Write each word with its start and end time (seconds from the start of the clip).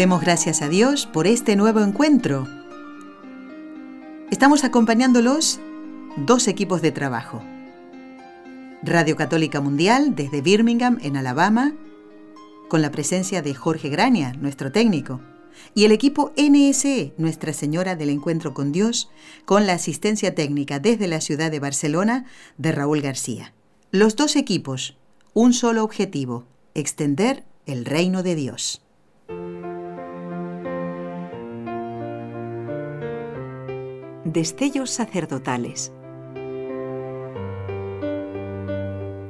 Demos 0.00 0.22
gracias 0.22 0.62
a 0.62 0.70
Dios 0.70 1.04
por 1.04 1.26
este 1.26 1.56
nuevo 1.56 1.80
encuentro. 1.80 2.48
Estamos 4.30 4.64
acompañándolos 4.64 5.60
dos 6.16 6.48
equipos 6.48 6.80
de 6.80 6.90
trabajo. 6.90 7.42
Radio 8.82 9.14
Católica 9.14 9.60
Mundial 9.60 10.14
desde 10.14 10.40
Birmingham, 10.40 10.96
en 11.02 11.18
Alabama, 11.18 11.74
con 12.70 12.80
la 12.80 12.90
presencia 12.90 13.42
de 13.42 13.54
Jorge 13.54 13.90
Grania, 13.90 14.32
nuestro 14.40 14.72
técnico, 14.72 15.20
y 15.74 15.84
el 15.84 15.92
equipo 15.92 16.32
NSE, 16.34 17.12
Nuestra 17.18 17.52
Señora 17.52 17.94
del 17.94 18.08
Encuentro 18.08 18.54
con 18.54 18.72
Dios, 18.72 19.10
con 19.44 19.66
la 19.66 19.74
asistencia 19.74 20.34
técnica 20.34 20.78
desde 20.78 21.08
la 21.08 21.20
ciudad 21.20 21.50
de 21.50 21.60
Barcelona 21.60 22.24
de 22.56 22.72
Raúl 22.72 23.02
García. 23.02 23.52
Los 23.90 24.16
dos 24.16 24.36
equipos, 24.36 24.96
un 25.34 25.52
solo 25.52 25.84
objetivo, 25.84 26.46
extender 26.72 27.44
el 27.66 27.84
reino 27.84 28.22
de 28.22 28.34
Dios. 28.34 28.80
Destellos 34.32 34.90
sacerdotales. 34.90 35.90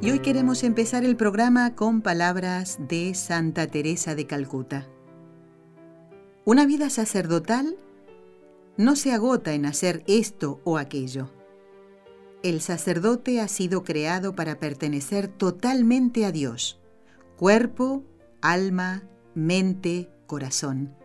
Y 0.03 0.11
hoy 0.11 0.19
queremos 0.19 0.62
empezar 0.62 1.07
el 1.07 1.17
programa 1.17 1.75
con 1.75 2.03
palabras 2.03 2.79
de 2.87 3.15
Santa 3.15 3.67
Teresa 3.67 4.15
de 4.15 4.27
Calcuta. 4.27 4.89
Una 6.45 6.67
vida 6.67 6.91
sacerdotal 6.91 7.79
no 8.77 8.95
se 8.95 9.12
agota 9.12 9.55
en 9.55 9.65
hacer 9.65 10.05
esto 10.07 10.61
o 10.65 10.77
aquello. 10.77 11.31
El 12.42 12.61
sacerdote 12.61 13.41
ha 13.41 13.48
sido 13.48 13.85
creado 13.85 14.35
para 14.35 14.59
pertenecer 14.61 15.29
totalmente 15.29 16.27
a 16.27 16.31
Dios, 16.31 16.79
cuerpo, 17.39 18.05
alma, 18.42 19.05
mente, 19.35 20.11
corazón. 20.27 21.00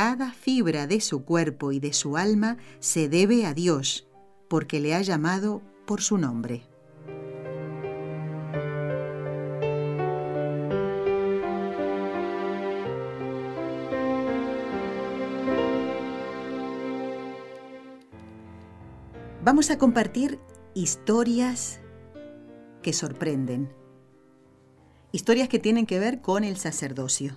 Cada 0.00 0.30
fibra 0.30 0.86
de 0.86 1.00
su 1.00 1.24
cuerpo 1.24 1.72
y 1.72 1.80
de 1.80 1.92
su 1.92 2.16
alma 2.16 2.56
se 2.78 3.08
debe 3.08 3.46
a 3.46 3.52
Dios, 3.52 4.06
porque 4.46 4.78
le 4.78 4.94
ha 4.94 5.02
llamado 5.02 5.60
por 5.88 6.02
su 6.02 6.18
nombre. 6.18 6.62
Vamos 19.42 19.72
a 19.72 19.78
compartir 19.78 20.38
historias 20.74 21.80
que 22.82 22.92
sorprenden, 22.92 23.74
historias 25.10 25.48
que 25.48 25.58
tienen 25.58 25.86
que 25.86 25.98
ver 25.98 26.20
con 26.20 26.44
el 26.44 26.56
sacerdocio. 26.56 27.36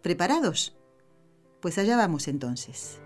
¿Preparados? 0.00 0.79
Pues 1.60 1.78
allá 1.78 1.96
vamos 1.96 2.28
entonces. 2.28 3.00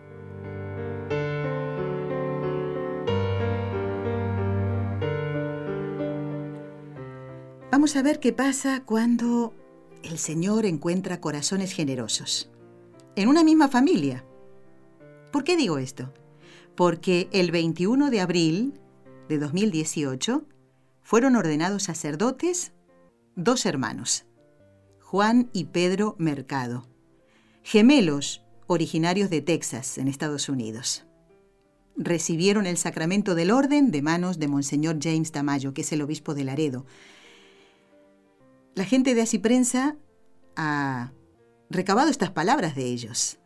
Vamos 7.71 7.97
a 7.97 8.03
ver 8.03 8.21
qué 8.21 8.33
pasa 8.33 8.85
cuando 8.85 9.53
el 10.05 10.19
Señor 10.19 10.65
encuentra 10.65 11.21
corazones 11.21 11.73
generosos. 11.73 12.51
En 13.17 13.29
una 13.29 13.43
misma 13.43 13.69
familia. 13.69 14.25
¿Por 15.33 15.43
qué 15.43 15.57
digo 15.57 15.79
esto? 15.79 16.13
Porque 16.77 17.29
el 17.33 17.51
21 17.51 18.11
de 18.11 18.21
abril 18.21 18.81
de 19.29 19.39
2018 19.39 20.45
fueron 21.03 21.35
ordenados 21.35 21.83
sacerdotes 21.83 22.73
dos 23.35 23.67
hermanos, 23.67 24.25
Juan 25.01 25.51
y 25.53 25.65
Pedro 25.65 26.15
Mercado, 26.19 26.87
gemelos 27.63 28.44
originarios 28.67 29.31
de 29.31 29.41
Texas, 29.41 29.99
en 29.99 30.09
Estados 30.09 30.49
Unidos. 30.49 31.05
Recibieron 31.97 32.67
el 32.67 32.77
sacramento 32.77 33.35
del 33.35 33.51
orden 33.51 33.91
de 33.91 34.03
manos 34.03 34.39
de 34.39 34.49
Monseñor 34.49 34.99
James 35.01 35.33
Tamayo, 35.33 35.75
que 35.75 35.83
es 35.83 35.93
el 35.93 36.03
obispo 36.03 36.35
de 36.35 36.45
Laredo. 36.45 36.87
La 38.75 38.85
gente 38.85 39.15
de 39.15 39.23
Así 39.23 39.39
Prensa 39.39 39.97
ha 40.57 41.13
recabado 41.71 42.11
estas 42.11 42.31
palabras 42.31 42.75
de 42.75 42.87
ellos. 42.87 43.39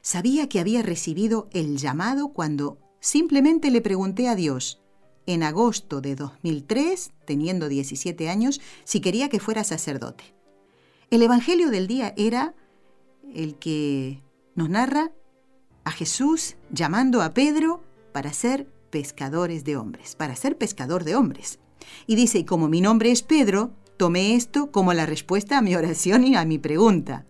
Sabía 0.00 0.48
que 0.48 0.58
había 0.58 0.82
recibido 0.82 1.48
el 1.52 1.76
llamado 1.76 2.32
cuando 2.32 2.78
simplemente 3.00 3.70
le 3.70 3.80
pregunté 3.80 4.28
a 4.28 4.34
Dios, 4.34 4.82
en 5.26 5.44
agosto 5.44 6.00
de 6.00 6.16
2003, 6.16 7.12
teniendo 7.24 7.68
17 7.68 8.28
años, 8.28 8.60
si 8.84 9.00
quería 9.00 9.28
que 9.28 9.38
fuera 9.38 9.62
sacerdote. 9.62 10.34
El 11.10 11.22
Evangelio 11.22 11.70
del 11.70 11.86
día 11.86 12.12
era 12.16 12.54
el 13.32 13.56
que 13.56 14.22
nos 14.54 14.68
narra 14.68 15.12
a 15.84 15.90
Jesús 15.90 16.56
llamando 16.70 17.22
a 17.22 17.34
Pedro 17.34 17.82
para 18.12 18.32
ser 18.32 18.66
pescadores 18.90 19.64
de 19.64 19.76
hombres, 19.76 20.16
para 20.16 20.36
ser 20.36 20.58
pescador 20.58 21.04
de 21.04 21.16
hombres. 21.16 21.58
Y 22.06 22.14
dice, 22.14 22.38
y 22.38 22.44
como 22.44 22.68
mi 22.68 22.80
nombre 22.80 23.10
es 23.10 23.22
Pedro, 23.22 23.72
tomé 23.96 24.34
esto 24.34 24.70
como 24.70 24.92
la 24.92 25.06
respuesta 25.06 25.58
a 25.58 25.62
mi 25.62 25.74
oración 25.74 26.24
y 26.24 26.36
a 26.36 26.44
mi 26.44 26.58
pregunta. 26.58 27.26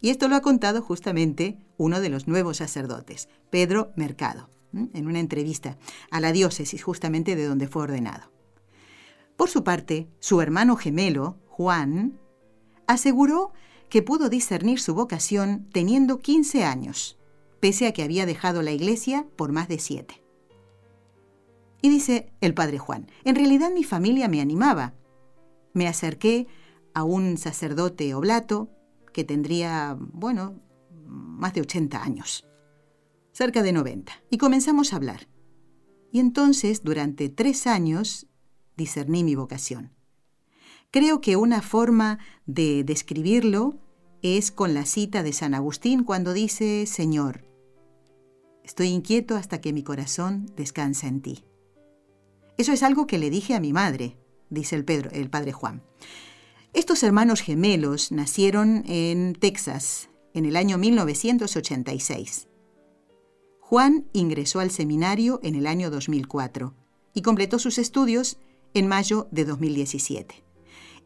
Y 0.00 0.10
esto 0.10 0.28
lo 0.28 0.36
ha 0.36 0.42
contado 0.42 0.82
justamente 0.82 1.58
uno 1.76 2.00
de 2.00 2.08
los 2.08 2.28
nuevos 2.28 2.58
sacerdotes, 2.58 3.28
Pedro 3.50 3.92
Mercado, 3.96 4.50
en 4.72 5.06
una 5.06 5.20
entrevista 5.20 5.78
a 6.10 6.20
la 6.20 6.32
diócesis 6.32 6.82
justamente 6.82 7.36
de 7.36 7.46
donde 7.46 7.68
fue 7.68 7.84
ordenado. 7.84 8.30
Por 9.36 9.48
su 9.48 9.64
parte, 9.64 10.08
su 10.20 10.40
hermano 10.40 10.76
gemelo, 10.76 11.38
Juan, 11.46 12.20
aseguró 12.86 13.52
que 13.92 14.00
pudo 14.00 14.30
discernir 14.30 14.80
su 14.80 14.94
vocación 14.94 15.68
teniendo 15.70 16.18
15 16.18 16.64
años, 16.64 17.18
pese 17.60 17.86
a 17.86 17.92
que 17.92 18.02
había 18.02 18.24
dejado 18.24 18.62
la 18.62 18.70
iglesia 18.70 19.26
por 19.36 19.52
más 19.52 19.68
de 19.68 19.78
siete. 19.78 20.24
Y 21.82 21.90
dice 21.90 22.32
el 22.40 22.54
padre 22.54 22.78
Juan, 22.78 23.10
en 23.22 23.34
realidad 23.34 23.70
mi 23.70 23.84
familia 23.84 24.28
me 24.28 24.40
animaba. 24.40 24.94
Me 25.74 25.88
acerqué 25.88 26.46
a 26.94 27.04
un 27.04 27.36
sacerdote 27.36 28.14
oblato 28.14 28.70
que 29.12 29.24
tendría, 29.24 29.98
bueno, 30.00 30.58
más 31.04 31.52
de 31.52 31.60
80 31.60 32.02
años, 32.02 32.48
cerca 33.32 33.62
de 33.62 33.74
90, 33.74 34.10
y 34.30 34.38
comenzamos 34.38 34.94
a 34.94 34.96
hablar. 34.96 35.28
Y 36.10 36.20
entonces, 36.20 36.82
durante 36.82 37.28
tres 37.28 37.66
años, 37.66 38.26
discerní 38.74 39.22
mi 39.22 39.34
vocación. 39.34 39.92
Creo 40.92 41.22
que 41.22 41.36
una 41.36 41.62
forma 41.62 42.18
de 42.44 42.84
describirlo 42.84 43.78
es 44.20 44.52
con 44.52 44.74
la 44.74 44.84
cita 44.84 45.22
de 45.22 45.32
San 45.32 45.54
Agustín 45.54 46.04
cuando 46.04 46.34
dice, 46.34 46.84
Señor, 46.86 47.46
estoy 48.62 48.88
inquieto 48.88 49.36
hasta 49.36 49.62
que 49.62 49.72
mi 49.72 49.82
corazón 49.82 50.44
descansa 50.54 51.06
en 51.06 51.22
ti. 51.22 51.44
Eso 52.58 52.72
es 52.72 52.82
algo 52.82 53.06
que 53.06 53.16
le 53.16 53.30
dije 53.30 53.54
a 53.54 53.60
mi 53.60 53.72
madre, 53.72 54.18
dice 54.50 54.76
el, 54.76 54.84
Pedro, 54.84 55.10
el 55.12 55.30
padre 55.30 55.52
Juan. 55.52 55.82
Estos 56.74 57.02
hermanos 57.02 57.40
gemelos 57.40 58.12
nacieron 58.12 58.84
en 58.86 59.32
Texas 59.32 60.10
en 60.34 60.44
el 60.44 60.56
año 60.56 60.76
1986. 60.76 62.48
Juan 63.60 64.04
ingresó 64.12 64.60
al 64.60 64.70
seminario 64.70 65.40
en 65.42 65.54
el 65.54 65.66
año 65.66 65.90
2004 65.90 66.74
y 67.14 67.22
completó 67.22 67.58
sus 67.58 67.78
estudios 67.78 68.36
en 68.74 68.88
mayo 68.88 69.26
de 69.30 69.46
2017. 69.46 70.51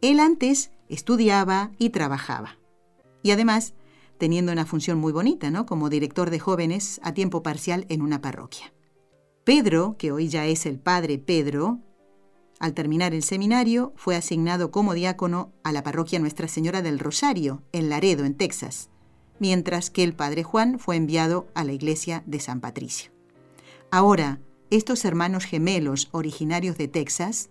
Él 0.01 0.21
antes 0.21 0.71
estudiaba 0.89 1.73
y 1.79 1.91
trabajaba. 1.91 2.59
Y 3.23 3.31
además, 3.31 3.75
teniendo 4.19 4.53
una 4.53 4.67
función 4.67 4.99
muy 4.99 5.13
bonita, 5.13 5.51
¿no? 5.51 5.67
Como 5.67 5.91
director 5.91 6.31
de 6.31 6.39
jóvenes 6.39 7.01
a 7.03 7.13
tiempo 7.13 7.43
parcial 7.43 7.87
en 7.89 8.03
una 8.03 8.21
parroquia. 8.21 8.73
Pedro, 9.45 9.97
que 9.99 10.13
hoy 10.13 10.29
ya 10.29 10.47
es 10.47 10.67
el 10.67 10.79
padre 10.79 11.19
Pedro, 11.19 11.81
al 12.59 12.73
terminar 12.73 13.15
el 13.15 13.23
seminario, 13.23 13.93
fue 13.97 14.17
asignado 14.17 14.71
como 14.71 14.95
diácono 14.95 15.53
a 15.63 15.73
la 15.73 15.83
parroquia 15.83 16.19
Nuestra 16.19 16.49
Señora 16.49 16.83
del 16.83 16.99
Rosario, 16.99 17.63
en 17.73 17.91
Laredo, 17.91 18.25
en 18.25 18.35
Texas, 18.35 18.89
mientras 19.39 19.91
que 19.91 20.03
el 20.03 20.15
padre 20.15 20.43
Juan 20.43 20.79
fue 20.79 20.97
enviado 20.97 21.49
a 21.55 21.65
la 21.65 21.73
iglesia 21.73 22.23
de 22.27 22.41
San 22.41 22.61
Patricio. 22.61 23.13
Ahora, 23.91 24.41
estos 24.71 25.05
hermanos 25.05 25.45
gemelos 25.45 26.09
originarios 26.13 26.79
de 26.79 26.89
Texas 26.89 27.51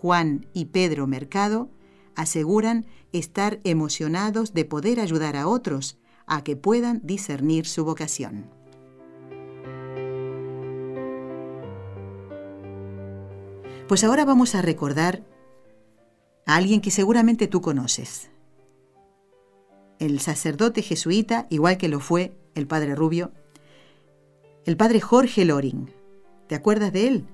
Juan 0.00 0.46
y 0.54 0.66
Pedro 0.66 1.06
Mercado 1.06 1.68
aseguran 2.14 2.86
estar 3.12 3.60
emocionados 3.64 4.54
de 4.54 4.64
poder 4.64 4.98
ayudar 4.98 5.36
a 5.36 5.46
otros 5.46 5.98
a 6.26 6.42
que 6.42 6.56
puedan 6.56 7.02
discernir 7.04 7.66
su 7.66 7.84
vocación. 7.84 8.46
Pues 13.88 14.02
ahora 14.02 14.24
vamos 14.24 14.54
a 14.54 14.62
recordar 14.62 15.22
a 16.46 16.56
alguien 16.56 16.80
que 16.80 16.90
seguramente 16.90 17.46
tú 17.46 17.60
conoces. 17.60 18.30
El 19.98 20.18
sacerdote 20.20 20.80
jesuita, 20.80 21.46
igual 21.50 21.76
que 21.76 21.88
lo 21.88 22.00
fue 22.00 22.32
el 22.54 22.66
padre 22.66 22.94
Rubio, 22.94 23.32
el 24.64 24.78
padre 24.78 25.00
Jorge 25.00 25.44
Loring. 25.44 25.92
¿Te 26.46 26.54
acuerdas 26.54 26.90
de 26.90 27.06
él? 27.06 27.26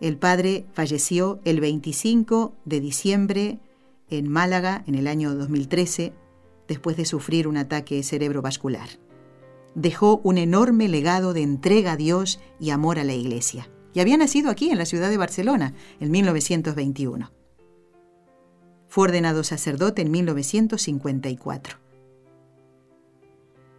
El 0.00 0.16
padre 0.18 0.66
falleció 0.72 1.40
el 1.44 1.60
25 1.60 2.54
de 2.64 2.80
diciembre 2.80 3.58
en 4.10 4.28
Málaga 4.28 4.84
en 4.86 4.94
el 4.94 5.06
año 5.06 5.34
2013 5.34 6.12
después 6.68 6.96
de 6.96 7.04
sufrir 7.04 7.46
un 7.48 7.56
ataque 7.56 8.02
cerebrovascular. 8.02 8.88
Dejó 9.74 10.20
un 10.24 10.38
enorme 10.38 10.88
legado 10.88 11.32
de 11.32 11.42
entrega 11.42 11.92
a 11.92 11.96
Dios 11.96 12.40
y 12.60 12.70
amor 12.70 12.98
a 12.98 13.04
la 13.04 13.14
Iglesia 13.14 13.68
y 13.92 14.00
había 14.00 14.16
nacido 14.16 14.50
aquí 14.50 14.70
en 14.70 14.78
la 14.78 14.86
ciudad 14.86 15.08
de 15.08 15.16
Barcelona 15.16 15.74
en 16.00 16.10
1921. 16.10 17.30
Fue 18.88 19.04
ordenado 19.04 19.42
sacerdote 19.42 20.02
en 20.02 20.10
1954. 20.10 21.78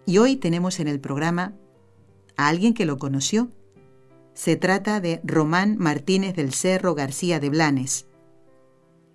Y 0.06 0.18
hoy 0.18 0.36
tenemos 0.36 0.80
en 0.80 0.88
el 0.88 1.00
programa 1.00 1.54
a 2.38 2.48
alguien 2.48 2.74
que 2.74 2.86
lo 2.86 2.98
conoció. 2.98 3.50
Se 4.36 4.58
trata 4.58 5.00
de 5.00 5.22
Román 5.24 5.78
Martínez 5.80 6.36
del 6.36 6.54
Cerro 6.54 6.94
García 6.94 7.40
de 7.40 7.50
Blanes. 7.50 8.06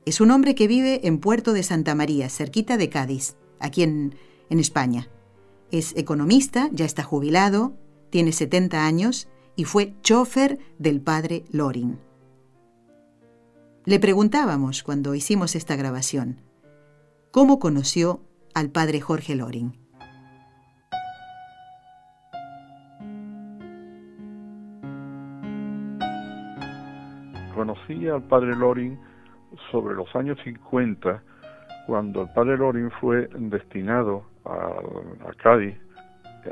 Es 0.06 0.22
un 0.22 0.30
hombre 0.30 0.54
que 0.54 0.66
vive 0.66 1.06
en 1.06 1.18
Puerto 1.18 1.52
de 1.52 1.62
Santa 1.62 1.94
María, 1.94 2.30
cerquita 2.30 2.78
de 2.78 2.88
Cádiz, 2.88 3.36
aquí 3.58 3.82
en, 3.82 4.14
en 4.48 4.58
España. 4.58 5.10
Es 5.70 5.94
economista, 5.94 6.70
ya 6.72 6.86
está 6.86 7.02
jubilado, 7.04 7.74
tiene 8.08 8.32
70 8.32 8.86
años 8.86 9.28
y 9.56 9.64
fue 9.64 9.94
chofer 10.00 10.58
del 10.78 11.02
padre 11.02 11.44
Loring. 11.50 11.98
Le 13.84 14.00
preguntábamos 14.00 14.82
cuando 14.82 15.14
hicimos 15.14 15.54
esta 15.54 15.76
grabación, 15.76 16.40
¿cómo 17.30 17.58
conoció 17.58 18.22
al 18.54 18.70
padre 18.70 19.02
Jorge 19.02 19.34
Loring? 19.34 19.79
Conocí 27.70 28.08
al 28.08 28.22
padre 28.24 28.56
Loring 28.56 28.98
sobre 29.70 29.94
los 29.94 30.12
años 30.16 30.36
50, 30.42 31.22
cuando 31.86 32.22
el 32.22 32.28
padre 32.30 32.56
Loring 32.56 32.90
fue 33.00 33.28
destinado 33.38 34.24
a, 34.44 35.32
Cádiz, 35.40 35.76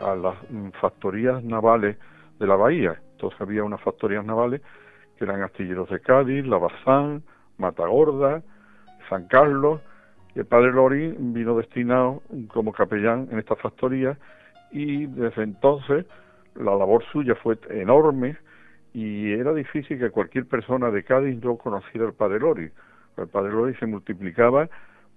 a 0.01 0.15
las 0.15 0.37
factorías 0.81 1.43
navales 1.43 1.97
de 2.39 2.47
la 2.47 2.55
bahía. 2.55 3.01
Entonces 3.13 3.41
había 3.41 3.65
unas 3.65 3.81
factorías 3.81 4.25
navales 4.25 4.63
que 5.17 5.25
eran 5.25 5.43
astilleros 5.43 5.91
de 5.91 5.99
Cádiz, 5.99 6.47
Lavazán, 6.47 7.25
Matagorda, 7.57 8.45
San 9.09 9.27
Carlos, 9.27 9.81
y 10.37 10.39
el 10.39 10.47
padre 10.47 10.71
Lorín 10.71 11.33
vino 11.33 11.57
destinado 11.57 12.23
como 12.47 12.73
capellán 12.73 13.27
en 13.33 13.41
estas 13.41 13.59
factorías 13.59 14.17
y 14.71 15.07
desde 15.07 15.43
entonces 15.43 16.07
la 16.55 16.77
labor 16.77 17.03
suya 17.11 17.35
fue 17.35 17.59
enorme 17.71 18.37
y 18.95 19.33
era 19.33 19.53
difícil 19.55 19.99
que 19.99 20.11
cualquier 20.11 20.47
persona 20.47 20.91
de 20.91 21.05
Cádiz 21.05 21.43
no 21.43 21.57
conociera 21.57 22.07
al 22.07 22.15
padre 22.15 22.41
Lorín. 22.41 22.73
El 23.17 23.29
padre 23.29 23.53
Lorín 23.53 23.79
se 23.79 23.87
multiplicaba 23.87 24.69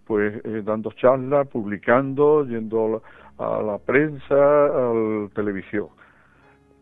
pues 0.06 0.42
eh, 0.44 0.62
dando 0.66 0.92
charlas, 0.92 1.48
publicando, 1.48 2.46
yendo 2.46 3.02
a 3.38 3.62
la 3.62 3.78
prensa, 3.78 4.36
a 4.36 4.94
la 4.94 5.30
televisión. 5.34 5.88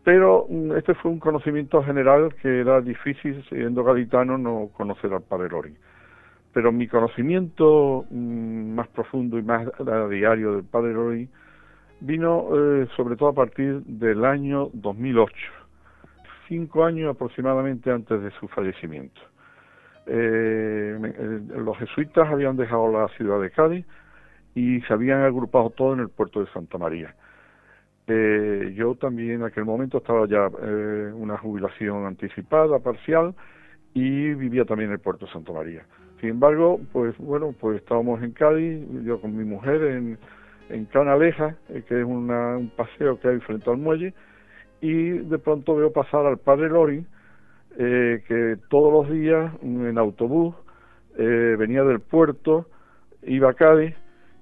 Pero 0.04 0.46
mm, 0.48 0.72
este 0.72 0.94
fue 0.94 1.10
un 1.10 1.18
conocimiento 1.18 1.82
general 1.82 2.34
que 2.42 2.60
era 2.60 2.80
difícil, 2.80 3.44
siendo 3.48 3.84
gaditano, 3.84 4.38
no 4.38 4.70
conocer 4.76 5.12
al 5.12 5.22
Padre 5.22 5.50
Lori. 5.50 5.74
Pero 6.52 6.72
mi 6.72 6.88
conocimiento 6.88 8.04
mm, 8.10 8.74
más 8.74 8.88
profundo 8.88 9.38
y 9.38 9.42
más 9.42 9.68
diario 10.10 10.56
del 10.56 10.64
Padre 10.64 10.94
Lori 10.94 11.28
vino 12.00 12.48
eh, 12.52 12.88
sobre 12.96 13.16
todo 13.16 13.28
a 13.28 13.34
partir 13.34 13.82
del 13.84 14.24
año 14.24 14.70
2008, 14.72 15.34
cinco 16.50 16.84
años 16.84 17.14
aproximadamente 17.14 17.92
antes 17.92 18.20
de 18.20 18.30
su 18.32 18.48
fallecimiento. 18.48 19.20
Eh, 20.06 20.98
eh, 21.00 21.40
los 21.64 21.78
jesuitas 21.78 22.28
habían 22.28 22.56
dejado 22.56 22.90
la 22.90 23.06
ciudad 23.16 23.40
de 23.40 23.50
Cádiz 23.50 23.86
y 24.56 24.80
se 24.82 24.92
habían 24.92 25.20
agrupado 25.22 25.70
todos 25.70 25.96
en 25.96 26.00
el 26.00 26.08
puerto 26.08 26.40
de 26.40 26.50
Santa 26.50 26.76
María. 26.76 27.14
Eh, 28.08 28.72
yo 28.74 28.96
también 28.96 29.36
en 29.36 29.42
aquel 29.44 29.64
momento 29.64 29.98
estaba 29.98 30.26
ya 30.26 30.50
eh, 30.60 31.12
una 31.14 31.38
jubilación 31.38 32.06
anticipada, 32.06 32.80
parcial, 32.80 33.34
y 33.94 34.34
vivía 34.34 34.64
también 34.64 34.90
en 34.90 34.94
el 34.94 35.00
puerto 35.00 35.26
de 35.26 35.32
Santa 35.32 35.52
María. 35.52 35.84
Sin 36.18 36.30
embargo, 36.30 36.80
pues 36.92 37.16
bueno, 37.18 37.54
pues 37.60 37.78
estábamos 37.78 38.20
en 38.24 38.32
Cádiz, 38.32 38.84
yo 39.04 39.20
con 39.20 39.36
mi 39.36 39.44
mujer 39.44 39.80
en, 39.84 40.18
en 40.70 40.84
Canaleja, 40.86 41.54
eh, 41.68 41.84
que 41.86 42.00
es 42.00 42.04
un 42.04 42.72
paseo 42.76 43.20
que 43.20 43.28
hay 43.28 43.38
frente 43.38 43.70
al 43.70 43.76
muelle, 43.76 44.12
y 44.80 45.10
de 45.10 45.38
pronto 45.38 45.76
veo 45.76 45.92
pasar 45.92 46.26
al 46.26 46.38
padre 46.38 46.68
Lori, 46.68 47.04
eh, 47.78 48.22
que 48.26 48.56
todos 48.68 48.92
los 48.92 49.12
días 49.14 49.52
en 49.62 49.98
autobús 49.98 50.54
venía 51.16 51.84
del 51.84 52.00
puerto, 52.00 52.66
iba 53.22 53.50
a 53.50 53.54
Cádiz 53.54 53.94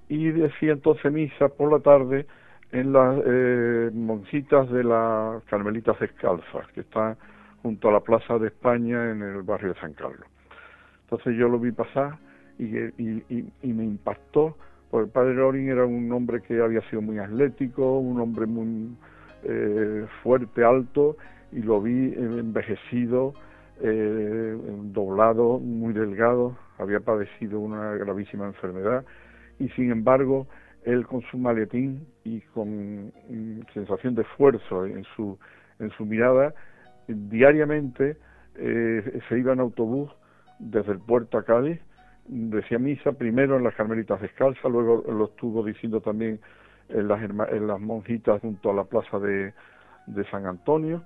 y 0.09 0.31
decía 0.31 0.73
entonces 0.73 1.13
misa 1.13 1.49
por 1.49 1.73
la 1.73 1.81
tarde 1.81 2.27
en 2.73 2.93
las 2.93 3.19
eh, 3.25 3.91
monjitas 3.93 4.71
de 4.71 4.85
las 4.85 5.43
Carmelitas 5.45 5.99
Descalzas, 5.99 6.67
que 6.75 6.81
está 6.81 7.17
junto 7.63 7.89
a 7.89 7.93
la 7.93 8.01
Plaza 8.01 8.39
de 8.39 8.49
España 8.49 9.11
en 9.11 9.23
el 9.23 9.43
barrio 9.43 9.73
de 9.73 9.81
San 9.81 9.95
Carlos. 9.95 10.27
Entonces 11.05 11.37
yo 11.37 11.49
lo 11.49 11.59
vi 11.59 11.73
pasar 11.73 12.19
y, 12.59 12.67
me 12.67 13.85
impactó, 13.85 14.57
porque 14.91 15.07
el 15.07 15.11
padre 15.11 15.35
Loring 15.35 15.69
era 15.69 15.87
un 15.87 16.11
hombre 16.13 16.43
que 16.43 16.61
había 16.61 16.83
sido 16.91 17.01
muy 17.01 17.19
atlético, 17.19 17.99
un 17.99 18.21
hombre 18.21 18.47
muy 18.47 18.97
eh, 19.45 20.07
fuerte, 20.23 20.65
alto, 20.65 21.17
y 21.53 21.61
lo 21.61 21.81
vi 21.81 22.15
envejecido, 22.15 23.35
eh, 23.81 24.57
doblado, 24.85 25.59
muy 25.59 25.93
delgado, 25.93 26.57
había 26.79 27.01
padecido 27.01 27.61
una 27.61 27.95
gravísima 27.95 28.47
enfermedad, 28.47 29.05
y 29.59 29.69
sin 29.71 29.91
embargo 29.91 30.47
él 30.85 31.07
con 31.07 31.23
su 31.31 31.39
maletín 31.39 32.07
y 32.25 32.41
con 32.41 33.13
sensación 33.75 34.15
de 34.15 34.23
esfuerzo 34.23 34.87
en 34.87 35.05
su, 35.17 35.39
en 35.79 35.91
su 35.91 36.07
mirada, 36.07 36.55
diariamente 37.07 38.17
eh, 38.57 39.21
se 39.29 39.39
iba 39.39 39.53
en 39.53 39.61
autobús 39.61 40.11
desde 40.59 40.93
el 40.93 40.99
puerto 40.99 41.39
a 41.39 41.45
Cádiz, 41.45 41.81
decía 42.27 42.79
misa 42.79 43.13
primero 43.13 43.57
en 43.57 43.65
las 43.65 43.75
Carmelitas 43.75 44.21
Descalzas, 44.21 44.71
luego 44.71 45.05
lo 45.11 45.27
estuvo 45.27 45.65
diciendo 45.65 46.01
también 46.01 46.41
en 46.89 47.09
las, 47.09 47.81
monjitas 47.81 48.41
junto 48.41 48.71
a 48.71 48.75
la 48.75 48.85
plaza 48.85 49.19
de, 49.19 49.53
de 50.07 50.25
San 50.31 50.47
Antonio, 50.47 51.03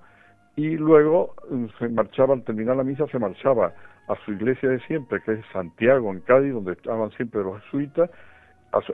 y 0.55 0.77
luego 0.77 1.33
mm, 1.49 1.65
se 1.79 1.89
marchaba, 1.89 2.33
al 2.33 2.43
terminar 2.43 2.75
la 2.75 2.83
misa, 2.83 3.07
se 3.07 3.19
marchaba 3.19 3.73
a 4.07 4.15
su 4.25 4.33
iglesia 4.33 4.69
de 4.69 4.79
siempre, 4.81 5.21
que 5.21 5.33
es 5.33 5.45
Santiago, 5.51 6.11
en 6.11 6.19
Cádiz, 6.21 6.53
donde 6.53 6.73
estaban 6.73 7.09
siempre 7.11 7.41
los 7.41 7.61
jesuitas, 7.63 8.09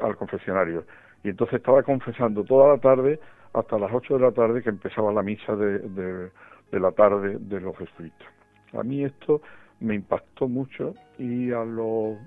al 0.02 0.16
confesionario. 0.18 0.84
Y 1.24 1.30
entonces 1.30 1.56
estaba 1.56 1.84
confesando 1.84 2.44
toda 2.44 2.76
la 2.76 2.80
tarde 2.80 3.20
hasta 3.54 3.80
las 3.80 3.92
8 3.92 4.16
de 4.16 4.20
la 4.20 4.32
tarde 4.32 4.62
que 4.62 4.70
empezaba 4.70 5.12
la 5.12 5.24
misa 5.24 5.56
de, 5.56 5.80
de, 5.80 6.80
la 6.80 6.92
tarde 6.92 7.38
de 7.40 7.62
los 7.62 7.78
jesuitas. 7.78 8.28
A 8.74 8.84
mí 8.84 9.04
esto 9.04 9.42
me 9.80 9.96
impactó 9.96 10.48
mucho 10.48 10.94
y 11.18 11.52
a 11.52 11.64
los, 11.64 12.18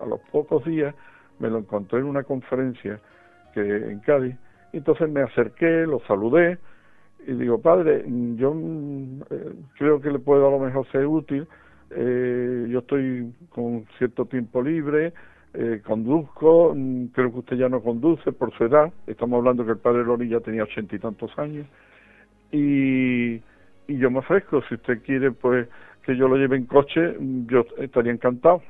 a 0.00 0.06
los 0.06 0.20
pocos 0.32 0.64
días 0.64 0.94
me 1.38 1.50
lo 1.50 1.58
encontré 1.58 2.00
en 2.00 2.06
una 2.06 2.24
conferencia 2.24 3.00
que 3.56 3.90
en 3.90 4.00
Cádiz. 4.00 4.36
Entonces 4.72 5.08
me 5.08 5.22
acerqué, 5.22 5.86
lo 5.86 6.00
saludé 6.00 6.58
y 7.26 7.32
digo, 7.32 7.60
padre, 7.60 8.04
yo 8.36 8.52
mm, 8.52 9.22
eh, 9.30 9.52
creo 9.78 10.00
que 10.00 10.10
le 10.10 10.18
puedo 10.18 10.46
a 10.46 10.50
lo 10.50 10.58
mejor 10.58 10.86
ser 10.92 11.06
útil. 11.06 11.46
Eh, 11.90 12.66
yo 12.68 12.80
estoy 12.80 13.32
con 13.48 13.86
cierto 13.96 14.26
tiempo 14.26 14.60
libre, 14.62 15.14
eh, 15.54 15.80
conduzco, 15.84 16.74
mm, 16.76 17.06
creo 17.06 17.32
que 17.32 17.38
usted 17.38 17.56
ya 17.56 17.68
no 17.68 17.80
conduce 17.80 18.32
por 18.32 18.52
su 18.56 18.64
edad, 18.64 18.92
estamos 19.06 19.38
hablando 19.38 19.64
que 19.64 19.72
el 19.72 19.78
padre 19.78 20.04
Lori 20.04 20.28
ya 20.28 20.40
tenía 20.40 20.64
ochenta 20.64 20.96
y 20.96 20.98
tantos 20.98 21.30
años, 21.38 21.66
y, 22.50 23.34
y 23.86 23.98
yo 23.98 24.10
me 24.10 24.18
ofrezco, 24.18 24.62
si 24.68 24.74
usted 24.74 25.00
quiere 25.02 25.30
pues 25.30 25.68
que 26.02 26.16
yo 26.16 26.26
lo 26.28 26.36
lleve 26.36 26.56
en 26.56 26.66
coche, 26.66 27.16
mm, 27.18 27.46
yo 27.46 27.64
estaría 27.78 28.12
encantado. 28.12 28.62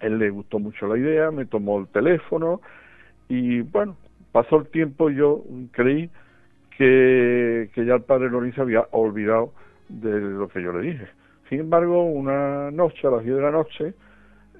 Él 0.00 0.18
le 0.18 0.30
gustó 0.30 0.58
mucho 0.58 0.86
la 0.86 0.96
idea, 0.96 1.30
me 1.30 1.44
tomó 1.44 1.80
el 1.80 1.88
teléfono 1.88 2.60
y 3.30 3.62
bueno, 3.62 3.96
pasó 4.32 4.56
el 4.56 4.66
tiempo 4.66 5.08
y 5.08 5.14
yo 5.14 5.44
creí 5.70 6.10
que, 6.76 7.70
que 7.72 7.84
ya 7.86 7.94
el 7.94 8.02
padre 8.02 8.28
se 8.52 8.60
había 8.60 8.86
olvidado 8.90 9.52
de 9.88 10.20
lo 10.20 10.48
que 10.48 10.60
yo 10.60 10.72
le 10.72 10.90
dije. 10.90 11.06
Sin 11.48 11.60
embargo, 11.60 12.02
una 12.02 12.72
noche, 12.72 13.06
a 13.06 13.10
las 13.10 13.24
10 13.24 13.36
de 13.36 13.42
la 13.42 13.52
noche, 13.52 13.94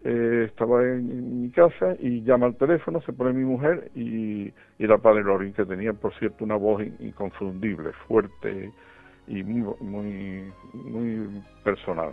eh, 0.04 0.44
estaba 0.48 0.84
en, 0.84 1.42
mi 1.42 1.50
casa 1.50 1.96
y 1.98 2.22
llama 2.22 2.46
al 2.46 2.56
teléfono, 2.56 3.00
se 3.02 3.12
pone 3.12 3.32
mi 3.32 3.44
mujer 3.44 3.90
y, 3.96 4.52
era 4.78 4.98
padre 4.98 5.24
Lorin, 5.24 5.52
que 5.52 5.64
tenía, 5.64 5.92
por 5.92 6.14
cierto, 6.14 6.44
una 6.44 6.56
voz 6.56 6.82
inconfundible, 7.00 7.90
fuerte 8.06 8.70
y 9.26 9.42
muy, 9.42 9.74
muy, 9.80 10.52
muy 10.74 11.42
personal. 11.64 12.12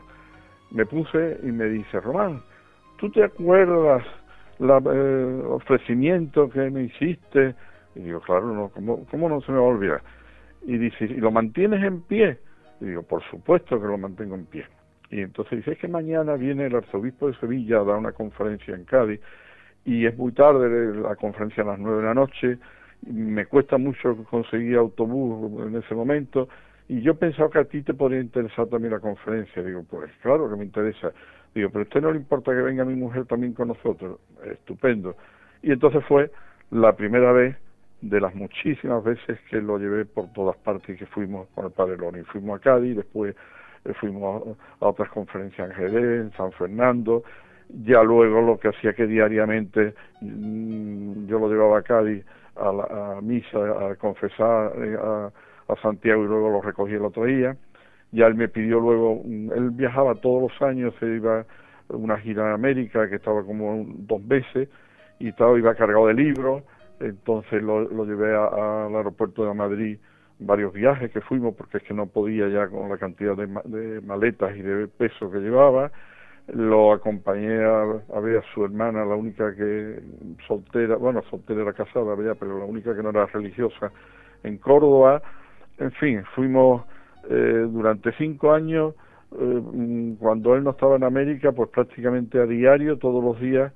Me 0.72 0.88
puse 0.88 1.40
y 1.44 1.52
me 1.52 1.66
dice, 1.66 2.02
Román, 2.02 2.42
¿tú 2.98 3.12
te 3.12 3.24
acuerdas 3.24 4.04
el 4.60 4.70
eh, 4.70 5.44
ofrecimiento 5.46 6.50
que 6.50 6.70
me 6.70 6.84
hiciste? 6.84 7.56
Y 7.96 8.02
digo, 8.02 8.22
claro, 8.22 8.54
no, 8.54 8.70
¿cómo, 8.70 9.06
¿cómo 9.10 9.30
no 9.30 9.42
se 9.42 9.52
me 9.52 9.58
va 9.58 9.66
a 9.66 9.70
olvidar? 9.70 10.02
Y 10.66 10.78
dice, 10.78 11.06
¿y 11.06 11.16
lo 11.16 11.32
mantienes 11.32 11.84
en 11.84 12.02
pie? 12.02 12.40
Y 12.82 12.86
digo, 12.86 13.04
por 13.04 13.24
supuesto 13.24 13.80
que 13.82 13.88
lo 13.88 13.98
mantengo 13.98 14.36
en 14.36 14.46
pie. 14.46 14.66
Y 15.10 15.22
entonces 15.22 15.60
dice, 15.60 15.72
es 15.72 15.80
que 15.80 15.88
mañana 15.88 16.36
viene 16.36 16.66
el 16.66 16.76
arzobispo 16.76 17.28
de 17.28 17.36
Sevilla 17.36 17.80
a 17.80 17.84
dar 17.84 17.98
una 17.98 18.12
conferencia 18.12 18.76
en 18.76 18.84
Cádiz 18.84 19.22
y 19.86 20.06
es 20.06 20.18
muy 20.18 20.34
tarde 20.34 20.96
la 20.96 21.16
conferencia 21.16 21.64
a 21.64 21.68
las 21.68 21.80
nueve 21.80 22.00
de 22.00 22.08
la 22.08 22.14
noche, 22.14 22.58
me 23.06 23.46
cuesta 23.46 23.78
mucho 23.78 24.18
conseguir 24.30 24.76
autobús 24.76 25.66
en 25.66 25.76
ese 25.78 25.96
momento 25.96 26.50
y 26.90 27.02
yo 27.02 27.16
pensaba 27.16 27.50
que 27.50 27.60
a 27.60 27.66
ti 27.66 27.82
te 27.84 27.94
podría 27.94 28.20
interesar 28.20 28.68
también 28.68 28.94
la 28.94 29.00
conferencia. 29.00 29.64
Digo, 29.64 29.84
pues 29.90 30.12
claro 30.22 30.50
que 30.50 30.56
me 30.56 30.66
interesa. 30.66 31.12
Digo, 31.58 31.72
pero 31.72 31.80
a 31.80 31.88
usted 31.88 32.02
no 32.02 32.12
le 32.12 32.20
importa 32.20 32.52
que 32.52 32.62
venga 32.62 32.86
mi 32.86 32.94
mujer 32.94 33.26
también 33.26 33.54
con 33.54 33.70
nosotros. 33.70 34.20
Estupendo. 34.46 35.16
Y 35.64 35.72
entonces 35.72 36.06
fue 36.06 36.30
la 36.70 36.96
primera 36.96 37.32
vez 37.32 37.56
de 38.02 38.22
las 38.22 38.36
muchísimas 38.36 39.04
veces 39.04 39.40
que 39.50 39.60
lo 39.60 39.80
llevé 39.80 40.06
por 40.06 40.32
todas 40.34 40.56
partes 40.58 40.88
y 40.96 41.00
que 41.00 41.08
fuimos 41.08 41.48
con 41.56 41.66
el 41.66 41.72
padre 41.72 41.98
Loni. 41.98 42.22
Fuimos 42.26 42.60
a 42.60 42.62
Cádiz, 42.62 42.96
después 42.96 43.36
eh, 43.86 43.94
fuimos 44.00 44.56
a, 44.80 44.86
otras 44.86 45.10
conferencias 45.10 45.68
en 45.68 45.76
Jerez, 45.76 46.22
en 46.26 46.32
San 46.34 46.52
Fernando, 46.52 47.24
ya 47.70 48.04
luego 48.04 48.40
lo 48.42 48.60
que 48.60 48.68
hacía 48.68 48.94
que 48.94 49.08
diariamente 49.08 49.96
mm, 50.22 51.26
yo 51.26 51.40
lo 51.40 51.50
llevaba 51.50 51.80
a 51.80 51.82
Cádiz 51.82 52.24
a, 52.56 52.72
la, 52.72 53.20
misa, 53.22 53.58
a 53.90 53.96
confesar 53.96 54.74
eh, 54.78 54.96
a, 55.02 55.32
Santiago 55.82 56.24
y 56.24 56.28
luego 56.28 56.52
lo 56.52 56.62
recogí 56.62 56.94
el 56.94 57.04
otro 57.04 57.26
día. 57.26 57.58
Ya 58.18 58.26
él 58.26 58.34
me 58.34 58.48
pidió 58.48 58.80
luego, 58.80 59.22
él 59.26 59.70
viajaba 59.72 60.16
todos 60.16 60.50
los 60.52 60.62
años, 60.62 60.92
se 61.00 61.06
iba 61.06 61.42
a 61.42 61.46
una 61.96 62.18
gira 62.18 62.48
en 62.48 62.54
América 62.54 63.08
que 63.08 63.18
estaba 63.18 63.44
como 63.44 63.86
dos 63.88 64.28
veces 64.28 64.70
y 65.20 65.28
estaba, 65.28 65.56
iba 65.58 65.76
cargado 65.76 66.08
de 66.08 66.16
libros, 66.16 66.64
entonces 67.00 67.62
lo, 67.62 67.82
lo 67.82 68.06
llevé 68.06 68.36
al 68.36 68.96
aeropuerto 68.96 69.46
de 69.46 69.54
Madrid 69.54 70.00
varios 70.40 70.74
viajes 70.74 71.12
que 71.12 71.22
fuimos 71.22 71.56
porque 71.56 71.78
es 71.78 71.84
que 71.84 71.94
no 71.94 72.08
podía 72.08 72.48
ya 72.50 72.68
con 72.68 72.90
la 72.90 72.98
cantidad 72.98 73.36
de, 73.36 74.02
maletas 74.02 74.56
y 74.56 74.62
de 74.62 74.88
peso 74.88 75.32
que 75.32 75.40
llevaba. 75.40 75.92
Lo 76.48 76.94
acompañé 76.94 77.64
a, 77.64 78.20
ver 78.20 78.38
a 78.38 78.54
su 78.54 78.64
hermana 78.64 79.04
la 79.04 79.16
única 79.16 79.54
que 79.54 80.02
soltera 80.48 80.96
bueno 80.96 81.22
soltera 81.30 81.62
era 81.62 81.74
casada 81.74 82.16
pero 82.40 82.58
la 82.58 82.66
única 82.66 82.96
que 82.96 83.04
no 83.04 83.10
era 83.10 83.26
religiosa 83.26 83.92
en 84.44 84.58
Córdoba. 84.58 85.22
En 85.78 85.92
fin 85.92 86.24
fuimos 86.36 86.84
eh, 87.30 87.68
durante 87.70 88.12
cinco 88.14 88.54
años 88.54 88.96
eh, 89.38 90.16
cuando 90.20 90.56
él 90.56 90.64
no 90.64 90.72
estaba 90.72 90.96
en 90.96 91.04
América 91.04 91.52
pues 91.52 91.70
prácticamente 91.70 92.40
a 92.40 92.46
diario 92.46 92.98
todos 92.98 93.24
los 93.24 93.40
días 93.40 93.74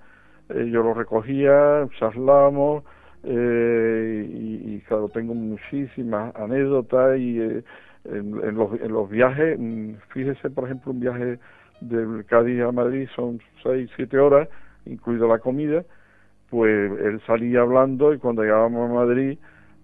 eh, 0.49 0.69
yo 0.71 0.83
lo 0.83 0.93
recogía 0.93 1.87
charlábamos 1.99 2.83
eh, 3.23 4.27
y, 4.27 4.79
claro, 4.81 5.09
tengo 5.09 5.35
muchísimas 5.35 6.35
anécdotas 6.35 7.19
y 7.19 7.39
eh, 7.39 7.63
en, 8.05 8.55
los, 8.55 8.73
en 8.81 8.91
los 8.91 9.09
viajes, 9.09 9.59
mm, 9.59 9.93
fíjese 10.09 10.49
por 10.49 10.65
ejemplo 10.65 10.91
un 10.91 10.99
viaje 10.99 11.39
del 11.81 12.25
Cádiz 12.25 12.61
a 12.61 12.71
Madrid 12.71 13.07
son 13.15 13.39
seis, 13.61 13.89
siete 13.95 14.17
horas, 14.17 14.49
incluida 14.85 15.27
la 15.27 15.39
comida, 15.39 15.83
pues 16.49 16.91
él 16.99 17.21
salía 17.27 17.61
hablando 17.61 18.13
y 18.13 18.17
cuando 18.17 18.43
llegábamos 18.43 18.89
a 18.89 18.93
Madrid 18.93 19.37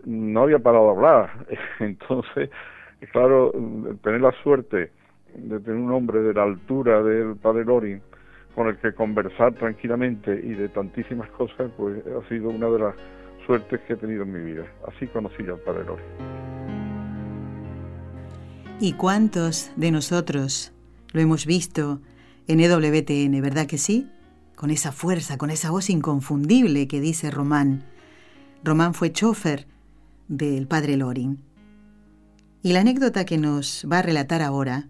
no 0.06 0.44
había 0.44 0.60
parado 0.60 0.86
de 0.86 0.92
hablar. 0.92 1.30
Entonces, 1.80 2.50
claro, 3.06 3.52
tener 4.04 4.22
la 4.22 4.32
suerte 4.44 4.92
de 5.36 5.60
tener 5.60 5.80
un 5.80 5.92
hombre 5.92 6.22
de 6.22 6.34
la 6.34 6.44
altura 6.44 7.04
del 7.04 7.36
padre 7.36 7.66
Lorin 7.66 8.02
con 8.56 8.68
el 8.68 8.78
que 8.78 8.92
conversar 8.94 9.54
tranquilamente 9.54 10.32
y 10.34 10.56
de 10.56 10.70
tantísimas 10.70 11.30
cosas, 11.30 11.70
pues 11.78 12.02
ha 12.08 12.28
sido 12.28 12.50
una 12.50 12.68
de 12.70 12.80
las 12.80 12.96
suertes 13.46 13.80
que 13.82 13.94
he 13.94 13.96
tenido 13.96 14.24
en 14.24 14.34
mi 14.34 14.52
vida. 14.52 14.66
Así 14.88 15.06
conocí 15.06 15.44
al 15.44 15.60
Padre 15.60 15.84
Lori. 15.86 16.02
¿Y 18.80 18.94
cuántos 18.94 19.72
de 19.76 19.92
nosotros 19.92 20.74
lo 21.14 21.22
hemos 21.22 21.46
visto 21.46 22.02
en 22.48 22.60
EWTN, 22.60 23.42
verdad 23.42 23.68
que 23.68 23.78
sí? 23.78 24.10
Con 24.56 24.72
esa 24.72 24.92
fuerza, 24.92 25.38
con 25.38 25.52
esa 25.52 25.70
voz 25.70 25.92
inconfundible 25.92 26.88
que 26.88 27.00
dice 27.00 27.30
Román. 27.30 27.84
Román 28.64 28.96
fue 28.96 29.12
chofer 29.12 29.68
del 30.28 30.68
padre 30.68 30.98
Loring. 30.98 31.38
Y 32.64 32.74
la 32.74 32.82
anécdota 32.82 33.26
que 33.26 33.38
nos 33.38 33.88
va 33.92 34.00
a 34.00 34.02
relatar 34.02 34.42
ahora 34.42 34.90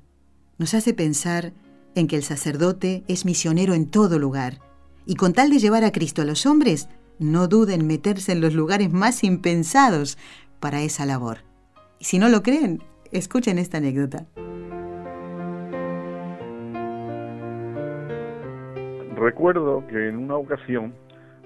nos 0.57 0.73
hace 0.73 0.93
pensar 0.93 1.53
en 1.95 2.07
que 2.07 2.15
el 2.15 2.23
sacerdote 2.23 3.03
es 3.07 3.25
misionero 3.25 3.73
en 3.73 3.89
todo 3.89 4.19
lugar, 4.19 4.59
y 5.05 5.15
con 5.15 5.33
tal 5.33 5.49
de 5.49 5.59
llevar 5.59 5.83
a 5.83 5.91
Cristo 5.91 6.21
a 6.21 6.25
los 6.25 6.45
hombres, 6.45 6.89
no 7.19 7.47
duden 7.47 7.81
en 7.81 7.87
meterse 7.87 8.31
en 8.31 8.41
los 8.41 8.53
lugares 8.53 8.91
más 8.91 9.23
impensados 9.23 10.17
para 10.59 10.81
esa 10.81 11.05
labor. 11.05 11.39
Y 11.99 12.05
si 12.05 12.19
no 12.19 12.29
lo 12.29 12.43
creen, 12.43 12.83
escuchen 13.11 13.57
esta 13.57 13.77
anécdota. 13.77 14.25
Recuerdo 19.15 19.85
que 19.87 20.09
en 20.09 20.17
una 20.17 20.35
ocasión 20.35 20.93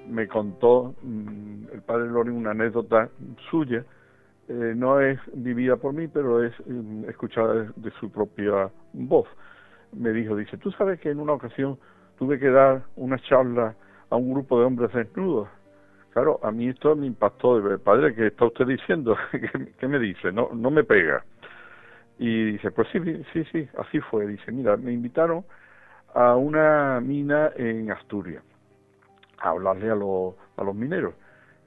me 0.09 0.27
contó 0.27 0.93
mm, 1.03 1.67
el 1.73 1.81
padre 1.81 2.09
Loren 2.09 2.35
una 2.35 2.51
anécdota 2.51 3.09
suya, 3.49 3.85
eh, 4.51 4.73
no 4.75 4.99
es 4.99 5.17
vivida 5.33 5.77
por 5.77 5.93
mí, 5.93 6.09
pero 6.09 6.43
es 6.43 6.53
mm, 6.65 7.05
escuchada 7.09 7.71
de, 7.75 7.91
su 7.99 8.11
propia 8.11 8.69
voz. 8.91 9.27
Me 9.93 10.11
dijo, 10.11 10.35
dice, 10.35 10.57
tú 10.57 10.71
sabes 10.71 10.99
que 10.99 11.09
en 11.09 11.19
una 11.19 11.33
ocasión 11.33 11.79
tuve 12.17 12.37
que 12.37 12.49
dar 12.49 12.83
una 12.97 13.17
charla 13.19 13.75
a 14.09 14.15
un 14.17 14.33
grupo 14.33 14.59
de 14.59 14.65
hombres 14.65 14.91
desnudos 14.93 15.47
Claro, 16.11 16.41
a 16.43 16.51
mí 16.51 16.67
esto 16.67 16.93
me 16.97 17.07
impactó. 17.07 17.61
Padre, 17.79 18.13
¿qué 18.13 18.27
está 18.27 18.45
usted 18.45 18.67
diciendo? 18.67 19.15
¿Qué, 19.79 19.87
me 19.87 19.97
dice? 19.97 20.33
No, 20.33 20.49
no 20.53 20.69
me 20.69 20.83
pega. 20.83 21.23
Y 22.19 22.51
dice, 22.51 22.71
pues 22.71 22.89
sí, 22.91 22.99
sí, 23.31 23.45
sí, 23.53 23.69
así 23.77 24.01
fue. 24.01 24.27
Dice, 24.27 24.51
mira, 24.51 24.75
me 24.75 24.91
invitaron 24.91 25.45
a 26.13 26.35
una 26.35 26.99
mina 26.99 27.51
en 27.55 27.89
Asturias 27.91 28.43
a 29.39 29.51
hablarle 29.51 29.89
a, 29.89 29.93
a 29.93 30.63
los 30.65 30.75
mineros. 30.75 31.15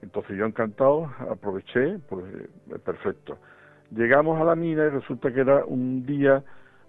Entonces 0.04 0.36
yo 0.36 0.44
encantado, 0.44 1.10
aproveché, 1.30 1.98
pues 2.10 2.26
eh, 2.34 2.78
perfecto. 2.84 3.38
Llegamos 3.90 4.38
a 4.38 4.44
la 4.44 4.54
mina 4.54 4.84
y 4.84 4.90
resulta 4.90 5.32
que 5.32 5.40
era 5.40 5.64
un 5.64 6.04
día 6.04 6.42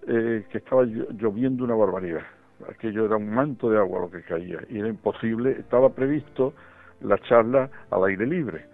eh, 0.05 0.45
que 0.51 0.57
estaba 0.57 0.83
lloviendo 0.83 1.63
una 1.63 1.75
barbaridad. 1.75 2.23
Aquello 2.69 3.05
era 3.05 3.15
un 3.15 3.29
manto 3.29 3.69
de 3.69 3.77
agua 3.77 4.01
lo 4.01 4.11
que 4.11 4.21
caía 4.21 4.59
y 4.69 4.79
era 4.79 4.89
imposible, 4.89 5.51
estaba 5.51 5.89
previsto 5.91 6.53
la 7.01 7.17
charla 7.19 7.69
al 7.89 8.03
aire 8.03 8.25
libre. 8.25 8.65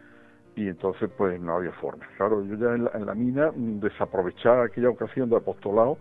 Y 0.55 0.67
entonces 0.67 1.07
pues 1.15 1.39
no 1.39 1.57
había 1.57 1.71
forma. 1.73 2.07
Claro, 2.17 2.43
yo 2.43 2.55
ya 2.55 2.73
en 2.73 3.05
la, 3.05 3.13
mina 3.13 3.51
mm, 3.51 3.79
desaprovechar 3.79 4.59
aquella 4.61 4.89
ocasión 4.89 5.29
de 5.29 5.37
apostolado, 5.37 5.99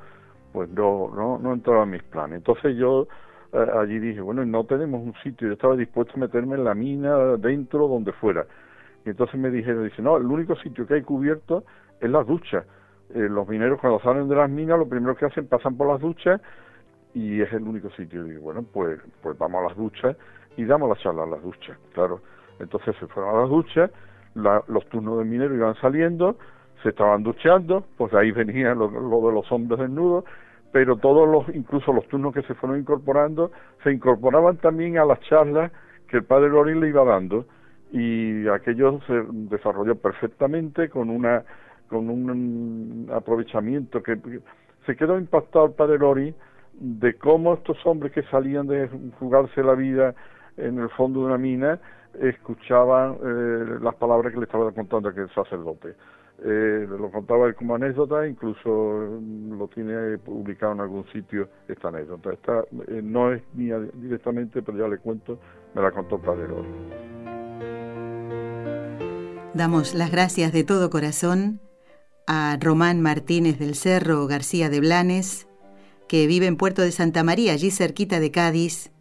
pues 0.54 0.70
no, 0.70 1.12
no, 1.14 1.38
no 1.38 1.52
entraba 1.52 1.82
en 1.82 1.90
mis 1.90 2.02
planes. 2.04 2.38
Entonces 2.38 2.74
yo 2.76 3.06
allí 3.52 3.98
dije, 3.98 4.20
bueno, 4.20 4.44
no 4.44 4.64
tenemos 4.64 5.02
un 5.02 5.14
sitio, 5.22 5.48
yo 5.48 5.54
estaba 5.54 5.76
dispuesto 5.76 6.14
a 6.16 6.20
meterme 6.20 6.56
en 6.56 6.64
la 6.64 6.74
mina, 6.74 7.36
dentro, 7.36 7.88
donde 7.88 8.12
fuera. 8.12 8.46
Y 9.04 9.10
entonces 9.10 9.40
me 9.40 9.50
dijeron, 9.50 9.84
dice, 9.84 10.02
no, 10.02 10.16
el 10.16 10.26
único 10.26 10.56
sitio 10.56 10.86
que 10.86 10.94
hay 10.94 11.02
cubierto 11.02 11.64
es 12.00 12.10
las 12.10 12.26
duchas. 12.26 12.64
Eh, 13.14 13.28
los 13.28 13.48
mineros 13.48 13.80
cuando 13.80 14.00
salen 14.00 14.28
de 14.28 14.36
las 14.36 14.48
minas, 14.48 14.78
lo 14.78 14.88
primero 14.88 15.16
que 15.16 15.26
hacen, 15.26 15.46
pasan 15.46 15.76
por 15.76 15.88
las 15.88 16.00
duchas 16.00 16.40
y 17.14 17.40
es 17.40 17.52
el 17.52 17.62
único 17.62 17.90
sitio. 17.90 18.24
Y 18.26 18.30
digo, 18.30 18.42
bueno, 18.42 18.64
pues, 18.72 19.00
pues 19.22 19.36
vamos 19.38 19.64
a 19.64 19.68
las 19.68 19.76
duchas 19.76 20.16
y 20.56 20.64
damos 20.64 20.88
la 20.88 20.96
charla 20.96 21.24
a 21.24 21.26
las 21.26 21.42
duchas, 21.42 21.76
claro. 21.92 22.20
Entonces 22.60 22.94
se 23.00 23.06
fueron 23.06 23.34
a 23.34 23.40
las 23.40 23.50
duchas, 23.50 23.90
los 24.34 24.86
turnos 24.90 25.18
de 25.18 25.24
minero 25.24 25.54
iban 25.54 25.74
saliendo, 25.76 26.36
se 26.82 26.90
estaban 26.90 27.22
duchando, 27.22 27.84
pues 27.96 28.12
ahí 28.14 28.30
venía 28.30 28.74
lo, 28.74 28.88
de 28.88 29.32
los 29.32 29.50
hombres 29.50 29.80
desnudos, 29.80 30.24
pero 30.72 30.96
todos 30.96 31.28
los, 31.28 31.54
incluso 31.54 31.92
los 31.92 32.06
turnos 32.08 32.34
que 32.34 32.42
se 32.42 32.54
fueron 32.54 32.78
incorporando, 32.78 33.50
se 33.82 33.92
incorporaban 33.92 34.58
también 34.58 34.98
a 34.98 35.04
las 35.04 35.20
charlas 35.20 35.72
que 36.08 36.18
el 36.18 36.24
padre 36.24 36.48
Lorín 36.48 36.80
le 36.80 36.88
iba 36.88 37.04
dando 37.04 37.46
y 37.92 38.46
aquello 38.48 39.00
se 39.06 39.24
desarrolló 39.30 39.96
perfectamente 39.96 40.88
con 40.88 41.10
una 41.10 41.44
con 41.88 42.08
un 42.08 43.10
aprovechamiento 43.12 44.00
que 44.00 44.16
se 44.86 44.94
quedó 44.94 45.18
impactado 45.18 45.66
el 45.66 45.72
padre 45.72 45.98
Lorín 45.98 46.34
de 46.74 47.14
cómo 47.14 47.54
estos 47.54 47.84
hombres 47.84 48.12
que 48.12 48.22
salían 48.24 48.68
de 48.68 48.88
jugarse 49.18 49.62
la 49.62 49.74
vida 49.74 50.14
en 50.56 50.78
el 50.78 50.88
fondo 50.90 51.20
de 51.20 51.26
una 51.26 51.38
mina 51.38 51.80
escuchaban 52.20 53.16
eh, 53.22 53.78
las 53.82 53.94
palabras 53.96 54.32
que 54.32 54.38
le 54.38 54.44
estaba 54.44 54.70
contando 54.72 55.08
aquel 55.08 55.28
sacerdote. 55.30 55.94
Eh, 56.42 56.86
lo 56.88 57.10
contaba 57.10 57.46
él 57.46 57.54
como 57.54 57.74
anécdota, 57.74 58.26
incluso 58.26 59.20
lo 59.20 59.68
tiene 59.68 60.16
publicado 60.18 60.72
en 60.72 60.80
algún 60.80 61.04
sitio 61.12 61.48
esta 61.68 61.88
anécdota. 61.88 62.32
Esta 62.32 62.64
eh, 62.88 63.02
no 63.02 63.32
es 63.32 63.42
mía 63.54 63.78
directamente, 63.94 64.62
pero 64.62 64.78
ya 64.78 64.88
le 64.88 64.98
cuento, 64.98 65.38
me 65.74 65.82
la 65.82 65.90
contó 65.90 66.18
Padre 66.18 66.46
Damos 69.52 69.94
las 69.94 70.10
gracias 70.10 70.52
de 70.52 70.64
todo 70.64 70.88
corazón 70.88 71.60
a 72.26 72.56
Román 72.58 73.02
Martínez 73.02 73.58
del 73.58 73.74
Cerro 73.74 74.26
García 74.26 74.70
de 74.70 74.80
Blanes, 74.80 75.46
que 76.08 76.26
vive 76.26 76.46
en 76.46 76.56
Puerto 76.56 76.80
de 76.80 76.92
Santa 76.92 77.22
María, 77.22 77.52
allí 77.52 77.70
cerquita 77.70 78.18
de 78.18 78.30
Cádiz, 78.30 78.92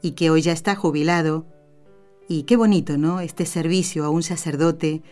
y 0.00 0.12
que 0.12 0.30
hoy 0.30 0.42
ya 0.42 0.52
está 0.52 0.74
jubilado. 0.74 1.46
Y 2.28 2.42
qué 2.42 2.56
bonito, 2.56 2.98
¿no? 2.98 3.20
Este 3.20 3.46
servicio 3.46 4.04
a 4.04 4.10
un 4.10 4.22
sacerdote 4.22 5.02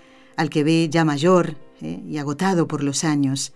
al 0.41 0.49
que 0.49 0.65
ve 0.65 0.89
ya 0.89 1.05
mayor 1.05 1.57
¿eh? 1.83 2.03
y 2.09 2.17
agotado 2.17 2.67
por 2.67 2.83
los 2.83 3.05
años. 3.05 3.53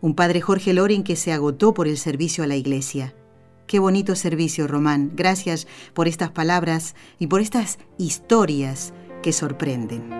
Un 0.00 0.14
padre 0.14 0.40
Jorge 0.40 0.72
Loring 0.72 1.02
que 1.02 1.16
se 1.16 1.32
agotó 1.32 1.74
por 1.74 1.88
el 1.88 1.98
servicio 1.98 2.44
a 2.44 2.46
la 2.46 2.54
iglesia. 2.54 3.12
Qué 3.66 3.80
bonito 3.80 4.14
servicio, 4.14 4.68
Román. 4.68 5.10
Gracias 5.16 5.66
por 5.94 6.06
estas 6.06 6.30
palabras 6.30 6.94
y 7.18 7.26
por 7.26 7.40
estas 7.40 7.80
historias 7.98 8.92
que 9.20 9.32
sorprenden. 9.32 10.12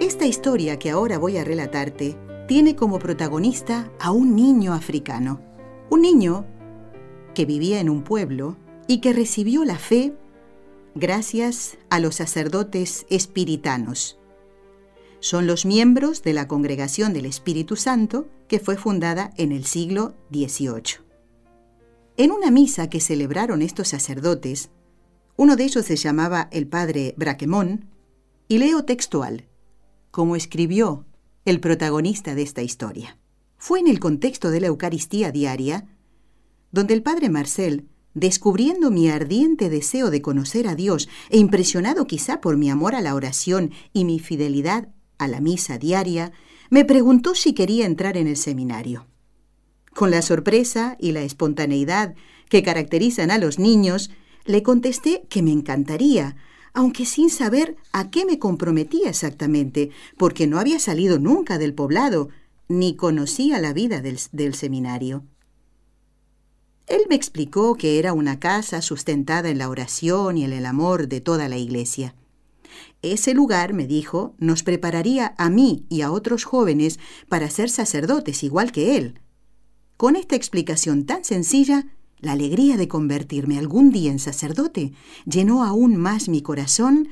Esta 0.00 0.26
historia 0.26 0.76
que 0.80 0.90
ahora 0.90 1.18
voy 1.18 1.36
a 1.36 1.44
relatarte 1.44 2.16
tiene 2.48 2.74
como 2.74 2.98
protagonista 2.98 3.92
a 4.00 4.10
un 4.10 4.34
niño 4.34 4.72
africano. 4.72 5.40
Un 5.88 6.02
niño 6.02 6.46
que 7.32 7.44
vivía 7.44 7.78
en 7.78 7.90
un 7.90 8.02
pueblo 8.02 8.56
y 8.88 9.00
que 9.00 9.12
recibió 9.12 9.64
la 9.64 9.78
fe 9.78 10.16
gracias 10.98 11.78
a 11.90 12.00
los 12.00 12.16
sacerdotes 12.16 13.06
espiritanos. 13.08 14.18
Son 15.20 15.46
los 15.46 15.64
miembros 15.64 16.22
de 16.22 16.32
la 16.32 16.48
Congregación 16.48 17.12
del 17.12 17.26
Espíritu 17.26 17.76
Santo 17.76 18.28
que 18.48 18.58
fue 18.58 18.76
fundada 18.76 19.32
en 19.36 19.52
el 19.52 19.64
siglo 19.64 20.14
XVIII. 20.32 21.04
En 22.16 22.32
una 22.32 22.50
misa 22.50 22.90
que 22.90 23.00
celebraron 23.00 23.62
estos 23.62 23.88
sacerdotes, 23.88 24.70
uno 25.36 25.54
de 25.54 25.64
ellos 25.64 25.86
se 25.86 25.96
llamaba 25.96 26.48
el 26.50 26.66
padre 26.66 27.14
Braquemón, 27.16 27.86
y 28.48 28.58
leo 28.58 28.84
textual, 28.84 29.46
como 30.10 30.34
escribió 30.34 31.04
el 31.44 31.60
protagonista 31.60 32.34
de 32.34 32.42
esta 32.42 32.62
historia. 32.62 33.18
Fue 33.56 33.78
en 33.78 33.88
el 33.88 34.00
contexto 34.00 34.50
de 34.50 34.60
la 34.60 34.68
Eucaristía 34.68 35.30
diaria, 35.30 35.86
donde 36.72 36.94
el 36.94 37.02
padre 37.02 37.28
Marcel 37.28 37.88
descubriendo 38.20 38.90
mi 38.90 39.08
ardiente 39.08 39.70
deseo 39.70 40.10
de 40.10 40.22
conocer 40.22 40.68
a 40.68 40.74
Dios 40.74 41.08
e 41.30 41.38
impresionado 41.38 42.06
quizá 42.06 42.40
por 42.40 42.56
mi 42.56 42.70
amor 42.70 42.94
a 42.94 43.00
la 43.00 43.14
oración 43.14 43.72
y 43.92 44.04
mi 44.04 44.18
fidelidad 44.18 44.88
a 45.18 45.28
la 45.28 45.40
misa 45.40 45.78
diaria, 45.78 46.32
me 46.70 46.84
preguntó 46.84 47.34
si 47.34 47.54
quería 47.54 47.86
entrar 47.86 48.16
en 48.16 48.26
el 48.26 48.36
seminario. 48.36 49.06
Con 49.94 50.10
la 50.10 50.22
sorpresa 50.22 50.96
y 51.00 51.12
la 51.12 51.22
espontaneidad 51.22 52.14
que 52.48 52.62
caracterizan 52.62 53.30
a 53.30 53.38
los 53.38 53.58
niños, 53.58 54.10
le 54.44 54.62
contesté 54.62 55.22
que 55.28 55.42
me 55.42 55.52
encantaría, 55.52 56.36
aunque 56.72 57.04
sin 57.04 57.30
saber 57.30 57.76
a 57.92 58.10
qué 58.10 58.24
me 58.24 58.38
comprometía 58.38 59.08
exactamente, 59.10 59.90
porque 60.16 60.46
no 60.46 60.58
había 60.58 60.78
salido 60.78 61.18
nunca 61.18 61.58
del 61.58 61.74
poblado, 61.74 62.28
ni 62.68 62.96
conocía 62.96 63.58
la 63.58 63.72
vida 63.72 64.00
del, 64.00 64.54
seminario. 64.54 65.24
Él 66.88 67.02
me 67.08 67.14
explicó 67.14 67.74
que 67.74 67.98
era 67.98 68.14
una 68.14 68.40
casa 68.40 68.80
sustentada 68.80 69.50
en 69.50 69.58
la 69.58 69.68
oración 69.68 70.38
y 70.38 70.44
en 70.44 70.52
el 70.54 70.64
amor 70.64 71.08
de 71.08 71.20
toda 71.20 71.48
la 71.48 71.58
iglesia. 71.58 72.14
Ese 73.02 73.34
lugar, 73.34 73.74
me 73.74 73.86
dijo, 73.86 74.34
nos 74.38 74.62
prepararía 74.62 75.34
a 75.36 75.50
mí 75.50 75.84
y 75.88 76.00
a 76.00 76.10
otros 76.10 76.44
jóvenes 76.44 76.98
para 77.28 77.50
ser 77.50 77.68
sacerdotes 77.68 78.42
igual 78.42 78.72
que 78.72 78.96
él. 78.96 79.20
Con 79.96 80.16
esta 80.16 80.34
explicación 80.34 81.04
tan 81.04 81.24
sencilla, 81.24 81.86
la 82.20 82.32
alegría 82.32 82.76
de 82.76 82.88
convertirme 82.88 83.58
algún 83.58 83.90
día 83.90 84.10
en 84.10 84.18
sacerdote 84.18 84.92
llenó 85.26 85.64
aún 85.64 85.96
más 85.96 86.28
mi 86.28 86.40
corazón 86.40 87.08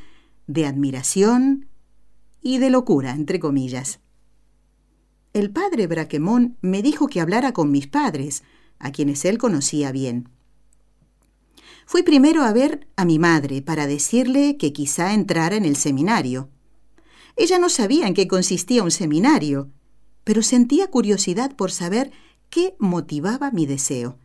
de 0.46 0.66
admiración 0.66 1.68
y 2.40 2.59
de 2.59 2.70
locura, 2.70 3.12
entre 3.12 3.38
comillas. 3.38 4.00
El 5.33 5.50
padre 5.50 5.87
Braquemón 5.87 6.57
me 6.62 6.83
dijo 6.83 7.09
que 7.09 7.20
hablara 7.20 7.53
con 7.53 7.70
mis 7.70 7.87
padres, 7.87 8.42
a 8.78 8.92
quienes 8.92 9.24
él 9.24 9.38
conocía 9.38 9.92
bien. 9.92 10.28
Fui 11.86 12.02
primero 12.02 12.42
a 12.42 12.52
ver 12.52 12.88
a 12.96 13.04
mi 13.04 13.18
madre 13.18 13.62
para 13.62 13.86
decirle 13.86 14.56
que 14.56 14.72
quizá 14.72 15.14
entrara 15.14 15.56
en 15.56 15.64
el 15.64 15.76
seminario. 15.76 16.50
Ella 17.36 17.58
no 17.58 17.68
sabía 17.68 18.06
en 18.06 18.14
qué 18.14 18.26
consistía 18.26 18.82
un 18.82 18.90
seminario, 18.90 19.70
pero 20.24 20.42
sentía 20.42 20.88
curiosidad 20.88 21.54
por 21.54 21.70
saber 21.70 22.10
qué 22.50 22.74
motivaba 22.80 23.52
mi 23.52 23.66
deseo. 23.66 24.18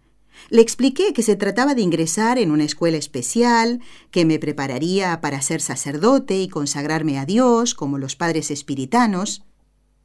Le 0.50 0.62
expliqué 0.62 1.14
que 1.14 1.22
se 1.22 1.36
trataba 1.36 1.76
de 1.76 1.82
ingresar 1.82 2.40
en 2.40 2.52
una 2.52 2.64
escuela 2.64 2.98
especial, 2.98 3.82
que 4.10 4.26
me 4.26 4.40
prepararía 4.40 5.22
para 5.22 5.42
ser 5.42 5.62
sacerdote 5.62 6.42
y 6.42 6.48
consagrarme 6.48 7.20
a 7.20 7.26
Dios 7.26 7.76
como 7.76 7.98
los 7.98 8.16
padres 8.16 8.50
espiritanos. 8.50 9.44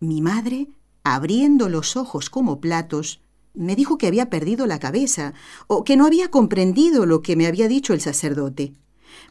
Mi 0.01 0.21
madre, 0.21 0.69
abriendo 1.05 1.69
los 1.69 1.97
ojos 1.97 2.29
como 2.29 2.61
platos, 2.61 3.21
me 3.57 3.75
dijo 3.75 3.99
que 3.99 4.07
había 4.07 4.31
perdido 4.31 4.67
la 4.67 4.79
cabeza 4.79 5.35
o 5.67 5.83
que 5.83 5.97
no 5.97 6.07
había 6.07 6.29
comprendido 6.29 7.07
lo 7.07 7.23
que 7.23 7.37
me 7.37 7.47
había 7.47 7.69
dicho 7.69 7.93
el 7.93 8.01
sacerdote. 8.01 8.73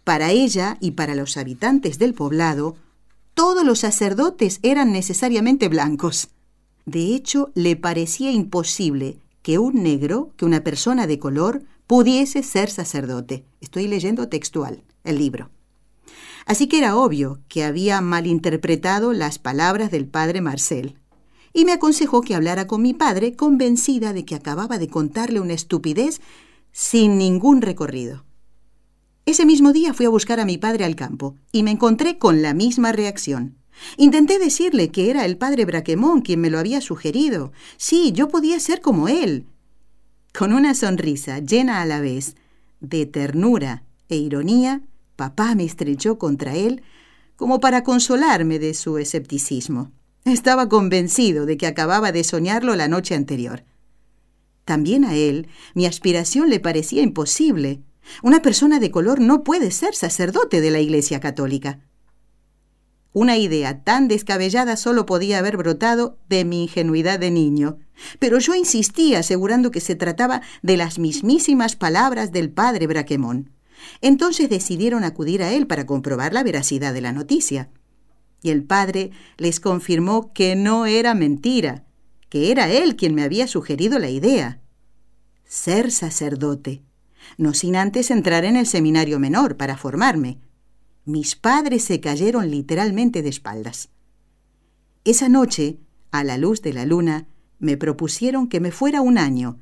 Para 0.03 0.31
ella 0.31 0.77
y 0.81 0.91
para 0.91 1.15
los 1.15 1.37
habitantes 1.37 1.99
del 1.99 2.13
poblado, 2.13 2.75
todos 3.33 3.65
los 3.65 3.79
sacerdotes 3.79 4.59
eran 4.63 4.91
necesariamente 4.91 5.67
blancos. 5.67 6.29
De 6.85 7.15
hecho, 7.15 7.51
le 7.55 7.75
parecía 7.75 8.31
imposible 8.31 9.17
que 9.41 9.59
un 9.59 9.83
negro, 9.83 10.31
que 10.37 10.45
una 10.45 10.63
persona 10.63 11.07
de 11.07 11.19
color, 11.19 11.63
pudiese 11.87 12.43
ser 12.43 12.69
sacerdote. 12.69 13.45
Estoy 13.61 13.87
leyendo 13.87 14.27
textual 14.27 14.83
el 15.03 15.17
libro. 15.17 15.49
Así 16.45 16.67
que 16.67 16.77
era 16.77 16.95
obvio 16.95 17.39
que 17.47 17.63
había 17.63 18.01
malinterpretado 18.01 19.13
las 19.13 19.39
palabras 19.39 19.91
del 19.91 20.05
padre 20.05 20.41
Marcel 20.41 20.95
y 21.55 21.63
me 21.63 21.71
aconsejó 21.71 22.19
que 22.21 22.35
hablara 22.35 22.67
con 22.67 22.81
mi 22.81 22.93
padre, 22.93 23.33
convencida 23.33 24.11
de 24.11 24.25
que 24.25 24.35
acababa 24.35 24.77
de 24.77 24.89
contarle 24.89 25.39
una 25.39 25.53
estupidez 25.53 26.19
sin 26.73 27.17
ningún 27.17 27.61
recorrido. 27.61 28.25
Ese 29.25 29.45
mismo 29.45 29.71
día 29.71 29.93
fui 29.93 30.05
a 30.05 30.09
buscar 30.09 30.41
a 30.41 30.45
mi 30.45 30.57
padre 30.57 30.83
al 30.83 30.97
campo 30.97 31.37
y 31.53 31.63
me 31.63 31.71
encontré 31.71 32.17
con 32.17 32.41
la 32.41 32.53
misma 32.53 32.91
reacción. 32.91 33.55
Intenté 33.95 34.37
decirle 34.37 34.89
que 34.91 35.09
era 35.09 35.23
el 35.23 35.37
padre 35.37 35.63
Braquemón 35.63 36.21
quien 36.21 36.41
me 36.41 36.49
lo 36.49 36.59
había 36.59 36.81
sugerido. 36.81 37.53
Sí, 37.77 38.11
yo 38.11 38.27
podía 38.27 38.59
ser 38.59 38.81
como 38.81 39.07
él. 39.07 39.47
Con 40.37 40.51
una 40.51 40.75
sonrisa 40.75 41.39
llena 41.39 41.81
a 41.81 41.85
la 41.85 42.01
vez 42.01 42.35
de 42.81 43.05
ternura 43.05 43.85
e 44.09 44.17
ironía, 44.17 44.81
papá 45.15 45.55
me 45.55 45.63
estrechó 45.63 46.19
contra 46.19 46.53
él 46.53 46.83
como 47.37 47.61
para 47.61 47.85
consolarme 47.85 48.59
de 48.59 48.73
su 48.73 48.97
escepticismo. 48.97 49.93
Estaba 50.25 50.67
convencido 50.69 51.45
de 51.45 51.55
que 51.55 51.67
acababa 51.67 52.11
de 52.11 52.23
soñarlo 52.23 52.75
la 52.75 52.87
noche 52.87 53.13
anterior. 53.13 53.63
También 54.65 55.05
a 55.05 55.13
él 55.13 55.47
mi 55.75 55.85
aspiración 55.85 56.49
le 56.49 56.59
parecía 56.59 57.03
imposible. 57.03 57.83
Una 58.23 58.41
persona 58.41 58.79
de 58.79 58.89
color 58.89 59.19
no 59.19 59.43
puede 59.43 59.69
ser 59.69 59.93
sacerdote 59.93 60.61
de 60.61 60.71
la 60.71 60.79
Iglesia 60.79 61.19
Católica. 61.19 61.79
Una 63.13 63.37
idea 63.37 63.83
tan 63.83 64.07
descabellada 64.07 64.77
solo 64.77 65.05
podía 65.05 65.37
haber 65.37 65.57
brotado 65.57 66.17
de 66.27 66.43
mi 66.43 66.63
ingenuidad 66.63 67.19
de 67.19 67.29
niño, 67.29 67.77
pero 68.17 68.39
yo 68.39 68.55
insistía 68.55 69.19
asegurando 69.19 69.69
que 69.69 69.79
se 69.79 69.93
trataba 69.93 70.41
de 70.63 70.75
las 70.75 70.97
mismísimas 70.97 71.75
palabras 71.75 72.31
del 72.31 72.49
padre 72.49 72.87
Braquemón. 72.87 73.51
Entonces 74.01 74.49
decidieron 74.49 75.03
acudir 75.03 75.43
a 75.43 75.53
él 75.53 75.67
para 75.67 75.85
comprobar 75.85 76.33
la 76.33 76.41
veracidad 76.41 76.95
de 76.95 77.01
la 77.01 77.11
noticia 77.11 77.69
y 78.45 78.51
el 78.51 78.63
padre 78.63 79.09
les 79.37 79.59
confirmó 79.59 80.31
que 80.31 80.55
no 80.55 80.85
era 80.85 81.15
mentira, 81.15 81.83
que 82.29 82.51
era 82.51 82.69
él 82.69 82.95
quien 82.95 83.15
me 83.15 83.23
había 83.23 83.47
sugerido 83.47 83.97
la 83.97 84.11
idea. 84.11 84.61
Ser 85.45 85.91
sacerdote, 85.91 86.83
no 87.39 87.55
sin 87.55 87.75
antes 87.75 88.11
entrar 88.11 88.45
en 88.45 88.55
el 88.55 88.67
seminario 88.67 89.19
menor 89.19 89.57
para 89.57 89.77
formarme. 89.77 90.37
Mis 91.05 91.35
padres 91.35 91.83
se 91.83 91.99
cayeron 91.99 92.51
literalmente 92.51 93.23
de 93.23 93.29
espaldas. 93.29 93.89
Esa 95.05 95.27
noche, 95.27 95.79
a 96.11 96.23
la 96.23 96.37
luz 96.37 96.61
de 96.61 96.73
la 96.73 96.85
luna, 96.85 97.27
me 97.57 97.77
propusieron 97.77 98.47
que 98.47 98.59
me 98.59 98.71
fuera 98.71 99.01
un 99.01 99.17
año, 99.17 99.59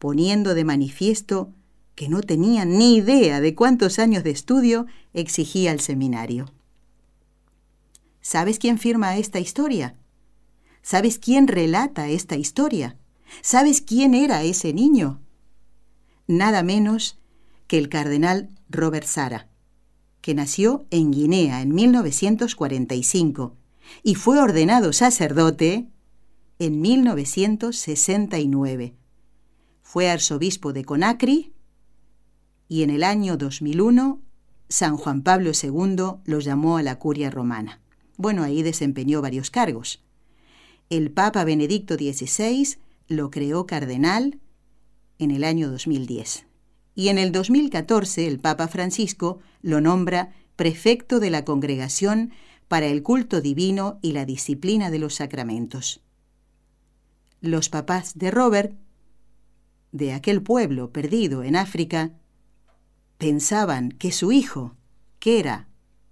poniendo 0.00 0.54
de 0.54 0.64
manifiesto 0.64 1.52
que 1.94 2.08
no 2.08 2.20
tenían 2.20 2.78
ni 2.78 2.96
idea 2.96 3.40
de 3.40 3.54
cuántos 3.54 4.00
años 4.00 4.24
de 4.24 4.30
estudio 4.30 4.86
exigía 5.12 5.70
el 5.70 5.78
seminario. 5.78 6.46
¿Sabes 8.30 8.58
quién 8.58 8.78
firma 8.78 9.16
esta 9.16 9.40
historia? 9.40 9.96
¿Sabes 10.82 11.18
quién 11.18 11.48
relata 11.48 12.10
esta 12.10 12.36
historia? 12.36 12.98
¿Sabes 13.40 13.80
quién 13.80 14.12
era 14.12 14.42
ese 14.42 14.74
niño? 14.74 15.22
Nada 16.26 16.62
menos 16.62 17.18
que 17.68 17.78
el 17.78 17.88
cardenal 17.88 18.50
Robert 18.68 19.06
Sara. 19.06 19.48
que 20.20 20.34
nació 20.34 20.84
en 20.90 21.10
Guinea 21.10 21.62
en 21.62 21.74
1945 21.74 23.56
y 24.02 24.14
fue 24.14 24.38
ordenado 24.38 24.92
sacerdote 24.92 25.88
en 26.58 26.82
1969. 26.82 28.94
Fue 29.80 30.10
arzobispo 30.10 30.74
de 30.74 30.84
Conakry 30.84 31.54
y 32.68 32.82
en 32.82 32.90
el 32.90 33.04
año 33.04 33.38
2001 33.38 34.20
San 34.68 34.98
Juan 34.98 35.22
Pablo 35.22 35.52
II 35.54 36.20
lo 36.26 36.40
llamó 36.40 36.76
a 36.76 36.82
la 36.82 36.98
curia 36.98 37.30
romana. 37.30 37.80
Bueno, 38.18 38.42
ahí 38.42 38.62
desempeñó 38.62 39.22
varios 39.22 39.50
cargos. 39.50 40.02
El 40.90 41.12
Papa 41.12 41.44
Benedicto 41.44 41.94
XVI 41.94 42.76
lo 43.06 43.30
creó 43.30 43.64
cardenal 43.64 44.40
en 45.20 45.30
el 45.30 45.44
año 45.44 45.70
2010. 45.70 46.44
Y 46.96 47.08
en 47.08 47.18
el 47.18 47.30
2014 47.30 48.26
el 48.26 48.40
Papa 48.40 48.66
Francisco 48.66 49.38
lo 49.62 49.80
nombra 49.80 50.34
prefecto 50.56 51.20
de 51.20 51.30
la 51.30 51.44
Congregación 51.44 52.32
para 52.66 52.86
el 52.86 53.04
Culto 53.04 53.40
Divino 53.40 54.00
y 54.02 54.12
la 54.12 54.24
Disciplina 54.24 54.90
de 54.90 54.98
los 54.98 55.14
Sacramentos. 55.14 56.00
Los 57.40 57.68
papás 57.68 58.18
de 58.18 58.32
Robert, 58.32 58.76
de 59.92 60.12
aquel 60.12 60.42
pueblo 60.42 60.92
perdido 60.92 61.44
en 61.44 61.54
África, 61.54 62.10
pensaban 63.16 63.90
que 63.90 64.10
su 64.10 64.32
hijo, 64.32 64.74
que 65.20 65.38
era 65.38 65.68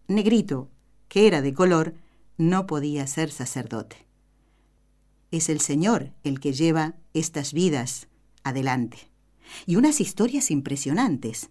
negrito, 0.07 0.71
era 1.17 1.41
de 1.41 1.55
color, 1.55 1.95
no 2.37 2.67
podía 2.67 3.07
ser 3.07 3.31
sacerdote. 3.31 3.97
Es 5.31 5.49
el 5.49 5.61
Señor 5.61 6.13
el 6.25 6.41
que 6.41 6.53
lleva 6.53 6.95
estas 7.15 7.55
vidas 7.55 8.09
adelante. 8.45 8.99
Y 9.65 9.77
unas 9.77 10.01
historias 10.01 10.51
impresionantes, 10.51 11.49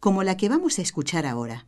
como 0.00 0.22
la 0.22 0.38
que 0.38 0.48
vamos 0.48 0.78
a 0.78 0.82
escuchar 0.82 1.26
ahora. 1.26 1.66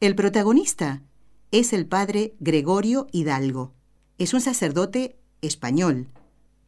El 0.00 0.14
protagonista 0.14 1.02
es 1.50 1.72
el 1.72 1.86
padre 1.86 2.34
Gregorio 2.38 3.08
Hidalgo. 3.10 3.74
Es 4.18 4.32
un 4.32 4.40
sacerdote 4.40 5.16
español. 5.40 6.08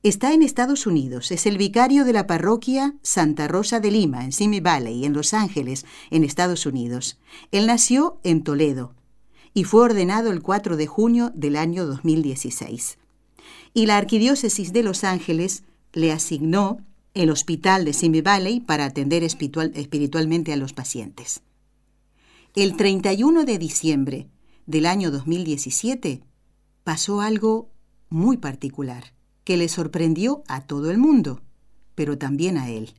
Está 0.02 0.34
en 0.34 0.42
Estados 0.42 0.86
Unidos. 0.86 1.30
Es 1.30 1.46
el 1.46 1.58
vicario 1.58 2.04
de 2.04 2.12
la 2.12 2.26
parroquia 2.26 2.96
Santa 3.02 3.46
Rosa 3.46 3.78
de 3.78 3.92
Lima, 3.92 4.24
en 4.24 4.32
Simi 4.32 4.60
Valley, 4.60 5.04
en 5.04 5.12
Los 5.12 5.32
Ángeles, 5.32 5.86
en 6.10 6.24
Estados 6.24 6.66
Unidos. 6.66 7.18
Él 7.52 7.66
nació 7.66 8.18
en 8.24 8.42
Toledo 8.42 8.94
y 9.54 9.64
fue 9.64 9.82
ordenado 9.82 10.32
el 10.32 10.42
4 10.42 10.76
de 10.76 10.86
junio 10.86 11.30
del 11.34 11.56
año 11.56 11.86
2016. 11.86 12.98
Y 13.72 13.86
la 13.86 13.96
Arquidiócesis 13.96 14.72
de 14.72 14.82
Los 14.82 15.04
Ángeles 15.04 15.62
le 15.92 16.12
asignó 16.12 16.78
el 17.14 17.30
hospital 17.30 17.84
de 17.84 17.92
Simi 17.92 18.20
Valley 18.20 18.60
para 18.60 18.84
atender 18.84 19.22
espiritualmente 19.22 20.52
a 20.52 20.56
los 20.56 20.72
pacientes. 20.72 21.42
El 22.56 22.76
31 22.76 23.44
de 23.44 23.58
diciembre 23.58 24.28
del 24.66 24.86
año 24.86 25.12
2017 25.12 26.22
pasó 26.82 27.20
algo 27.20 27.70
muy 28.10 28.36
particular 28.36 29.14
que 29.44 29.56
le 29.56 29.68
sorprendió 29.68 30.42
a 30.48 30.62
todo 30.62 30.90
el 30.90 30.98
mundo, 30.98 31.42
pero 31.94 32.18
también 32.18 32.58
a 32.58 32.70
él. 32.70 32.94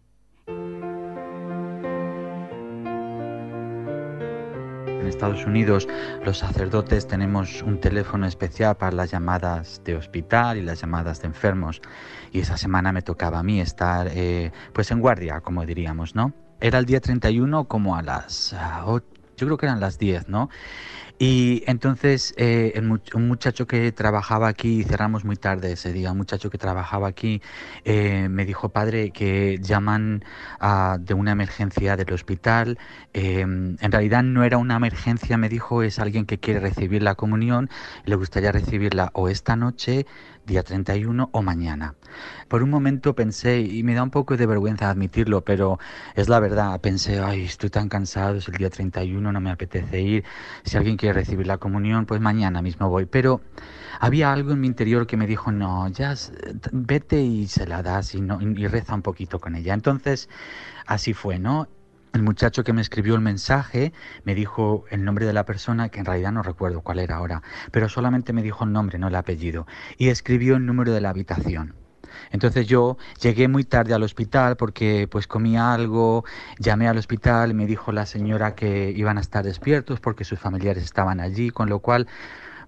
En 5.05 5.09
Estados 5.09 5.45
Unidos 5.45 5.87
los 6.25 6.39
sacerdotes 6.39 7.05
tenemos 7.05 7.61
un 7.61 7.79
teléfono 7.79 8.25
especial 8.25 8.75
para 8.75 8.91
las 8.91 9.11
llamadas 9.11 9.79
de 9.85 9.95
hospital 9.95 10.57
y 10.57 10.63
las 10.63 10.81
llamadas 10.81 11.21
de 11.21 11.27
enfermos. 11.27 11.79
Y 12.31 12.39
esa 12.39 12.57
semana 12.57 12.91
me 12.91 13.03
tocaba 13.03 13.37
a 13.37 13.43
mí 13.43 13.61
estar 13.61 14.07
eh, 14.09 14.51
pues 14.73 14.89
en 14.89 15.01
guardia, 15.01 15.41
como 15.41 15.63
diríamos, 15.63 16.15
¿no? 16.15 16.33
Era 16.59 16.79
el 16.79 16.85
día 16.85 17.01
31 17.01 17.65
como 17.65 17.95
a 17.95 18.01
las 18.01 18.55
8, 18.83 19.05
yo 19.37 19.47
creo 19.47 19.57
que 19.57 19.65
eran 19.65 19.79
las 19.79 19.97
10, 19.97 20.29
¿no? 20.29 20.49
Y 21.17 21.63
entonces 21.65 22.33
eh, 22.35 22.73
un 23.13 23.27
muchacho 23.27 23.67
que 23.67 23.91
trabajaba 23.93 24.49
aquí, 24.49 24.83
cerramos 24.83 25.23
muy 25.23 25.37
tarde 25.37 25.71
ese 25.71 25.93
día, 25.93 26.11
un 26.11 26.17
muchacho 26.17 26.49
que 26.49 26.57
trabajaba 26.57 27.07
aquí 27.07 27.41
eh, 27.85 28.27
me 28.29 28.45
dijo, 28.45 28.69
padre, 28.69 29.11
que 29.11 29.57
llaman 29.61 30.25
de 30.99 31.13
una 31.13 31.31
emergencia 31.31 31.95
del 31.95 32.11
hospital. 32.13 32.77
Em, 33.13 33.77
en 33.79 33.91
realidad 33.91 34.23
no 34.23 34.43
era 34.43 34.57
una 34.57 34.75
emergencia, 34.75 35.37
me 35.37 35.47
dijo, 35.47 35.83
es 35.83 35.99
alguien 35.99 36.25
que 36.25 36.37
quiere 36.37 36.59
recibir 36.59 37.01
la 37.01 37.15
comunión, 37.15 37.69
le 38.05 38.15
gustaría 38.15 38.51
recibirla 38.51 39.11
o 39.13 39.29
esta 39.29 39.55
noche 39.55 40.05
día 40.45 40.63
31 40.63 41.29
o 41.31 41.41
mañana. 41.41 41.95
Por 42.47 42.63
un 42.63 42.69
momento 42.69 43.15
pensé, 43.15 43.59
y 43.59 43.83
me 43.83 43.93
da 43.93 44.03
un 44.03 44.11
poco 44.11 44.37
de 44.37 44.45
vergüenza 44.45 44.89
admitirlo, 44.89 45.43
pero 45.43 45.79
es 46.15 46.29
la 46.29 46.39
verdad, 46.39 46.79
pensé, 46.81 47.19
ay, 47.19 47.43
estoy 47.45 47.69
tan 47.69 47.89
cansado, 47.89 48.37
es 48.37 48.47
el 48.47 48.55
día 48.55 48.69
31, 48.69 49.31
no 49.31 49.41
me 49.41 49.51
apetece 49.51 50.01
ir, 50.01 50.23
si 50.63 50.77
alguien 50.77 50.97
quiere 50.97 51.13
recibir 51.13 51.47
la 51.47 51.57
comunión, 51.57 52.05
pues 52.05 52.21
mañana 52.21 52.61
mismo 52.61 52.89
voy. 52.89 53.05
Pero 53.05 53.41
había 53.99 54.31
algo 54.31 54.51
en 54.51 54.61
mi 54.61 54.67
interior 54.67 55.07
que 55.07 55.17
me 55.17 55.27
dijo, 55.27 55.51
no, 55.51 55.87
ya 55.89 56.15
vete 56.71 57.21
y 57.21 57.47
se 57.47 57.67
la 57.67 57.81
das 57.81 58.15
y, 58.15 58.21
no, 58.21 58.39
y 58.41 58.67
reza 58.67 58.95
un 58.95 59.01
poquito 59.01 59.39
con 59.39 59.55
ella. 59.55 59.73
Entonces, 59.73 60.29
así 60.85 61.13
fue, 61.13 61.39
¿no? 61.39 61.67
El 62.15 62.23
muchacho 62.23 62.63
que 62.63 62.71
me 62.71 62.79
escribió 62.79 63.13
el 63.15 63.19
mensaje 63.19 63.91
me 64.23 64.35
dijo 64.35 64.85
el 64.89 65.03
nombre 65.03 65.25
de 65.25 65.33
la 65.33 65.43
persona, 65.43 65.89
que 65.89 65.99
en 65.99 66.05
realidad 66.05 66.31
no 66.31 66.43
recuerdo 66.43 66.79
cuál 66.79 66.99
era 66.99 67.17
ahora, 67.17 67.43
pero 67.71 67.89
solamente 67.89 68.31
me 68.31 68.41
dijo 68.41 68.63
el 68.63 68.71
nombre, 68.71 68.97
no 68.97 69.09
el 69.09 69.15
apellido, 69.15 69.67
y 69.97 70.07
escribió 70.07 70.55
el 70.55 70.65
número 70.65 70.93
de 70.93 71.01
la 71.01 71.09
habitación. 71.09 71.75
Entonces 72.31 72.67
yo 72.67 72.97
llegué 73.21 73.49
muy 73.49 73.65
tarde 73.65 73.93
al 73.93 74.01
hospital 74.01 74.55
porque 74.55 75.09
pues 75.11 75.27
comía 75.27 75.73
algo, 75.73 76.23
llamé 76.57 76.87
al 76.87 76.97
hospital, 76.97 77.53
me 77.53 77.65
dijo 77.65 77.91
la 77.91 78.05
señora 78.05 78.55
que 78.55 78.91
iban 78.91 79.17
a 79.17 79.21
estar 79.21 79.43
despiertos 79.43 79.99
porque 79.99 80.23
sus 80.23 80.39
familiares 80.39 80.85
estaban 80.85 81.19
allí, 81.19 81.49
con 81.49 81.67
lo 81.67 81.79
cual 81.79 82.07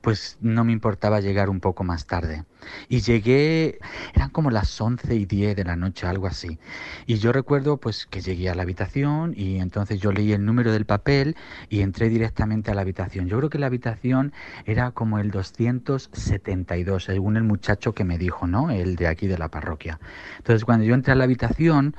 pues 0.02 0.38
no 0.42 0.64
me 0.64 0.72
importaba 0.72 1.20
llegar 1.20 1.50
un 1.50 1.60
poco 1.60 1.84
más 1.84 2.06
tarde. 2.06 2.46
Y 2.90 3.02
llegué, 3.02 3.80
eran 4.14 4.30
como 4.30 4.52
las 4.52 4.80
11 4.80 5.16
y 5.16 5.26
10 5.26 5.56
de 5.56 5.64
la 5.64 5.76
noche, 5.76 6.08
algo 6.08 6.28
así. 6.28 6.60
Y 7.06 7.18
yo 7.20 7.32
recuerdo 7.32 7.78
pues 7.78 8.06
que 8.06 8.22
llegué 8.22 8.50
a 8.50 8.56
la 8.56 8.64
habitación 8.64 9.34
y 9.36 9.60
entonces 9.60 10.00
yo 10.00 10.12
leí 10.12 10.34
el 10.34 10.46
número 10.46 10.72
del 10.72 10.86
papel 10.86 11.36
y 11.70 11.82
entré 11.82 12.10
directamente 12.10 12.72
a 12.72 12.76
la 12.76 12.82
habitación. 12.82 13.28
Yo 13.28 13.38
creo 13.38 13.50
que 13.50 13.60
la 13.60 13.68
habitación 13.68 14.34
era 14.66 14.92
como 14.92 15.20
el 15.20 15.32
272, 15.32 17.04
según 17.04 17.38
el 17.38 17.44
muchacho 17.44 17.94
que 17.94 18.04
me 18.04 18.18
dijo, 18.18 18.48
¿no? 18.48 18.72
El 18.72 18.96
de 18.96 19.08
aquí 19.08 19.28
de 19.28 19.38
la 19.38 19.50
parroquia. 19.50 20.00
Entonces 20.38 20.66
cuando 20.66 20.86
yo 20.86 20.94
entré 20.94 21.14
a 21.14 21.16
la 21.16 21.24
habitación 21.24 21.96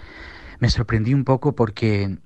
me 0.60 0.70
sorprendí 0.70 1.14
un 1.14 1.24
poco 1.24 1.54
porque 1.54 2.18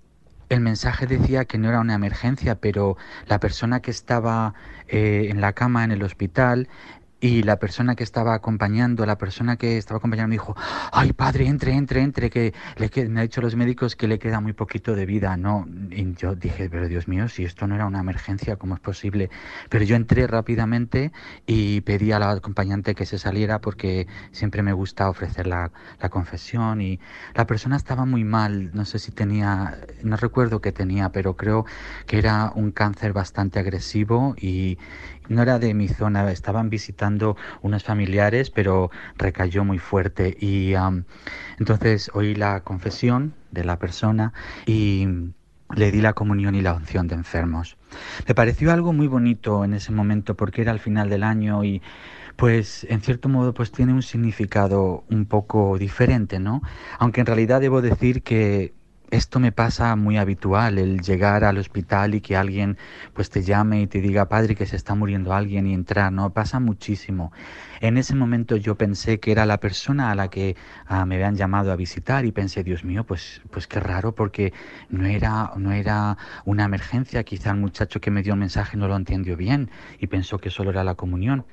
el 0.53 0.61
mensaje 0.61 1.07
decía 1.07 1.47
que 1.47 1.59
no 1.59 1.69
era 1.69 1.81
una 1.81 1.95
emergencia, 1.95 2.57
pero 2.57 2.97
la 3.27 3.41
persona 3.41 3.81
que 3.81 3.91
estaba 3.91 4.55
eh, 4.87 5.29
en 5.31 5.41
la 5.41 5.55
cama 5.55 5.85
en 5.85 5.93
el 5.93 6.03
hospital 6.03 6.69
y 7.22 7.44
la 7.44 7.61
persona 7.61 7.94
que 7.94 8.02
estaba 8.02 8.35
acompañando, 8.35 9.06
la 9.06 9.16
persona 9.16 9.56
que 9.56 9.78
estaba 9.78 9.98
acompañando 9.98 10.30
me 10.30 10.35
dijo, 10.35 10.56
ay 10.90 11.12
padre, 11.12 11.46
entre, 11.46 11.72
entre, 11.72 12.02
entre, 12.02 12.30
que 12.30 12.52
le 12.76 13.08
me 13.08 13.20
ha 13.20 13.22
dicho 13.22 13.40
los 13.40 13.54
médicos 13.54 13.94
que 13.94 14.08
le 14.08 14.18
queda 14.18 14.40
muy 14.40 14.54
poquito 14.54 14.96
de 14.96 15.06
vida, 15.06 15.37
¿no? 15.37 15.68
Y 15.92 16.14
yo 16.14 16.35
dije, 16.35 16.68
pero 16.68 16.88
Dios 16.88 17.06
mío, 17.06 17.28
si 17.28 17.44
esto 17.44 17.68
no 17.68 17.76
era 17.76 17.87
una 17.87 18.00
emergencia, 18.00 18.56
¿cómo 18.56 18.74
es 18.74 18.80
posible? 18.80 19.30
Pero 19.68 19.85
yo 19.85 19.94
entré 19.94 20.26
rápidamente 20.26 21.12
y 21.46 21.82
pedí 21.82 22.11
a 22.11 22.18
la 22.18 22.32
acompañante 22.32 22.96
que 22.96 23.06
se 23.06 23.18
saliera 23.18 23.61
porque 23.61 24.08
siempre 24.32 24.64
me 24.64 24.72
gusta 24.72 25.08
ofrecer 25.08 25.46
la, 25.46 25.70
la 26.00 26.08
confesión 26.08 26.80
y 26.80 26.98
la 27.35 27.46
persona 27.46 27.76
estaba 27.76 28.04
muy 28.04 28.24
mal, 28.24 28.72
no 28.74 28.85
sé 28.85 28.98
si 28.98 29.12
tenía, 29.12 29.78
no 30.02 30.16
recuerdo 30.16 30.61
qué 30.61 30.72
tenía, 30.72 31.11
pero 31.11 31.37
creo 31.37 31.66
que 32.04 32.18
era 32.18 32.50
un 32.56 32.72
cáncer 32.72 33.12
bastante 33.12 33.61
agresivo 33.61 34.35
y, 34.37 34.76
no 35.28 35.42
era 35.42 35.58
de 35.58 35.74
mi 35.74 35.88
zona, 35.88 36.30
estaban 36.30 36.70
visitando 36.70 37.37
unos 37.62 37.85
familiares, 37.85 38.50
pero 38.50 38.90
recayó 39.16 39.64
muy 39.64 39.78
fuerte. 39.78 40.37
Y 40.40 40.74
entonces 41.58 42.11
oí 42.14 42.35
la 42.35 42.61
confesión 42.61 43.35
de 43.50 43.64
la 43.64 43.78
persona 43.78 44.32
y 44.66 45.06
le 45.74 45.90
di 45.90 46.00
la 46.00 46.12
comunión 46.12 46.54
y 46.54 46.61
la 46.61 46.74
unción 46.74 47.08
de 47.08 47.14
enfermos. 47.14 47.76
Me 48.26 48.35
pareció 48.35 48.72
algo 48.72 48.92
muy 48.92 49.06
bonito 49.06 49.64
en 49.64 49.74
ese 49.74 49.92
momento 49.92 50.37
porque 50.37 50.62
era 50.62 50.72
al 50.72 50.80
final 50.80 51.08
del 51.08 51.22
año 51.22 51.64
y 51.64 51.82
pues 52.37 52.87
en 52.88 53.00
cierto 53.02 53.28
modo 53.28 53.52
pues 53.54 53.72
tiene 53.72 53.92
un 53.92 54.02
significado 54.02 55.04
un 55.11 55.26
poco 55.26 55.78
diferente, 55.78 56.38
¿no? 56.38 56.62
Aunque 56.98 57.20
en 57.20 57.26
realidad 57.26 57.61
debo 57.61 57.82
decir 57.82 58.22
que 58.22 58.72
esto 59.12 59.40
me 59.40 59.53
pasa 59.53 59.94
muy 59.94 60.16
habitual, 60.16 60.79
el 60.79 61.03
llegar 61.03 61.44
al 61.44 61.59
hospital 61.59 62.14
y 62.14 62.22
que 62.22 62.35
alguien 62.35 62.79
pues 63.12 63.29
te 63.29 63.42
llame 63.42 63.83
y 63.83 63.87
te 63.87 64.01
diga, 64.01 64.27
padre, 64.31 64.55
que 64.55 64.64
se 64.64 64.75
está 64.75 64.94
muriendo 64.94 65.35
alguien 65.35 65.66
y 65.66 65.75
entrar, 65.75 66.11
¿no? 66.11 66.31
Pasa 66.33 66.61
muchísimo. 66.61 67.31
En 67.83 67.98
ese 67.98 68.14
momento 68.14 68.57
yo 68.57 68.77
pensé 68.79 69.20
que 69.20 69.31
era 69.31 69.44
la 69.44 69.61
persona 69.61 70.11
a 70.11 70.14
la 70.14 70.29
que 70.29 70.57
ah, 70.87 71.05
me 71.05 71.16
habían 71.16 71.37
llamado 71.37 71.72
a 71.72 71.77
visitar 71.77 72.25
y 72.25 72.33
pensé, 72.33 72.64
Dios 72.64 72.85
mío, 72.85 73.05
pues, 73.05 73.42
pues 73.51 73.66
qué 73.66 73.81
raro 73.81 74.14
porque 74.14 74.55
no 74.88 75.05
era, 75.05 75.53
no 75.59 75.72
era 75.72 76.16
una 76.46 76.64
emergencia, 76.64 77.22
quizá 77.22 77.51
el 77.51 77.59
muchacho 77.59 78.01
que 78.01 78.11
me 78.11 78.22
dio 78.22 78.33
el 78.33 78.40
mensaje 78.40 78.79
no 78.79 78.88
lo 78.88 78.96
entendió 78.96 79.37
bien 79.37 79.70
y 79.98 80.07
pensó 80.07 80.38
que 80.38 80.48
solo 80.48 80.70
era 80.70 80.85
la 80.85 80.94
comunión. 80.94 81.44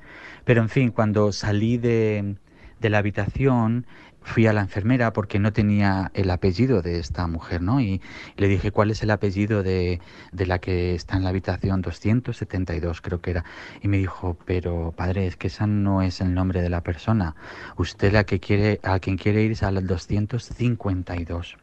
Pero 0.46 0.62
en 0.62 0.70
fin, 0.70 0.92
cuando 0.92 1.34
salí 1.34 1.78
de, 1.78 2.38
de 2.80 2.90
la 2.90 3.00
habitación 3.00 3.86
fui 4.22 4.48
a 4.48 4.54
la 4.54 4.62
enfermera 4.62 5.14
porque 5.14 5.40
no 5.40 5.54
tenía 5.54 6.12
el 6.14 6.30
apellido 6.30 6.82
de 6.82 7.00
esta 7.00 7.28
mujer, 7.28 7.62
¿no? 7.62 7.82
Y 7.82 8.02
le 8.38 8.48
dije, 8.48 8.72
¿cuál 8.72 8.92
es 8.92 9.02
el 9.04 9.12
apellido 9.12 9.64
de, 9.64 10.02
de, 10.32 10.46
la 10.46 10.60
que 10.60 10.96
está 10.96 11.18
en 11.18 11.24
la 11.24 11.30
habitación 11.30 11.82
272, 11.82 13.02
creo 13.02 13.22
que 13.22 13.32
era? 13.32 13.46
Y 13.82 13.88
me 13.88 13.98
dijo, 13.98 14.38
pero 14.46 14.94
padre, 14.96 15.28
es 15.28 15.36
que 15.36 15.48
esa 15.48 15.68
no 15.68 16.02
es 16.02 16.22
el 16.22 16.34
nombre 16.34 16.62
de 16.62 16.70
la 16.70 16.82
persona. 16.82 17.36
Usted 17.78 18.14
la 18.14 18.24
que 18.24 18.40
quiere, 18.40 18.80
a 18.84 19.00
quien 19.00 19.18
quiere 19.18 19.44
ir 19.44 19.52
es 19.52 19.64
al 19.64 19.86
252. 19.86 21.58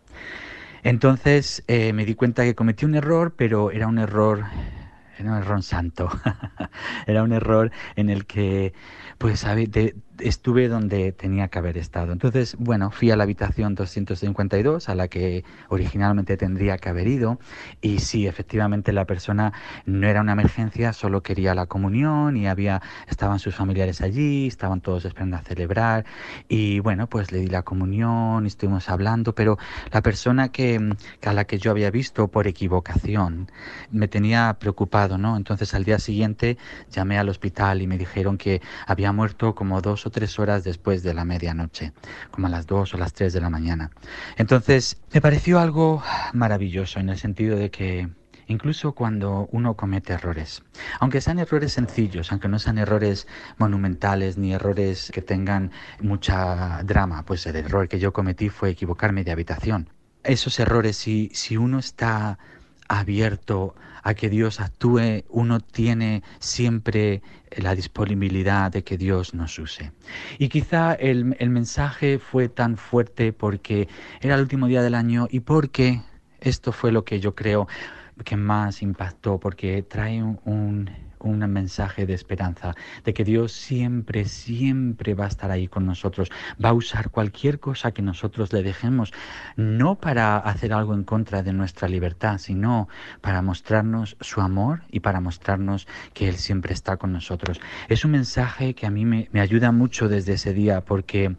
Entonces 0.82 1.64
eh, 1.66 1.92
me 1.92 2.04
di 2.04 2.14
cuenta 2.14 2.44
que 2.44 2.54
cometí 2.54 2.84
un 2.84 2.94
error, 2.94 3.34
pero 3.36 3.70
era 3.70 3.86
un 3.86 3.98
error 3.98 4.44
era 5.18 5.32
un 5.32 5.38
error 5.38 5.62
santo, 5.62 6.10
era 7.06 7.22
un 7.22 7.32
error 7.32 7.70
en 7.96 8.10
el 8.10 8.26
que 8.26 8.74
pues 9.18 9.44
de, 9.44 9.96
estuve 10.20 10.68
donde 10.68 11.12
tenía 11.12 11.48
que 11.48 11.59
haber 11.59 11.79
estado. 11.79 12.12
Entonces, 12.12 12.57
bueno, 12.59 12.90
fui 12.90 13.11
a 13.11 13.16
la 13.16 13.24
habitación 13.24 13.74
252, 13.74 14.88
a 14.88 14.94
la 14.94 15.09
que 15.09 15.44
originalmente 15.68 16.37
tendría 16.37 16.79
que 16.79 16.88
haber 16.88 17.07
ido, 17.09 17.38
y 17.81 17.98
sí, 17.98 18.26
efectivamente 18.26 18.92
la 18.92 19.05
persona 19.05 19.52
no 19.85 20.07
era 20.07 20.20
una 20.20 20.33
emergencia, 20.33 20.92
solo 20.92 21.22
quería 21.22 21.55
la 21.55 21.66
comunión 21.66 22.37
y 22.37 22.46
había, 22.46 22.83
estaban 23.09 23.38
sus 23.38 23.55
familiares 23.55 24.00
allí, 24.00 24.46
estaban 24.46 24.81
todos 24.81 25.05
esperando 25.05 25.37
a 25.37 25.40
celebrar, 25.40 26.05
y 26.48 26.81
bueno, 26.81 27.09
pues 27.09 27.33
le 27.33 27.38
di 27.38 27.48
la 27.48 27.62
comunión, 27.62 28.44
y 28.44 28.48
estuvimos 28.48 28.88
hablando, 28.88 29.35
pero 29.35 29.59
la 29.92 30.02
persona 30.02 30.50
que, 30.50 30.94
a 31.24 31.33
la 31.33 31.44
que 31.44 31.59
yo 31.59 31.70
había 31.70 31.90
visto 31.90 32.29
por 32.29 32.46
equivocación 32.46 33.50
me 33.90 34.09
tenía 34.09 34.57
preocupado, 34.59 35.18
¿no? 35.18 35.37
Entonces 35.37 35.74
al 35.74 35.85
día 35.85 35.98
siguiente 35.98 36.57
llamé 36.90 37.18
al 37.18 37.29
hospital 37.29 37.83
y 37.83 37.87
me 37.87 37.98
dijeron 37.98 38.38
que 38.38 38.61
había 38.87 39.12
muerto 39.12 39.55
como 39.55 39.81
dos 39.81 40.05
tres 40.10 40.38
horas 40.38 40.64
después 40.64 41.02
de 41.02 41.14
la 41.14 41.24
medianoche, 41.24 41.92
como 42.30 42.46
a 42.46 42.50
las 42.50 42.66
dos 42.66 42.94
o 42.94 42.98
las 42.98 43.12
tres 43.12 43.32
de 43.32 43.40
la 43.40 43.50
mañana. 43.50 43.90
Entonces, 44.36 44.98
me 45.12 45.20
pareció 45.20 45.58
algo 45.58 46.02
maravilloso 46.32 47.00
en 47.00 47.08
el 47.08 47.18
sentido 47.18 47.56
de 47.56 47.70
que 47.70 48.08
incluso 48.48 48.92
cuando 48.92 49.48
uno 49.52 49.74
comete 49.74 50.12
errores, 50.12 50.62
aunque 51.00 51.20
sean 51.20 51.38
errores 51.38 51.72
sencillos, 51.72 52.30
aunque 52.30 52.48
no 52.48 52.58
sean 52.58 52.78
errores 52.78 53.26
monumentales 53.58 54.38
ni 54.38 54.52
errores 54.52 55.10
que 55.12 55.22
tengan 55.22 55.72
mucha 56.00 56.82
drama, 56.84 57.24
pues 57.24 57.46
el 57.46 57.56
error 57.56 57.88
que 57.88 57.98
yo 57.98 58.12
cometí 58.12 58.48
fue 58.48 58.70
equivocarme 58.70 59.24
de 59.24 59.32
habitación. 59.32 59.90
Esos 60.22 60.58
errores, 60.58 60.96
si, 60.96 61.30
si 61.34 61.56
uno 61.56 61.78
está 61.78 62.38
abierto 62.88 63.74
a 64.06 64.14
que 64.14 64.30
Dios 64.30 64.60
actúe, 64.60 65.24
uno 65.30 65.58
tiene 65.58 66.22
siempre 66.38 67.22
la 67.56 67.74
disponibilidad 67.74 68.70
de 68.70 68.84
que 68.84 68.96
Dios 68.96 69.34
nos 69.34 69.58
use. 69.58 69.90
Y 70.38 70.48
quizá 70.48 70.94
el, 70.94 71.24
mensaje 71.24 72.20
fue 72.20 72.48
tan 72.48 72.76
fuerte 72.76 73.32
porque 73.32 73.88
era 74.20 74.36
el 74.36 74.42
último 74.42 74.68
día 74.68 74.80
del 74.80 74.94
año 74.94 75.26
y 75.28 75.40
porque 75.40 76.02
esto 76.38 76.70
fue 76.70 76.92
lo 76.92 77.04
que 77.04 77.18
yo 77.18 77.34
creo 77.34 77.66
que 78.24 78.36
más 78.36 78.80
impactó, 78.80 79.40
porque 79.40 79.82
trae 79.82 80.22
un 80.22 80.38
un 80.44 80.88
mensaje 81.26 82.06
de 82.06 82.14
esperanza, 82.14 82.74
de 83.04 83.14
que 83.14 83.24
Dios 83.24 83.52
siempre, 83.52 84.24
siempre 84.24 85.14
va 85.14 85.24
a 85.24 85.28
estar 85.28 85.50
ahí 85.50 85.68
con 85.68 85.86
nosotros, 85.86 86.30
va 86.62 86.70
a 86.70 86.74
usar 86.74 87.10
cualquier 87.10 87.60
cosa 87.60 87.92
que 87.92 88.02
nosotros 88.02 88.52
le 88.52 88.62
dejemos, 88.62 89.12
no 89.56 89.96
para 89.96 90.38
hacer 90.38 90.72
algo 90.72 90.94
en 90.94 91.04
contra 91.04 91.42
de 91.42 91.52
nuestra 91.52 91.88
libertad, 91.88 92.38
sino 92.38 92.88
para 93.20 93.42
mostrarnos 93.42 94.16
su 94.20 94.40
amor 94.40 94.82
y 94.90 95.00
para 95.00 95.20
mostrarnos 95.20 95.86
que 96.14 96.28
Él 96.28 96.36
siempre 96.36 96.72
está 96.72 96.96
con 96.96 97.12
nosotros. 97.12 97.60
Es 97.88 98.04
un 98.04 98.12
mensaje 98.12 98.74
que 98.74 98.86
a 98.86 98.90
mí 98.90 99.04
me, 99.04 99.28
me 99.32 99.40
ayuda 99.40 99.72
mucho 99.72 100.08
desde 100.08 100.34
ese 100.34 100.52
día 100.52 100.82
porque 100.82 101.36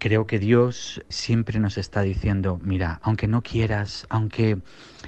creo 0.00 0.26
que 0.26 0.38
Dios 0.38 1.04
siempre 1.08 1.60
nos 1.60 1.78
está 1.78 2.00
diciendo, 2.00 2.58
mira, 2.64 2.98
aunque 3.02 3.28
no 3.28 3.42
quieras, 3.42 4.06
aunque, 4.08 4.58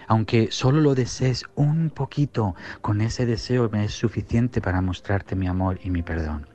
aunque 0.06 0.48
solo 0.50 0.80
lo 0.80 0.94
desees 0.94 1.44
un 1.54 1.90
poquito, 1.90 2.54
con 2.80 3.00
ese 3.00 3.26
deseo 3.26 3.68
me 3.70 3.84
es 3.84 3.92
suficiente 3.92 4.60
para 4.60 4.80
mostrarte 4.80 5.36
mi 5.36 5.46
amor 5.46 5.78
y 5.82 5.90
mi 5.90 6.02
perdón. 6.02 6.46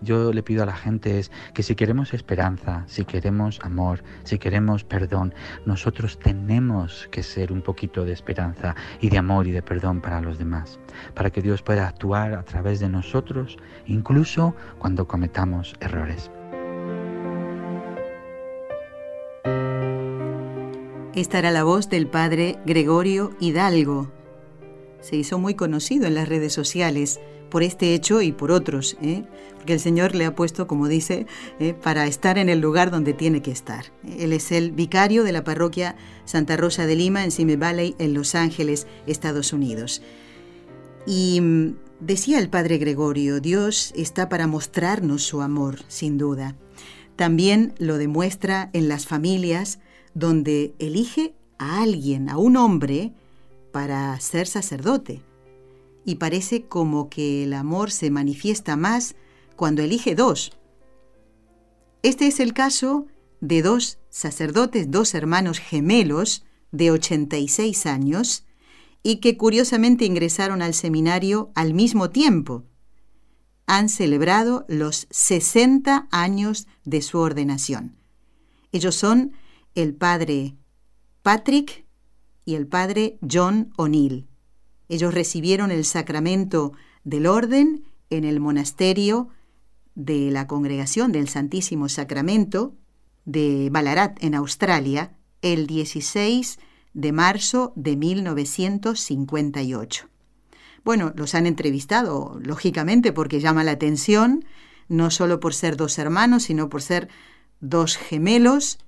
Yo 0.00 0.32
le 0.32 0.42
pido 0.42 0.62
a 0.62 0.66
la 0.66 0.76
gente 0.76 1.22
que 1.54 1.62
si 1.62 1.74
queremos 1.74 2.14
esperanza, 2.14 2.84
si 2.86 3.04
queremos 3.04 3.58
amor, 3.62 4.04
si 4.22 4.38
queremos 4.38 4.84
perdón, 4.84 5.34
nosotros 5.66 6.18
tenemos 6.18 7.08
que 7.10 7.22
ser 7.22 7.52
un 7.52 7.62
poquito 7.62 8.04
de 8.04 8.12
esperanza 8.12 8.76
y 9.00 9.10
de 9.10 9.18
amor 9.18 9.48
y 9.48 9.52
de 9.52 9.62
perdón 9.62 10.00
para 10.00 10.20
los 10.20 10.38
demás, 10.38 10.78
para 11.14 11.30
que 11.30 11.42
Dios 11.42 11.62
pueda 11.62 11.88
actuar 11.88 12.34
a 12.34 12.44
través 12.44 12.78
de 12.78 12.88
nosotros, 12.88 13.56
incluso 13.86 14.54
cuando 14.78 15.08
cometamos 15.08 15.74
errores. 15.80 16.30
Esta 21.14 21.38
era 21.38 21.50
la 21.50 21.64
voz 21.64 21.88
del 21.88 22.06
padre 22.06 22.58
Gregorio 22.66 23.34
Hidalgo. 23.40 24.12
Se 25.00 25.16
hizo 25.16 25.38
muy 25.38 25.54
conocido 25.54 26.06
en 26.06 26.14
las 26.14 26.28
redes 26.28 26.52
sociales 26.52 27.18
por 27.48 27.62
este 27.62 27.94
hecho 27.94 28.20
y 28.20 28.32
por 28.32 28.50
otros, 28.50 28.98
¿eh? 29.00 29.24
porque 29.56 29.72
el 29.72 29.80
Señor 29.80 30.14
le 30.14 30.26
ha 30.26 30.34
puesto, 30.34 30.66
como 30.66 30.86
dice, 30.86 31.26
¿eh? 31.60 31.72
para 31.72 32.06
estar 32.06 32.36
en 32.36 32.50
el 32.50 32.60
lugar 32.60 32.90
donde 32.90 33.14
tiene 33.14 33.40
que 33.40 33.50
estar. 33.50 33.86
Él 34.18 34.34
es 34.34 34.52
el 34.52 34.70
vicario 34.70 35.24
de 35.24 35.32
la 35.32 35.44
parroquia 35.44 35.96
Santa 36.26 36.58
Rosa 36.58 36.86
de 36.86 36.96
Lima 36.96 37.24
en 37.24 37.30
Simi 37.30 37.56
Valley, 37.56 37.96
en 37.98 38.12
Los 38.12 38.34
Ángeles, 38.34 38.86
Estados 39.06 39.54
Unidos. 39.54 40.02
Y 41.06 41.40
mm, 41.40 41.76
decía 42.00 42.38
el 42.38 42.50
padre 42.50 42.76
Gregorio, 42.76 43.40
Dios 43.40 43.94
está 43.96 44.28
para 44.28 44.46
mostrarnos 44.46 45.22
su 45.22 45.40
amor, 45.40 45.78
sin 45.88 46.18
duda. 46.18 46.54
También 47.16 47.74
lo 47.78 47.96
demuestra 47.96 48.68
en 48.74 48.88
las 48.88 49.06
familias, 49.06 49.80
donde 50.14 50.74
elige 50.78 51.34
a 51.58 51.82
alguien, 51.82 52.28
a 52.28 52.38
un 52.38 52.56
hombre, 52.56 53.12
para 53.72 54.18
ser 54.20 54.46
sacerdote. 54.46 55.22
Y 56.04 56.16
parece 56.16 56.64
como 56.64 57.08
que 57.08 57.44
el 57.44 57.52
amor 57.52 57.90
se 57.90 58.10
manifiesta 58.10 58.76
más 58.76 59.14
cuando 59.56 59.82
elige 59.82 60.14
dos. 60.14 60.52
Este 62.02 62.26
es 62.26 62.40
el 62.40 62.54
caso 62.54 63.06
de 63.40 63.62
dos 63.62 63.98
sacerdotes, 64.08 64.90
dos 64.90 65.14
hermanos 65.14 65.58
gemelos 65.58 66.44
de 66.70 66.90
86 66.90 67.86
años, 67.86 68.44
y 69.02 69.16
que 69.16 69.36
curiosamente 69.36 70.04
ingresaron 70.04 70.62
al 70.62 70.74
seminario 70.74 71.50
al 71.54 71.74
mismo 71.74 72.10
tiempo. 72.10 72.64
Han 73.66 73.88
celebrado 73.88 74.64
los 74.68 75.06
60 75.10 76.08
años 76.10 76.66
de 76.84 77.02
su 77.02 77.18
ordenación. 77.18 77.96
Ellos 78.72 78.96
son 78.96 79.32
el 79.74 79.94
padre 79.94 80.56
Patrick 81.22 81.86
y 82.44 82.54
el 82.54 82.66
padre 82.66 83.18
John 83.28 83.72
O'Neill. 83.76 84.26
Ellos 84.88 85.12
recibieron 85.12 85.70
el 85.70 85.84
sacramento 85.84 86.72
del 87.04 87.26
orden 87.26 87.84
en 88.10 88.24
el 88.24 88.40
monasterio 88.40 89.28
de 89.94 90.30
la 90.30 90.46
Congregación 90.46 91.12
del 91.12 91.28
Santísimo 91.28 91.88
Sacramento 91.88 92.74
de 93.24 93.70
Ballarat, 93.70 94.22
en 94.24 94.34
Australia, 94.34 95.16
el 95.42 95.66
16 95.66 96.58
de 96.94 97.12
marzo 97.12 97.74
de 97.76 97.96
1958. 97.96 100.08
Bueno, 100.84 101.12
los 101.14 101.34
han 101.34 101.46
entrevistado, 101.46 102.40
lógicamente, 102.42 103.12
porque 103.12 103.40
llama 103.40 103.64
la 103.64 103.72
atención, 103.72 104.46
no 104.88 105.10
solo 105.10 105.40
por 105.40 105.52
ser 105.52 105.76
dos 105.76 105.98
hermanos, 105.98 106.44
sino 106.44 106.70
por 106.70 106.80
ser 106.80 107.08
dos 107.60 107.96
gemelos 107.96 108.78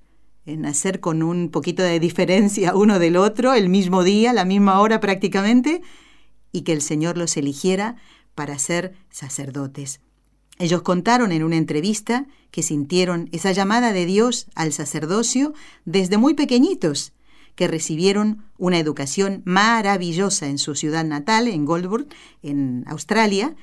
nacer 0.45 0.99
con 0.99 1.23
un 1.23 1.49
poquito 1.49 1.83
de 1.83 1.99
diferencia 1.99 2.75
uno 2.75 2.99
del 2.99 3.17
otro, 3.17 3.53
el 3.53 3.69
mismo 3.69 4.03
día, 4.03 4.33
la 4.33 4.45
misma 4.45 4.79
hora 4.79 4.99
prácticamente, 4.99 5.81
y 6.51 6.61
que 6.61 6.73
el 6.73 6.81
Señor 6.81 7.17
los 7.17 7.37
eligiera 7.37 7.95
para 8.35 8.57
ser 8.59 8.93
sacerdotes. 9.09 10.01
Ellos 10.57 10.81
contaron 10.81 11.31
en 11.31 11.43
una 11.43 11.57
entrevista 11.57 12.27
que 12.51 12.61
sintieron 12.61 13.29
esa 13.31 13.51
llamada 13.51 13.93
de 13.93 14.05
Dios 14.05 14.47
al 14.53 14.73
sacerdocio 14.73 15.53
desde 15.85 16.17
muy 16.17 16.33
pequeñitos, 16.33 17.13
que 17.55 17.67
recibieron 17.67 18.45
una 18.57 18.79
educación 18.79 19.41
maravillosa 19.45 20.47
en 20.47 20.57
su 20.57 20.75
ciudad 20.75 21.03
natal, 21.03 21.47
en 21.47 21.65
Goldburg, 21.65 22.07
en 22.43 22.83
Australia, 22.87 23.55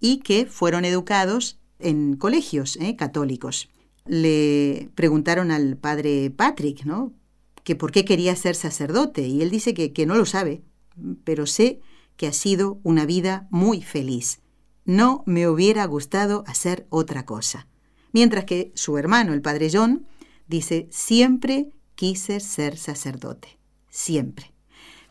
y 0.00 0.18
que 0.18 0.46
fueron 0.46 0.84
educados 0.84 1.58
en 1.78 2.16
colegios 2.16 2.76
¿eh? 2.76 2.96
católicos 2.96 3.68
le 4.06 4.90
preguntaron 4.94 5.50
al 5.50 5.76
padre 5.76 6.30
Patrick, 6.30 6.84
¿no? 6.84 7.12
Que 7.64 7.76
por 7.76 7.92
qué 7.92 8.04
quería 8.04 8.34
ser 8.36 8.54
sacerdote. 8.54 9.26
Y 9.26 9.42
él 9.42 9.50
dice 9.50 9.74
que, 9.74 9.92
que 9.92 10.06
no 10.06 10.14
lo 10.16 10.26
sabe, 10.26 10.62
pero 11.24 11.46
sé 11.46 11.80
que 12.16 12.26
ha 12.26 12.32
sido 12.32 12.80
una 12.82 13.06
vida 13.06 13.46
muy 13.50 13.82
feliz. 13.82 14.40
No 14.84 15.22
me 15.26 15.48
hubiera 15.48 15.84
gustado 15.86 16.44
hacer 16.46 16.86
otra 16.90 17.24
cosa. 17.24 17.68
Mientras 18.12 18.44
que 18.44 18.72
su 18.74 18.98
hermano, 18.98 19.32
el 19.32 19.42
padre 19.42 19.70
John, 19.72 20.06
dice, 20.48 20.88
siempre 20.90 21.70
quise 21.94 22.40
ser 22.40 22.76
sacerdote. 22.76 23.58
Siempre. 23.88 24.52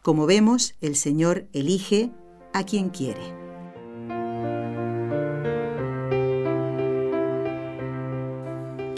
Como 0.01 0.25
vemos, 0.25 0.75
el 0.81 0.95
Señor 0.95 1.47
elige 1.53 2.11
a 2.53 2.63
quien 2.65 2.89
quiere. 2.89 3.40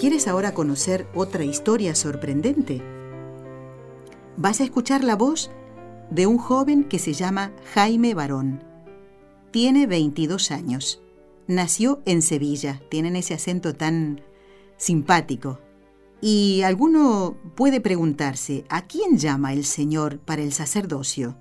¿Quieres 0.04 0.28
ahora 0.28 0.54
conocer 0.54 1.08
otra 1.16 1.46
historia 1.46 1.96
sorprendente? 1.96 2.82
Vas 4.36 4.60
a 4.60 4.66
escuchar 4.66 5.02
la 5.02 5.16
voz 5.16 5.50
de 6.12 6.28
un 6.28 6.38
joven 6.38 6.84
que 6.84 7.00
se 7.00 7.13
llama 7.13 7.54
Jaime 7.74 8.13
Barón. 8.13 8.66
Tiene 9.52 9.88
22 9.88 10.52
años. 10.52 11.02
Nació 11.48 12.02
en 12.04 12.22
Sevilla. 12.22 12.82
Tienen 12.89 13.16
ese 13.16 13.34
acento 13.34 13.76
tan 13.76 14.20
simpático. 14.76 15.62
Y 16.20 16.63
alguno 16.63 17.38
puede 17.56 17.80
preguntarse, 17.80 18.66
¿a 18.68 18.86
quién 18.88 19.18
llama 19.18 19.54
el 19.54 19.63
Señor 19.63 20.20
para 20.20 20.42
el 20.42 20.52
sacerdocio? 20.52 21.38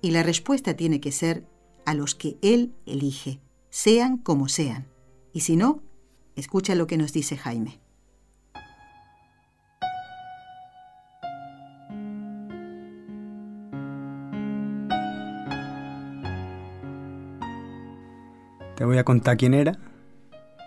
Y 0.00 0.12
la 0.12 0.22
respuesta 0.22 0.76
tiene 0.76 1.00
que 1.00 1.10
ser 1.10 1.48
a 1.84 1.92
los 1.92 2.14
que 2.14 2.38
Él 2.40 2.72
elige, 2.86 3.40
sean 3.68 4.16
como 4.16 4.46
sean. 4.46 4.86
Y 5.32 5.40
si 5.40 5.56
no, 5.56 5.82
escucha 6.36 6.76
lo 6.76 6.86
que 6.86 6.98
nos 6.98 7.12
dice 7.12 7.36
Jaime. 7.36 7.80
Te 18.76 18.84
voy 18.84 18.98
a 18.98 19.04
contar 19.04 19.38
quién 19.38 19.54
era, 19.54 19.72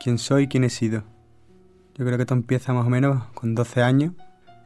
quién 0.02 0.18
soy, 0.18 0.48
quién 0.48 0.64
he 0.64 0.72
sido. 0.72 1.04
Yo 1.94 2.06
creo 2.06 2.18
que 2.18 2.24
esto 2.24 2.34
empieza 2.34 2.74
más 2.74 2.88
o 2.88 2.90
menos 2.90 3.26
con 3.36 3.54
12 3.54 3.84
años. 3.84 4.14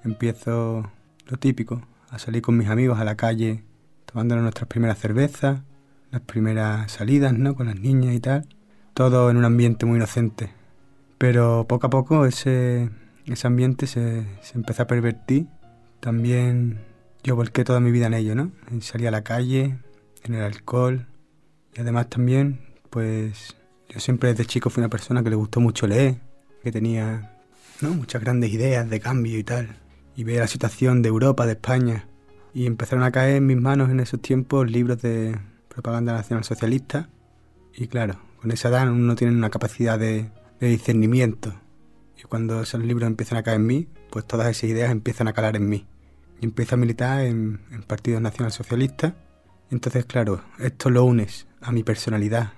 Empiezo 0.06 0.90
lo 1.26 1.38
típico, 1.38 1.82
a 2.10 2.20
salir 2.20 2.42
con 2.42 2.56
mis 2.56 2.70
amigos 2.70 3.00
a 3.00 3.04
la 3.04 3.18
calle, 3.18 3.66
tomándonos 4.06 4.44
nuestras 4.44 4.70
primeras 4.70 4.98
cervezas, 4.98 5.62
las 6.10 6.22
primeras 6.22 6.90
salidas, 6.90 7.34
¿no? 7.34 7.54
Con 7.54 7.68
las 7.68 7.78
niñas 7.78 8.16
y 8.16 8.22
tal. 8.22 8.48
Todo 8.94 9.30
en 9.30 9.36
un 9.36 9.44
ambiente 9.44 9.86
muy 9.86 9.98
inocente. 9.98 10.54
Pero 11.18 11.66
poco 11.68 11.88
a 11.88 11.90
poco 11.90 12.26
ese, 12.26 12.92
ese 13.26 13.48
ambiente 13.48 13.88
se, 13.88 14.26
se 14.42 14.58
empezó 14.58 14.84
a 14.84 14.88
pervertir. 14.88 15.48
También 16.00 16.80
yo 17.26 17.36
volqué 17.36 17.66
toda 17.66 17.82
mi 17.82 17.92
vida 17.92 18.08
en 18.08 18.14
ello, 18.14 18.36
¿no? 18.36 18.54
En 18.72 18.82
salir 18.82 19.10
a 19.10 19.12
la 19.12 19.26
calle, 19.26 19.80
en 20.24 20.34
el 20.34 20.44
alcohol. 20.44 21.08
Y 21.76 21.82
además 21.82 22.08
también, 22.10 22.73
pues 22.94 23.56
yo 23.90 24.00
siempre 24.00 24.30
desde 24.30 24.46
chico 24.46 24.70
fui 24.70 24.82
una 24.82 24.90
persona 24.90 25.24
que 25.24 25.32
le 25.32 25.36
gustó 25.36 25.60
mucho 25.60 25.88
leer 25.88 26.22
que 26.62 26.72
tenía 26.72 27.40
¿no? 27.82 27.90
muchas 27.90 28.22
grandes 28.22 28.54
ideas 28.54 28.88
de 28.88 29.00
cambio 29.00 29.38
y 29.40 29.44
tal, 29.44 29.76
y 30.16 30.24
ver 30.24 30.40
la 30.40 30.48
situación 30.48 31.02
de 31.02 31.10
Europa, 31.10 31.48
de 31.48 31.54
España, 31.54 32.08
y 32.54 32.68
empezaron 32.68 33.04
a 33.04 33.12
caer 33.12 33.38
en 33.38 33.48
mis 33.48 33.58
manos 33.58 33.90
en 33.90 34.00
esos 34.00 34.22
tiempos 34.22 34.70
libros 34.70 35.02
de 35.02 35.36
propaganda 35.68 36.14
nacional 36.14 36.44
socialista, 36.44 37.10
y 37.76 37.88
claro, 37.88 38.20
con 38.40 38.52
esa 38.52 38.70
edad 38.70 38.88
uno 38.88 39.16
tiene 39.16 39.34
una 39.34 39.50
capacidad 39.50 39.98
de, 39.98 40.30
discernimiento, 40.60 41.54
y 42.18 42.22
cuando 42.24 42.62
esos 42.62 42.82
libros 42.82 43.08
empiezan 43.08 43.40
a 43.40 43.44
caer 43.44 43.58
en 43.58 43.66
mí, 43.66 43.88
pues 44.12 44.26
todas 44.26 44.48
esas 44.48 44.70
ideas 44.70 44.92
empiezan 44.92 45.28
a 45.28 45.34
calar 45.34 45.58
en 45.58 45.68
mí. 45.68 45.88
Y 46.40 46.46
empiezo 46.46 46.76
a 46.76 46.78
militar 46.78 47.22
en, 47.26 47.60
en 47.72 47.84
partidos 47.84 48.22
nacionalsocialistas, 48.22 49.14
entonces 49.72 50.06
claro, 50.06 50.42
esto 50.60 50.90
lo 50.90 51.04
unes 51.04 51.48
a 51.60 51.74
mi 51.74 51.84
personalidad, 51.84 52.54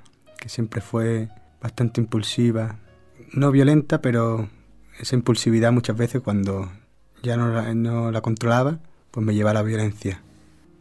que 0.45 0.49
siempre 0.49 0.79
fue 0.79 1.27
bastante 1.59 1.99
impulsiva, 1.99 2.77
no 3.33 3.49
violenta, 3.49 3.99
pero 3.99 4.47
esa 4.99 5.15
impulsividad 5.15 5.71
muchas 5.71 5.97
veces 5.97 6.21
cuando 6.21 6.71
ya 7.23 7.35
no 7.35 8.11
la, 8.11 8.21
controlaba, 8.21 8.77
pues 9.09 9.25
me 9.25 9.33
lleva 9.33 9.49
a 9.49 9.53
la 9.55 9.63
violencia. 9.63 10.21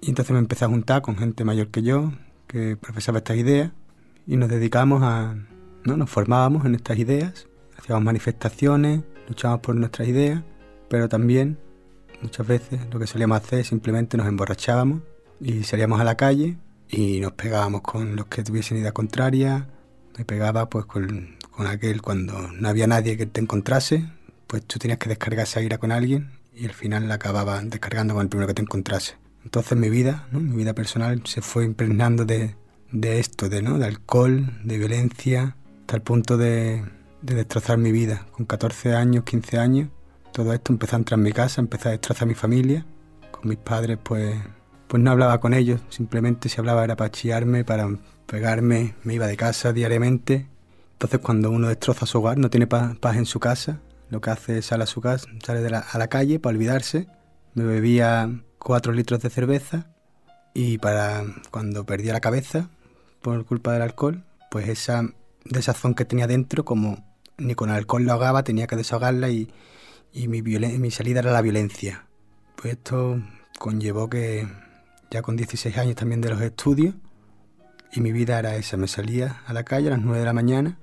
Y 0.03 0.11
entonces 0.11 0.35
me 0.35 0.39
empecé 0.39 0.67
a 0.67 0.69
juntar 0.69 1.01
con 1.01 1.17
gente 1.17 1.45
mayor 1.45 1.69
que 1.69 1.83
yo, 1.83 2.13
que 2.47 2.77
profesaba 2.77 3.19
estas 3.19 3.39
ideas, 3.39 3.73
y 4.27 4.37
nos 4.37 4.51
dedicamos 4.51 5.03
a, 5.03 5.35
¿no? 5.85 5.97
Nos 5.97 6.11
formábamos 6.11 6.67
en 6.67 6.75
estas 6.75 6.99
ideas, 6.99 7.49
hacíamos 7.79 8.05
manifestaciones, 8.05 9.01
luchábamos 9.29 9.63
por 9.63 9.77
nuestras 9.77 10.07
ideas, 10.09 10.43
pero 10.91 11.09
también 11.09 11.57
muchas 12.21 12.47
veces 12.47 12.81
lo 12.93 12.99
que 12.99 13.07
solíamos 13.07 13.39
hacer 13.39 13.65
simplemente 13.65 14.19
nos 14.19 14.27
emborrachábamos 14.27 15.01
y 15.41 15.63
salíamos 15.63 16.03
a 16.03 16.05
la 16.05 16.19
calle 16.19 16.59
y 16.97 17.21
nos 17.21 17.33
pegábamos 17.33 17.81
con 17.83 18.15
los 18.15 18.27
que 18.27 18.45
tuviesen 18.45 18.79
idea 18.79 18.93
contraria, 18.93 19.67
me 20.17 20.25
pegaba 20.25 20.69
pues 20.69 20.85
con, 20.85 21.37
con 21.51 21.67
aquel 21.67 22.01
cuando 22.03 22.53
no 22.53 22.69
había 22.69 22.87
nadie 22.87 23.17
que 23.17 23.27
te 23.27 23.41
encontrase, 23.41 24.09
pues 24.47 24.65
tú 24.65 24.79
tenías 24.79 24.99
que 24.99 25.09
descargar 25.09 25.45
esa 25.45 25.61
ira 25.61 25.79
con 25.79 25.91
alguien 25.91 26.31
y 26.55 26.67
al 26.67 26.73
final 26.73 27.09
la 27.09 27.15
acababa 27.15 27.61
descargando 27.63 28.15
con 28.15 28.23
el 28.23 28.29
primero 28.29 28.47
que 28.47 28.55
te 28.55 28.63
encontrase. 28.63 29.17
Entonces 29.43 29.77
mi 29.77 29.91
vida, 29.91 30.29
¿no? 30.31 30.39
mi 30.39 30.57
vida 30.57 30.73
personal 30.73 31.21
se 31.27 31.43
fue 31.43 31.65
impregnando 31.65 32.25
de, 32.25 32.55
de 32.93 33.19
esto, 33.19 33.49
de, 33.49 33.61
¿no? 33.61 33.79
de 33.79 33.87
alcohol, 33.87 34.61
de 34.63 34.79
violencia, 34.79 35.57
hasta 35.81 35.97
el 35.97 36.03
punto 36.03 36.37
de, 36.37 36.85
de 37.23 37.35
destrozar 37.35 37.77
mi 37.77 37.91
vida. 37.91 38.25
Con 38.31 38.47
14 38.47 38.95
años, 38.95 39.25
15 39.25 39.59
años, 39.59 39.89
todo 40.33 40.53
esto 40.53 40.73
empezó 40.73 40.95
a 40.95 41.01
entrar 41.01 41.19
en 41.19 41.25
mi 41.25 41.33
casa, 41.33 41.61
empezó 41.61 41.89
a 41.89 41.93
destrozar 41.93 42.29
mi 42.29 42.35
familia. 42.35 42.87
Con 43.33 43.49
mis 43.49 43.59
padres, 43.59 43.99
pues, 44.03 44.37
pues 44.95 45.03
no 45.03 45.11
hablaba 45.11 45.41
con 45.41 45.55
ellos, 45.55 45.81
simplemente 45.89 46.49
si 46.49 46.61
hablaba 46.61 46.85
era 46.85 46.95
para 46.95 47.11
chillarme, 47.11 47.65
para 47.65 47.89
pegarme, 48.27 48.95
me 49.03 49.15
iba 49.15 49.27
de 49.27 49.37
casa 49.37 49.73
diariamente 49.73 50.47
entonces 50.95 51.21
cuando 51.21 51.51
uno 51.51 51.69
destroza 51.69 52.07
su 52.07 52.19
hogar, 52.19 52.39
no 52.39 52.49
tiene 52.49 52.67
paz, 52.67 53.17
en 53.17 53.27
su 53.27 53.41
casa, 53.41 53.81
lo 54.09 54.21
que 54.21 54.31
hace 54.31 54.59
es 54.59 54.67
salir 54.67 54.85
a 54.85 54.87
su 54.87 55.01
casa, 55.01 55.27
sale 55.45 55.69
la, 55.69 55.81
a 55.81 55.99
la 55.99 56.09
calle 56.09 56.39
para 56.39 56.55
olvidarse. 56.57 57.09
Me 57.53 57.65
bebía 57.65 58.31
cuatro 58.59 58.93
litros 58.93 59.21
de 59.21 59.29
cerveza 59.29 59.91
y 60.55 60.79
para 60.79 61.25
cuando 61.51 61.85
perdía 61.85 62.13
la 62.15 62.21
cabeza 62.21 62.71
por 63.21 63.45
culpa 63.45 63.73
del 63.73 63.83
alcohol, 63.83 64.25
pues 64.51 64.69
esa 64.69 65.03
desazón 65.45 65.95
que 65.95 66.05
tenía 66.05 66.27
dentro, 66.27 66.65
como 66.65 67.05
ni 67.37 67.55
con 67.55 67.69
alcohol 67.69 68.05
lo 68.05 68.13
ahogaba, 68.13 68.45
tenía 68.45 68.67
que 68.67 68.77
desahogarla 68.77 69.29
y, 69.29 69.53
y 70.13 70.29
mi, 70.29 70.41
mi 70.41 70.91
salida 70.91 71.21
era 71.21 71.33
la 71.33 71.43
violencia. 71.43 72.07
Pues 72.57 72.75
esto 72.75 73.21
conllevó 73.59 74.09
que 74.09 74.49
ya 75.15 75.23
con 75.23 75.37
16 75.37 75.79
años 75.79 75.95
también 75.95 76.21
de 76.21 76.29
los 76.29 76.41
estudios, 76.41 76.93
y 77.93 78.01
mi 78.01 78.11
vida 78.11 78.37
era 78.41 78.57
esa, 78.57 78.77
me 78.77 78.89
salía 78.89 79.43
a 79.47 79.53
la 79.53 79.63
calle 79.63 79.87
a 79.87 79.91
las 79.91 80.01
9 80.01 80.19
de 80.19 80.25
la 80.25 80.33
mañana 80.33 80.77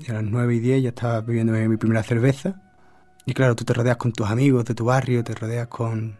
y 0.00 0.10
a 0.10 0.14
las 0.14 0.22
9 0.22 0.54
y 0.54 0.60
10 0.60 0.82
ya 0.84 0.88
estaba 0.88 1.20
bebiendo 1.20 1.52
mi 1.52 1.76
primera 1.76 2.02
cerveza. 2.02 2.62
Y 3.26 3.34
claro, 3.34 3.54
tú 3.54 3.66
te 3.66 3.74
rodeas 3.74 3.98
con 3.98 4.12
tus 4.12 4.26
amigos 4.26 4.64
de 4.64 4.74
tu 4.74 4.86
barrio, 4.86 5.22
te 5.22 5.34
rodeas 5.34 5.68
con, 5.68 6.16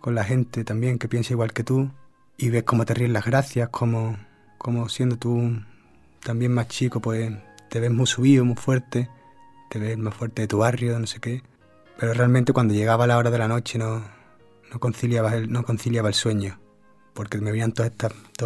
con 0.00 0.16
la 0.16 0.24
gente 0.24 0.64
también 0.64 0.98
que 0.98 1.06
piensa 1.06 1.32
igual 1.32 1.52
que 1.52 1.62
tú 1.62 1.88
y 2.36 2.50
ves 2.50 2.64
cómo 2.64 2.84
te 2.84 2.94
ríen 2.94 3.12
las 3.12 3.24
gracias, 3.24 3.68
como, 3.68 4.16
como 4.58 4.88
siendo 4.88 5.16
tú 5.16 5.60
también 6.24 6.52
más 6.52 6.66
chico, 6.66 7.00
pues 7.00 7.30
te 7.70 7.78
ves 7.78 7.92
muy 7.92 8.06
subido, 8.08 8.44
muy 8.44 8.56
fuerte, 8.56 9.08
te 9.70 9.78
ves 9.78 9.96
más 9.96 10.14
fuerte 10.14 10.42
de 10.42 10.48
tu 10.48 10.58
barrio, 10.58 10.98
no 10.98 11.06
sé 11.06 11.20
qué. 11.20 11.44
Pero 11.96 12.12
realmente 12.14 12.52
cuando 12.52 12.74
llegaba 12.74 13.06
la 13.06 13.16
hora 13.16 13.30
de 13.30 13.38
la 13.38 13.46
noche 13.46 13.78
no, 13.78 14.02
no, 14.72 14.80
conciliaba, 14.80 15.36
el, 15.36 15.52
no 15.52 15.62
conciliaba 15.62 16.08
el 16.08 16.14
sueño, 16.14 16.58
porque 17.14 17.38
me 17.38 17.52
venían 17.52 17.72
todos, 17.72 17.92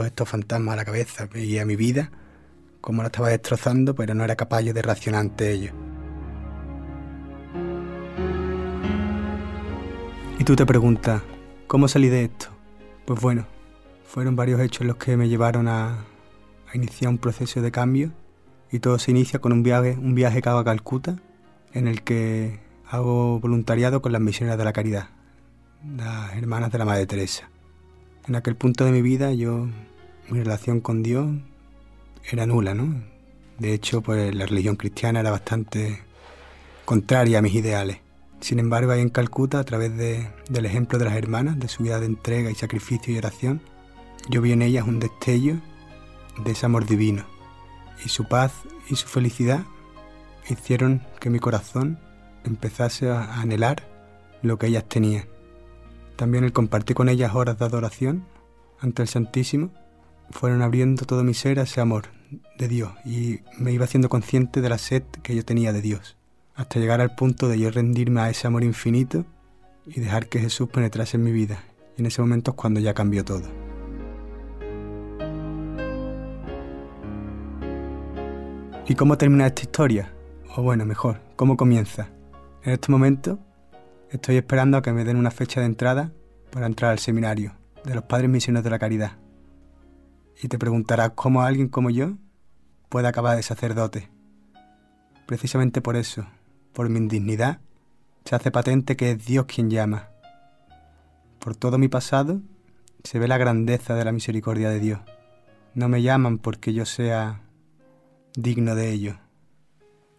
estos 0.04 0.28
fantasmas 0.28 0.74
a 0.74 0.76
la 0.76 0.84
cabeza, 0.84 1.26
veía 1.26 1.64
mi 1.64 1.74
vida 1.74 2.10
como 2.80 3.02
la 3.02 3.08
estaba 3.08 3.28
destrozando, 3.30 3.94
pero 3.94 4.14
no 4.14 4.24
era 4.24 4.36
capaz 4.36 4.60
yo 4.60 4.72
de 4.72 4.82
reaccionar 4.82 5.20
ante 5.20 5.50
ello. 5.50 5.72
Y 10.38 10.44
tú 10.44 10.54
te 10.54 10.64
preguntas, 10.64 11.22
¿cómo 11.66 11.88
salí 11.88 12.08
de 12.08 12.24
esto? 12.24 12.46
Pues 13.04 13.20
bueno, 13.20 13.46
fueron 14.04 14.36
varios 14.36 14.60
hechos 14.60 14.86
los 14.86 14.96
que 14.96 15.16
me 15.16 15.28
llevaron 15.28 15.66
a, 15.68 16.04
iniciar 16.74 17.10
un 17.10 17.18
proceso 17.18 17.62
de 17.62 17.72
cambio 17.72 18.12
y 18.70 18.78
todo 18.78 18.98
se 18.98 19.10
inicia 19.10 19.40
con 19.40 19.52
un 19.52 19.62
viaje, 19.62 19.96
un 19.98 20.14
viaje 20.14 20.42
que 20.42 20.48
hago 20.48 20.58
a 20.58 20.64
Calcuta 20.64 21.16
en 21.72 21.88
el 21.88 22.02
que 22.02 22.60
hago 22.86 23.40
voluntariado 23.40 24.02
con 24.02 24.12
las 24.12 24.20
misioneras 24.20 24.58
de 24.58 24.64
la 24.64 24.72
caridad, 24.72 25.08
las 25.96 26.34
hermanas 26.36 26.70
de 26.70 26.78
la 26.78 26.84
Madre 26.84 27.06
Teresa. 27.06 27.48
En 28.28 28.36
aquel 28.36 28.56
punto 28.56 28.84
de 28.84 28.92
mi 28.92 29.00
vida 29.00 29.32
yo, 29.32 29.68
mi 30.28 30.38
relación 30.38 30.80
con 30.80 31.02
Dios 31.02 31.30
era 32.30 32.44
nula, 32.44 32.74
¿no? 32.74 33.02
De 33.58 33.72
hecho, 33.72 34.02
pues 34.02 34.34
la 34.34 34.44
religión 34.44 34.76
cristiana 34.76 35.20
era 35.20 35.30
bastante 35.30 36.02
contraria 36.84 37.38
a 37.38 37.42
mis 37.42 37.54
ideales. 37.54 38.00
Sin 38.40 38.58
embargo, 38.58 38.92
ahí 38.92 39.00
en 39.00 39.08
Calcuta, 39.08 39.58
a 39.58 39.64
través 39.64 39.96
del 39.96 40.66
ejemplo 40.66 40.98
de 40.98 41.06
las 41.06 41.16
hermanas, 41.16 41.58
de 41.58 41.68
su 41.68 41.82
vida 41.82 41.98
de 42.00 42.06
entrega 42.06 42.50
y 42.50 42.54
sacrificio 42.54 43.14
y 43.14 43.18
oración, 43.18 43.62
yo 44.28 44.42
vi 44.42 44.52
en 44.52 44.60
ellas 44.60 44.86
un 44.86 45.00
destello 45.00 45.56
de 46.44 46.52
ese 46.52 46.66
amor 46.66 46.84
divino. 46.84 47.24
Y 48.04 48.10
su 48.10 48.28
paz 48.28 48.52
y 48.90 48.96
su 48.96 49.08
felicidad 49.08 49.64
hicieron 50.50 51.02
que 51.18 51.30
mi 51.30 51.38
corazón 51.38 51.98
empezase 52.44 53.10
a 53.10 53.40
anhelar 53.40 53.88
lo 54.42 54.58
que 54.58 54.66
ellas 54.66 54.84
tenían. 54.86 55.37
También 56.18 56.42
el 56.42 56.52
compartir 56.52 56.96
con 56.96 57.08
ellas 57.08 57.36
horas 57.36 57.60
de 57.60 57.64
adoración 57.64 58.24
ante 58.80 59.02
el 59.02 59.08
Santísimo 59.08 59.70
fueron 60.30 60.62
abriendo 60.62 61.04
todo 61.04 61.22
mi 61.22 61.32
ser 61.32 61.60
a 61.60 61.62
ese 61.62 61.80
amor 61.80 62.06
de 62.58 62.66
Dios 62.66 62.90
y 63.04 63.38
me 63.56 63.70
iba 63.70 63.84
haciendo 63.84 64.08
consciente 64.08 64.60
de 64.60 64.68
la 64.68 64.78
sed 64.78 65.04
que 65.22 65.36
yo 65.36 65.44
tenía 65.44 65.72
de 65.72 65.80
Dios, 65.80 66.16
hasta 66.56 66.80
llegar 66.80 67.00
al 67.00 67.14
punto 67.14 67.46
de 67.48 67.60
yo 67.60 67.70
rendirme 67.70 68.20
a 68.20 68.30
ese 68.30 68.48
amor 68.48 68.64
infinito 68.64 69.26
y 69.86 70.00
dejar 70.00 70.26
que 70.26 70.40
Jesús 70.40 70.68
penetrase 70.68 71.18
en 71.18 71.22
mi 71.22 71.30
vida. 71.30 71.62
Y 71.96 72.00
en 72.00 72.06
ese 72.06 72.20
momento 72.20 72.50
es 72.50 72.56
cuando 72.56 72.80
ya 72.80 72.94
cambió 72.94 73.24
todo. 73.24 73.48
¿Y 78.88 78.94
cómo 78.96 79.16
termina 79.16 79.46
esta 79.46 79.62
historia? 79.62 80.12
O 80.56 80.62
bueno, 80.62 80.84
mejor, 80.84 81.20
¿cómo 81.36 81.56
comienza? 81.56 82.10
En 82.64 82.72
este 82.72 82.90
momento 82.90 83.38
estoy 84.10 84.36
esperando 84.36 84.78
a 84.78 84.82
que 84.82 84.92
me 84.92 85.04
den 85.04 85.16
una 85.16 85.30
fecha 85.30 85.60
de 85.60 85.66
entrada 85.66 86.12
para 86.50 86.66
entrar 86.66 86.90
al 86.90 86.98
seminario 86.98 87.54
de 87.84 87.94
los 87.94 88.04
Padres 88.04 88.30
Misioneros 88.30 88.64
de 88.64 88.70
la 88.70 88.78
Caridad. 88.78 89.12
Y 90.42 90.48
te 90.48 90.58
preguntarás 90.58 91.12
cómo 91.14 91.42
alguien 91.42 91.68
como 91.68 91.90
yo 91.90 92.16
puede 92.88 93.08
acabar 93.08 93.36
de 93.36 93.42
sacerdote. 93.42 94.08
Precisamente 95.26 95.82
por 95.82 95.96
eso, 95.96 96.26
por 96.72 96.88
mi 96.88 96.98
indignidad, 96.98 97.60
se 98.24 98.34
hace 98.34 98.50
patente 98.50 98.96
que 98.96 99.10
es 99.12 99.26
Dios 99.26 99.46
quien 99.46 99.70
llama. 99.70 100.08
Por 101.38 101.54
todo 101.54 101.78
mi 101.78 101.88
pasado 101.88 102.40
se 103.04 103.18
ve 103.18 103.28
la 103.28 103.38
grandeza 103.38 103.94
de 103.94 104.04
la 104.04 104.12
misericordia 104.12 104.70
de 104.70 104.80
Dios. 104.80 105.00
No 105.74 105.88
me 105.88 106.02
llaman 106.02 106.38
porque 106.38 106.72
yo 106.72 106.86
sea 106.86 107.42
digno 108.34 108.74
de 108.74 108.90
ello. 108.90 109.18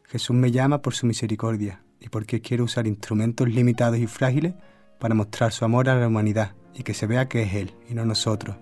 Jesús 0.04 0.36
me 0.36 0.52
llama 0.52 0.82
por 0.82 0.94
su 0.94 1.06
misericordia 1.06 1.82
y 2.00 2.10
porque 2.10 2.41
quiere 2.41 2.64
usar 2.64 2.88
instrumentos 2.88 3.47
limitados 3.50 4.00
y 4.00 4.08
frágiles 4.08 4.54
para 5.00 5.16
mostrar 5.16 5.52
su 5.52 5.66
amor 5.66 5.89
a 5.89 5.95
la 5.95 6.08
humanidad 6.08 6.56
y 6.74 6.84
que 6.84 6.93
se 6.93 7.08
vea 7.08 7.28
que 7.28 7.43
es 7.43 7.54
Él 7.54 7.74
y 7.89 7.93
no 7.93 8.06
nosotros. 8.06 8.56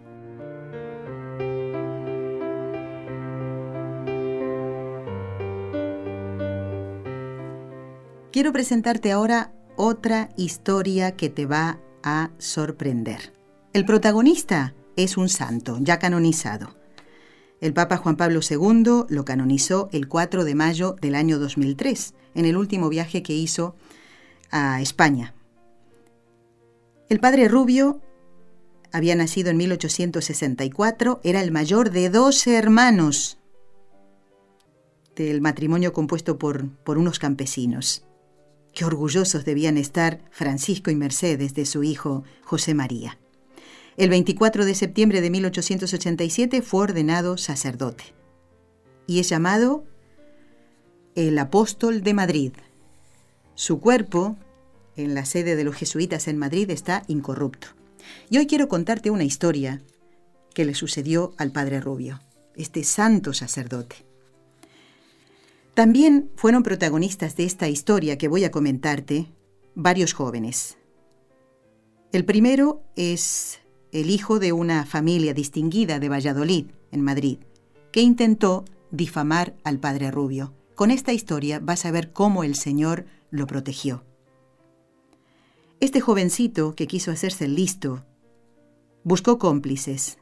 Quiero 8.31 8.53
presentarte 8.53 9.11
ahora 9.11 9.51
otra 9.77 10.29
historia 10.37 11.15
que 11.15 11.29
te 11.29 11.45
va 11.45 11.79
a 12.03 12.29
sorprender. 12.37 13.33
El 13.73 13.85
protagonista 13.85 14.75
es 14.95 15.17
un 15.17 15.29
santo 15.29 15.77
ya 15.81 15.97
canonizado. 15.97 16.75
El 17.61 17.73
Papa 17.73 17.97
Juan 17.97 18.15
Pablo 18.15 18.41
II 18.47 19.05
lo 19.09 19.25
canonizó 19.25 19.89
el 19.91 20.07
4 20.07 20.43
de 20.43 20.53
mayo 20.53 20.95
del 21.01 21.15
año 21.15 21.39
2003, 21.39 22.13
en 22.37 22.45
el 22.45 22.55
último 22.55 22.87
viaje 22.87 23.23
que 23.23 23.33
hizo 23.33 23.75
a 24.51 24.81
España. 24.81 25.33
El 27.09 27.19
padre 27.19 27.47
Rubio 27.47 28.01
había 28.93 29.15
nacido 29.15 29.49
en 29.49 29.57
1864, 29.57 31.19
era 31.23 31.41
el 31.41 31.51
mayor 31.51 31.91
de 31.91 32.09
dos 32.09 32.47
hermanos 32.47 33.37
del 35.15 35.41
matrimonio 35.41 35.93
compuesto 35.93 36.37
por, 36.37 36.69
por 36.83 36.97
unos 36.97 37.19
campesinos. 37.19 38.05
Qué 38.73 38.85
orgullosos 38.85 39.43
debían 39.43 39.77
estar 39.77 40.21
Francisco 40.29 40.91
y 40.91 40.95
Mercedes 40.95 41.55
de 41.55 41.65
su 41.65 41.83
hijo 41.83 42.23
José 42.43 42.75
María. 42.75 43.17
El 43.97 44.11
24 44.11 44.63
de 44.63 44.75
septiembre 44.75 45.21
de 45.21 45.31
1887 45.31 46.61
fue 46.61 46.83
ordenado 46.83 47.37
sacerdote 47.37 48.13
y 49.07 49.19
es 49.19 49.29
llamado 49.29 49.85
el 51.17 51.39
apóstol 51.39 52.03
de 52.03 52.13
Madrid. 52.13 52.51
Su 53.55 53.79
cuerpo, 53.79 54.37
en 54.95 55.15
la 55.15 55.25
sede 55.25 55.55
de 55.55 55.63
los 55.63 55.75
jesuitas 55.75 56.27
en 56.27 56.37
Madrid, 56.37 56.69
está 56.69 57.01
incorrupto. 57.07 57.69
Y 58.29 58.37
hoy 58.37 58.45
quiero 58.45 58.67
contarte 58.67 59.09
una 59.09 59.23
historia 59.23 59.81
que 60.53 60.63
le 60.63 60.75
sucedió 60.75 61.33
al 61.37 61.51
padre 61.51 61.81
Rubio, 61.81 62.21
este 62.55 62.83
santo 62.83 63.33
sacerdote. 63.33 63.95
También 65.73 66.29
fueron 66.35 66.61
protagonistas 66.61 67.35
de 67.35 67.45
esta 67.45 67.67
historia 67.67 68.19
que 68.19 68.27
voy 68.27 68.43
a 68.43 68.51
comentarte 68.51 69.25
varios 69.73 70.13
jóvenes. 70.13 70.77
El 72.11 72.25
primero 72.25 72.83
es 72.95 73.57
el 73.91 74.11
hijo 74.11 74.37
de 74.37 74.51
una 74.51 74.85
familia 74.85 75.33
distinguida 75.33 75.97
de 75.97 76.09
Valladolid, 76.09 76.67
en 76.91 77.01
Madrid, 77.01 77.39
que 77.91 78.01
intentó 78.01 78.65
difamar 78.91 79.55
al 79.63 79.79
padre 79.79 80.11
Rubio. 80.11 80.53
Con 80.77 80.91
esta 80.91 81.11
historia 81.11 81.59
vas 81.59 81.85
a 81.87 81.91
ver 81.91 82.13
cómo 82.13 82.43
el 82.43 82.53
Señor 82.53 83.07
lo 83.31 83.47
protegió. 83.47 84.05
Este 85.79 86.01
jovencito 86.01 86.75
que 86.75 86.85
quiso 86.85 87.09
hacerse 87.09 87.47
listo 87.47 88.05
buscó 89.03 89.39
cómplices, 89.39 90.19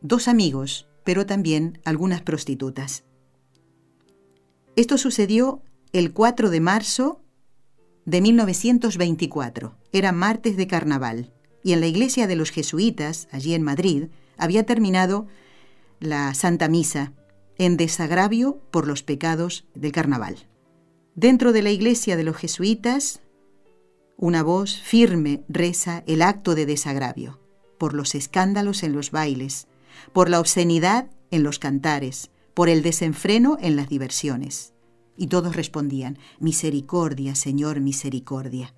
dos 0.00 0.28
amigos, 0.28 0.86
pero 1.02 1.26
también 1.26 1.80
algunas 1.84 2.22
prostitutas. 2.22 3.02
Esto 4.76 4.96
sucedió 4.96 5.60
el 5.92 6.12
4 6.12 6.50
de 6.50 6.60
marzo 6.60 7.20
de 8.04 8.20
1924. 8.20 9.74
Era 9.90 10.12
martes 10.12 10.56
de 10.56 10.68
carnaval 10.68 11.32
y 11.64 11.72
en 11.72 11.80
la 11.80 11.88
iglesia 11.88 12.28
de 12.28 12.36
los 12.36 12.52
jesuitas, 12.52 13.26
allí 13.32 13.54
en 13.54 13.62
Madrid, 13.62 14.04
había 14.36 14.66
terminado 14.66 15.26
la 15.98 16.32
Santa 16.34 16.68
Misa 16.68 17.12
en 17.58 17.76
desagravio 17.76 18.60
por 18.70 18.86
los 18.86 19.02
pecados 19.02 19.66
del 19.74 19.92
carnaval. 19.92 20.46
Dentro 21.14 21.52
de 21.52 21.62
la 21.62 21.70
iglesia 21.70 22.16
de 22.16 22.24
los 22.24 22.36
jesuitas, 22.36 23.20
una 24.16 24.42
voz 24.42 24.80
firme 24.80 25.44
reza 25.48 26.02
el 26.06 26.22
acto 26.22 26.54
de 26.54 26.66
desagravio, 26.66 27.40
por 27.78 27.94
los 27.94 28.14
escándalos 28.14 28.82
en 28.82 28.92
los 28.92 29.10
bailes, 29.10 29.68
por 30.12 30.28
la 30.28 30.40
obscenidad 30.40 31.10
en 31.30 31.42
los 31.42 31.58
cantares, 31.58 32.30
por 32.54 32.68
el 32.68 32.82
desenfreno 32.82 33.58
en 33.60 33.76
las 33.76 33.88
diversiones. 33.88 34.72
Y 35.16 35.28
todos 35.28 35.54
respondían, 35.54 36.18
Misericordia, 36.40 37.34
Señor, 37.34 37.80
misericordia. 37.80 38.74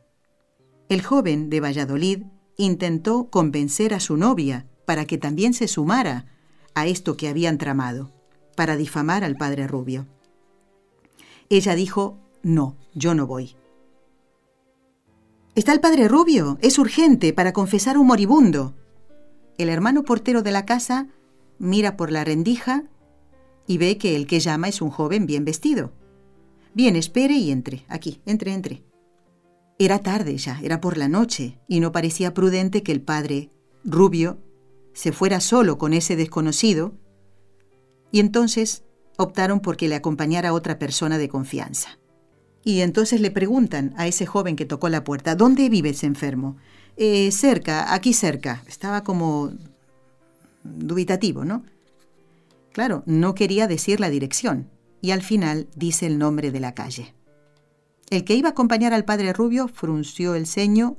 El 0.88 1.02
joven 1.02 1.50
de 1.50 1.60
Valladolid 1.60 2.24
intentó 2.56 3.28
convencer 3.30 3.94
a 3.94 4.00
su 4.00 4.16
novia 4.16 4.66
para 4.86 5.04
que 5.04 5.18
también 5.18 5.52
se 5.52 5.68
sumara 5.68 6.26
a 6.74 6.86
esto 6.86 7.16
que 7.16 7.28
habían 7.28 7.58
tramado, 7.58 8.12
para 8.56 8.76
difamar 8.76 9.22
al 9.22 9.36
padre 9.36 9.68
Rubio. 9.68 10.06
Ella 11.48 11.74
dijo, 11.76 12.18
no, 12.42 12.76
yo 12.94 13.14
no 13.14 13.26
voy. 13.26 13.54
Está 15.54 15.72
el 15.72 15.80
padre 15.80 16.08
Rubio, 16.08 16.58
es 16.60 16.78
urgente 16.78 17.32
para 17.32 17.52
confesar 17.52 17.96
un 17.96 18.08
moribundo. 18.08 18.74
El 19.58 19.68
hermano 19.68 20.02
portero 20.02 20.42
de 20.42 20.50
la 20.50 20.66
casa 20.66 21.08
mira 21.58 21.96
por 21.96 22.10
la 22.10 22.24
rendija 22.24 22.84
y 23.66 23.78
ve 23.78 23.96
que 23.96 24.16
el 24.16 24.26
que 24.26 24.40
llama 24.40 24.68
es 24.68 24.82
un 24.82 24.90
joven 24.90 25.26
bien 25.26 25.44
vestido. 25.44 25.92
Bien, 26.74 26.94
espere 26.94 27.34
y 27.34 27.50
entre, 27.50 27.84
aquí, 27.88 28.20
entre, 28.26 28.52
entre. 28.52 28.82
Era 29.78 30.00
tarde 30.00 30.36
ya, 30.36 30.60
era 30.62 30.80
por 30.80 30.96
la 30.98 31.08
noche, 31.08 31.58
y 31.68 31.80
no 31.80 31.92
parecía 31.92 32.34
prudente 32.34 32.82
que 32.82 32.92
el 32.92 33.00
padre, 33.00 33.50
rubio, 33.84 34.38
se 34.92 35.12
fuera 35.12 35.40
solo 35.40 35.78
con 35.78 35.92
ese 35.92 36.16
desconocido, 36.16 36.94
y 38.10 38.20
entonces 38.20 38.84
optaron 39.16 39.60
por 39.60 39.76
que 39.76 39.88
le 39.88 39.94
acompañara 39.94 40.52
otra 40.52 40.78
persona 40.78 41.18
de 41.18 41.28
confianza. 41.28 41.98
Y 42.64 42.80
entonces 42.80 43.20
le 43.20 43.30
preguntan 43.30 43.94
a 43.96 44.06
ese 44.06 44.26
joven 44.26 44.56
que 44.56 44.66
tocó 44.66 44.88
la 44.88 45.04
puerta, 45.04 45.36
¿dónde 45.36 45.68
vive 45.68 45.90
ese 45.90 46.06
enfermo? 46.06 46.56
Eh, 46.96 47.30
cerca, 47.30 47.94
aquí 47.94 48.12
cerca. 48.12 48.62
Estaba 48.66 49.04
como 49.04 49.52
dubitativo, 50.64 51.44
¿no? 51.44 51.62
Claro, 52.72 53.02
no 53.06 53.34
quería 53.34 53.66
decir 53.66 54.00
la 54.00 54.10
dirección, 54.10 54.68
y 55.00 55.12
al 55.12 55.22
final 55.22 55.68
dice 55.76 56.06
el 56.06 56.18
nombre 56.18 56.50
de 56.50 56.60
la 56.60 56.74
calle. 56.74 57.14
El 58.10 58.24
que 58.24 58.34
iba 58.34 58.48
a 58.48 58.52
acompañar 58.52 58.92
al 58.92 59.04
padre 59.04 59.32
Rubio 59.32 59.68
frunció 59.68 60.34
el 60.34 60.46
ceño 60.46 60.96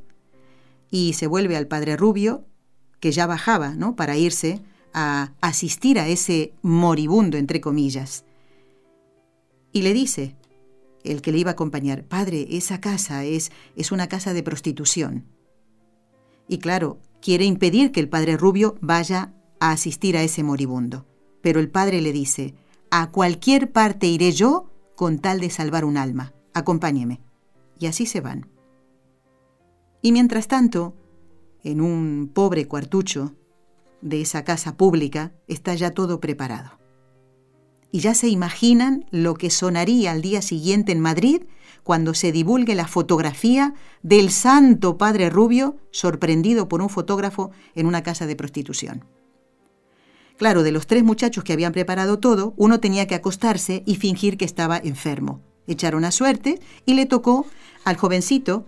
y 0.89 1.13
se 1.13 1.27
vuelve 1.27 1.55
al 1.55 1.67
padre 1.67 1.97
Rubio, 1.97 2.45
que 2.99 3.11
ya 3.11 3.27
bajaba, 3.27 3.75
¿no? 3.75 3.95
Para 3.95 4.17
irse 4.17 4.61
a 4.93 5.33
asistir 5.41 5.99
a 5.99 6.07
ese 6.07 6.53
moribundo, 6.61 7.37
entre 7.37 7.61
comillas. 7.61 8.25
Y 9.71 9.81
le 9.81 9.93
dice, 9.93 10.35
el 11.03 11.21
que 11.21 11.31
le 11.31 11.39
iba 11.39 11.51
a 11.51 11.53
acompañar, 11.53 12.03
padre, 12.03 12.47
esa 12.51 12.81
casa 12.81 13.23
es, 13.23 13.51
es 13.75 13.91
una 13.91 14.07
casa 14.07 14.33
de 14.33 14.43
prostitución. 14.43 15.25
Y 16.47 16.59
claro, 16.59 16.99
quiere 17.21 17.45
impedir 17.45 17.91
que 17.91 17.99
el 17.99 18.09
padre 18.09 18.37
Rubio 18.37 18.77
vaya 18.81 19.33
a 19.59 19.71
asistir 19.71 20.17
a 20.17 20.23
ese 20.23 20.43
moribundo. 20.43 21.05
Pero 21.41 21.59
el 21.59 21.69
padre 21.69 22.01
le 22.01 22.11
dice, 22.11 22.55
a 22.89 23.11
cualquier 23.11 23.71
parte 23.71 24.07
iré 24.07 24.31
yo 24.31 24.71
con 24.95 25.19
tal 25.19 25.39
de 25.39 25.49
salvar 25.49 25.85
un 25.85 25.97
alma 25.97 26.33
acompáñeme. 26.57 27.21
Y 27.79 27.85
así 27.85 28.05
se 28.05 28.21
van. 28.21 28.49
Y 30.01 30.11
mientras 30.11 30.47
tanto, 30.47 30.95
en 31.63 31.81
un 31.81 32.31
pobre 32.33 32.67
cuartucho 32.67 33.35
de 34.01 34.21
esa 34.21 34.43
casa 34.43 34.77
pública 34.77 35.33
está 35.47 35.75
ya 35.75 35.91
todo 35.91 36.19
preparado. 36.19 36.79
Y 37.91 37.99
ya 37.99 38.13
se 38.13 38.27
imaginan 38.27 39.05
lo 39.11 39.35
que 39.35 39.49
sonaría 39.49 40.11
al 40.11 40.21
día 40.21 40.41
siguiente 40.41 40.91
en 40.91 40.99
Madrid 40.99 41.43
cuando 41.83 42.13
se 42.13 42.31
divulgue 42.31 42.75
la 42.75 42.87
fotografía 42.87 43.73
del 44.03 44.29
santo 44.29 44.97
padre 44.97 45.29
rubio 45.29 45.77
sorprendido 45.91 46.67
por 46.67 46.81
un 46.81 46.89
fotógrafo 46.89 47.51
en 47.75 47.85
una 47.85 48.03
casa 48.03 48.27
de 48.27 48.35
prostitución. 48.35 49.05
Claro, 50.37 50.63
de 50.63 50.71
los 50.71 50.85
tres 50.85 51.03
muchachos 51.03 51.43
que 51.43 51.53
habían 51.53 51.71
preparado 51.71 52.19
todo, 52.19 52.53
uno 52.57 52.79
tenía 52.79 53.07
que 53.07 53.15
acostarse 53.15 53.83
y 53.85 53.95
fingir 53.95 54.37
que 54.37 54.45
estaba 54.45 54.77
enfermo 54.77 55.41
echaron 55.67 56.05
a 56.05 56.11
suerte 56.11 56.59
y 56.85 56.95
le 56.95 57.05
tocó 57.05 57.45
al 57.83 57.97
jovencito 57.97 58.65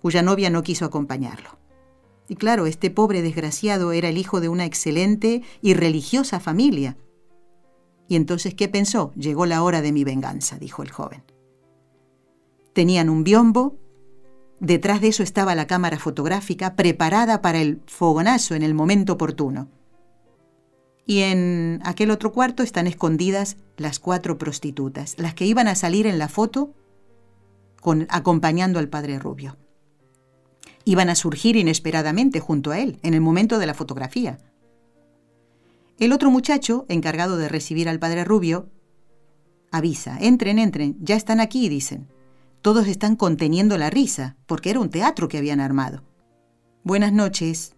cuya 0.00 0.22
novia 0.22 0.50
no 0.50 0.62
quiso 0.62 0.84
acompañarlo. 0.84 1.58
Y 2.28 2.36
claro, 2.36 2.66
este 2.66 2.90
pobre 2.90 3.22
desgraciado 3.22 3.92
era 3.92 4.08
el 4.08 4.18
hijo 4.18 4.40
de 4.40 4.48
una 4.48 4.64
excelente 4.64 5.42
y 5.60 5.74
religiosa 5.74 6.40
familia. 6.40 6.96
Y 8.08 8.16
entonces, 8.16 8.54
¿qué 8.54 8.68
pensó? 8.68 9.12
Llegó 9.14 9.46
la 9.46 9.62
hora 9.62 9.82
de 9.82 9.92
mi 9.92 10.04
venganza, 10.04 10.58
dijo 10.58 10.82
el 10.82 10.90
joven. 10.90 11.22
Tenían 12.72 13.10
un 13.10 13.24
biombo, 13.24 13.76
detrás 14.60 15.00
de 15.00 15.08
eso 15.08 15.22
estaba 15.22 15.54
la 15.54 15.66
cámara 15.66 15.98
fotográfica 15.98 16.76
preparada 16.76 17.42
para 17.42 17.60
el 17.60 17.82
fogonazo 17.86 18.54
en 18.54 18.62
el 18.62 18.74
momento 18.74 19.14
oportuno. 19.14 19.68
Y 21.04 21.20
en 21.20 21.80
aquel 21.84 22.10
otro 22.10 22.32
cuarto 22.32 22.62
están 22.62 22.86
escondidas 22.86 23.56
las 23.76 23.98
cuatro 23.98 24.38
prostitutas, 24.38 25.16
las 25.18 25.34
que 25.34 25.46
iban 25.46 25.66
a 25.66 25.74
salir 25.74 26.06
en 26.06 26.18
la 26.18 26.28
foto 26.28 26.72
con, 27.80 28.06
acompañando 28.08 28.78
al 28.78 28.88
padre 28.88 29.18
Rubio. 29.18 29.56
Iban 30.84 31.08
a 31.08 31.14
surgir 31.14 31.56
inesperadamente 31.56 32.40
junto 32.40 32.70
a 32.70 32.78
él 32.78 32.98
en 33.02 33.14
el 33.14 33.20
momento 33.20 33.58
de 33.58 33.66
la 33.66 33.74
fotografía. 33.74 34.38
El 35.98 36.12
otro 36.12 36.30
muchacho, 36.30 36.86
encargado 36.88 37.36
de 37.36 37.48
recibir 37.48 37.88
al 37.88 37.98
padre 37.98 38.24
Rubio, 38.24 38.68
avisa, 39.70 40.18
entren, 40.20 40.58
entren, 40.58 40.96
ya 41.00 41.16
están 41.16 41.40
aquí, 41.40 41.68
dicen. 41.68 42.08
Todos 42.60 42.86
están 42.86 43.16
conteniendo 43.16 43.76
la 43.78 43.90
risa, 43.90 44.36
porque 44.46 44.70
era 44.70 44.80
un 44.80 44.90
teatro 44.90 45.28
que 45.28 45.38
habían 45.38 45.60
armado. 45.60 46.02
Buenas 46.84 47.12
noches. 47.12 47.74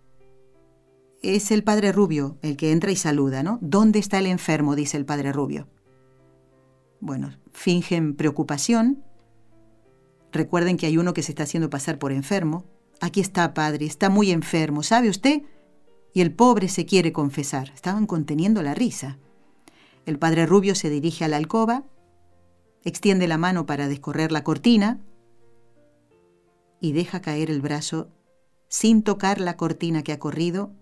Es 1.22 1.50
el 1.50 1.64
padre 1.64 1.92
Rubio 1.92 2.38
el 2.42 2.56
que 2.56 2.72
entra 2.72 2.90
y 2.90 2.96
saluda, 2.96 3.42
¿no? 3.42 3.58
¿Dónde 3.62 3.98
está 3.98 4.18
el 4.18 4.26
enfermo? 4.26 4.76
dice 4.76 4.96
el 4.96 5.06
padre 5.06 5.32
Rubio. 5.32 5.68
Bueno, 7.00 7.34
fingen 7.52 8.14
preocupación. 8.14 9.04
Recuerden 10.32 10.76
que 10.76 10.86
hay 10.86 10.96
uno 10.96 11.14
que 11.14 11.22
se 11.22 11.32
está 11.32 11.44
haciendo 11.44 11.70
pasar 11.70 11.98
por 11.98 12.12
enfermo. 12.12 12.64
Aquí 13.00 13.20
está, 13.20 13.54
padre, 13.54 13.86
está 13.86 14.10
muy 14.10 14.30
enfermo, 14.30 14.82
¿sabe 14.82 15.08
usted? 15.08 15.42
Y 16.12 16.20
el 16.20 16.32
pobre 16.32 16.68
se 16.68 16.86
quiere 16.86 17.12
confesar. 17.12 17.70
Estaban 17.74 18.06
conteniendo 18.06 18.62
la 18.62 18.74
risa. 18.74 19.18
El 20.06 20.18
padre 20.18 20.46
Rubio 20.46 20.74
se 20.74 20.90
dirige 20.90 21.24
a 21.24 21.28
la 21.28 21.36
alcoba, 21.36 21.84
extiende 22.84 23.26
la 23.26 23.38
mano 23.38 23.66
para 23.66 23.88
descorrer 23.88 24.32
la 24.32 24.44
cortina 24.44 25.00
y 26.80 26.92
deja 26.92 27.20
caer 27.20 27.50
el 27.50 27.62
brazo 27.62 28.10
sin 28.68 29.02
tocar 29.02 29.40
la 29.40 29.56
cortina 29.56 30.02
que 30.02 30.12
ha 30.12 30.18
corrido 30.18 30.72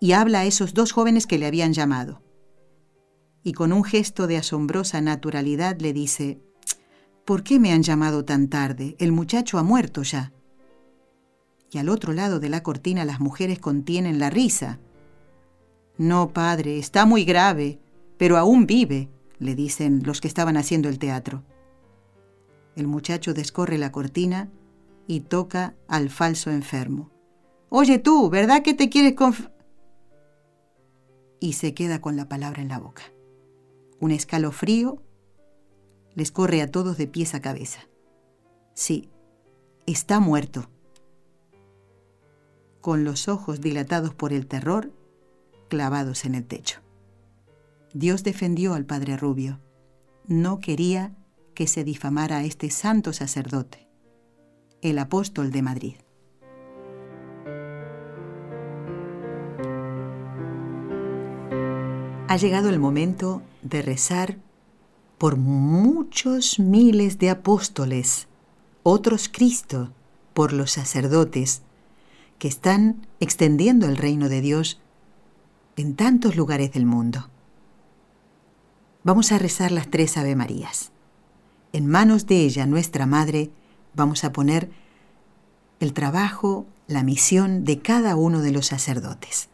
y 0.00 0.12
habla 0.12 0.40
a 0.40 0.44
esos 0.44 0.74
dos 0.74 0.92
jóvenes 0.92 1.26
que 1.26 1.38
le 1.38 1.46
habían 1.46 1.72
llamado. 1.72 2.22
Y 3.42 3.52
con 3.52 3.72
un 3.72 3.84
gesto 3.84 4.26
de 4.26 4.36
asombrosa 4.36 5.00
naturalidad 5.00 5.80
le 5.80 5.92
dice, 5.92 6.40
¿Por 7.24 7.42
qué 7.42 7.58
me 7.58 7.72
han 7.72 7.82
llamado 7.82 8.24
tan 8.24 8.48
tarde? 8.48 8.94
El 9.00 9.10
muchacho 9.10 9.58
ha 9.58 9.64
muerto 9.64 10.02
ya. 10.02 10.32
Y 11.70 11.78
al 11.78 11.88
otro 11.88 12.12
lado 12.12 12.40
de 12.40 12.48
la 12.48 12.62
cortina 12.62 13.04
las 13.04 13.20
mujeres 13.20 13.58
contienen 13.58 14.18
la 14.18 14.30
risa. 14.30 14.78
No, 15.98 16.32
padre, 16.32 16.78
está 16.78 17.06
muy 17.06 17.24
grave, 17.24 17.78
pero 18.16 18.36
aún 18.36 18.66
vive 18.66 19.08
le 19.38 19.54
dicen 19.54 20.02
los 20.04 20.20
que 20.20 20.28
estaban 20.28 20.56
haciendo 20.56 20.88
el 20.88 20.98
teatro. 20.98 21.42
El 22.74 22.86
muchacho 22.86 23.34
descorre 23.34 23.78
la 23.78 23.92
cortina 23.92 24.50
y 25.06 25.20
toca 25.20 25.74
al 25.88 26.10
falso 26.10 26.50
enfermo. 26.50 27.10
Oye 27.68 27.98
tú, 27.98 28.30
¿verdad 28.30 28.62
que 28.62 28.74
te 28.74 28.88
quieres 28.88 29.14
conf... 29.14 29.48
Y 31.40 31.54
se 31.54 31.74
queda 31.74 32.00
con 32.00 32.16
la 32.16 32.28
palabra 32.28 32.62
en 32.62 32.68
la 32.68 32.78
boca. 32.78 33.02
Un 34.00 34.10
escalofrío 34.10 35.02
les 36.14 36.32
corre 36.32 36.62
a 36.62 36.70
todos 36.70 36.96
de 36.96 37.06
pies 37.06 37.34
a 37.34 37.40
cabeza. 37.40 37.80
Sí, 38.74 39.10
está 39.86 40.18
muerto. 40.18 40.70
Con 42.86 43.02
los 43.02 43.26
ojos 43.26 43.60
dilatados 43.60 44.14
por 44.14 44.32
el 44.32 44.46
terror, 44.46 44.92
clavados 45.66 46.24
en 46.24 46.36
el 46.36 46.46
techo. 46.46 46.78
Dios 47.92 48.22
defendió 48.22 48.74
al 48.74 48.86
padre 48.86 49.16
Rubio. 49.16 49.58
No 50.28 50.60
quería 50.60 51.12
que 51.54 51.66
se 51.66 51.82
difamara 51.82 52.36
a 52.36 52.44
este 52.44 52.70
santo 52.70 53.12
sacerdote, 53.12 53.88
el 54.82 55.00
apóstol 55.00 55.50
de 55.50 55.62
Madrid. 55.62 55.96
Ha 62.28 62.36
llegado 62.36 62.68
el 62.68 62.78
momento 62.78 63.42
de 63.62 63.82
rezar 63.82 64.38
por 65.18 65.34
muchos 65.34 66.60
miles 66.60 67.18
de 67.18 67.30
apóstoles, 67.30 68.28
otros 68.84 69.28
Cristo, 69.28 69.90
por 70.34 70.52
los 70.52 70.70
sacerdotes, 70.70 71.62
que 72.38 72.48
están 72.48 73.06
extendiendo 73.20 73.86
el 73.86 73.96
reino 73.96 74.28
de 74.28 74.40
Dios 74.40 74.80
en 75.76 75.94
tantos 75.94 76.36
lugares 76.36 76.72
del 76.72 76.86
mundo. 76.86 77.28
Vamos 79.04 79.32
a 79.32 79.38
rezar 79.38 79.72
las 79.72 79.88
tres 79.88 80.16
Ave 80.16 80.34
Marías. 80.34 80.90
En 81.72 81.86
manos 81.86 82.26
de 82.26 82.40
ella, 82.40 82.66
nuestra 82.66 83.06
Madre, 83.06 83.50
vamos 83.94 84.24
a 84.24 84.32
poner 84.32 84.70
el 85.78 85.92
trabajo, 85.92 86.66
la 86.86 87.02
misión 87.02 87.64
de 87.64 87.80
cada 87.80 88.16
uno 88.16 88.40
de 88.40 88.52
los 88.52 88.66
sacerdotes. 88.66 89.48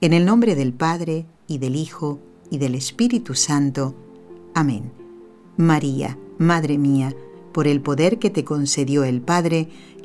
En 0.00 0.12
el 0.12 0.24
nombre 0.24 0.54
del 0.54 0.72
Padre, 0.72 1.26
y 1.46 1.58
del 1.58 1.76
Hijo, 1.76 2.20
y 2.50 2.58
del 2.58 2.74
Espíritu 2.74 3.34
Santo. 3.34 3.94
Amén. 4.54 4.92
María, 5.56 6.16
Madre 6.38 6.78
mía, 6.78 7.14
por 7.52 7.66
el 7.66 7.80
poder 7.80 8.18
que 8.18 8.30
te 8.30 8.44
concedió 8.44 9.04
el 9.04 9.20
Padre, 9.20 9.68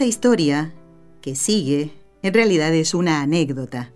Esta 0.00 0.08
historia 0.08 0.74
que 1.20 1.36
sigue 1.36 1.92
En 2.22 2.32
realidad 2.32 2.72
es 2.72 2.94
una 2.94 3.20
anécdota 3.20 3.92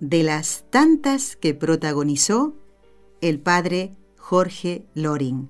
de 0.00 0.22
las 0.22 0.66
tantas 0.68 1.34
que 1.34 1.54
protagonizó 1.54 2.54
el 3.22 3.40
padre 3.40 3.96
Jorge 4.18 4.84
Loring. 4.92 5.48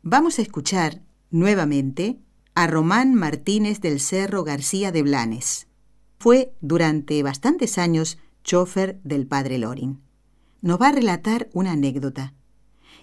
Vamos 0.00 0.38
a 0.38 0.42
escuchar 0.42 1.02
nuevamente 1.30 2.20
a 2.54 2.66
Román 2.66 3.12
Martínez 3.12 3.82
del 3.82 4.00
Cerro 4.00 4.44
García 4.44 4.92
de 4.92 5.02
Blanes. 5.02 5.68
Fue 6.18 6.54
durante 6.62 7.22
bastantes 7.22 7.76
años 7.76 8.16
chofer 8.44 8.98
del 9.04 9.26
padre 9.26 9.58
Loring. 9.58 10.00
Nos 10.62 10.80
va 10.80 10.88
a 10.88 10.92
relatar 10.92 11.50
una 11.52 11.72
anécdota 11.72 12.32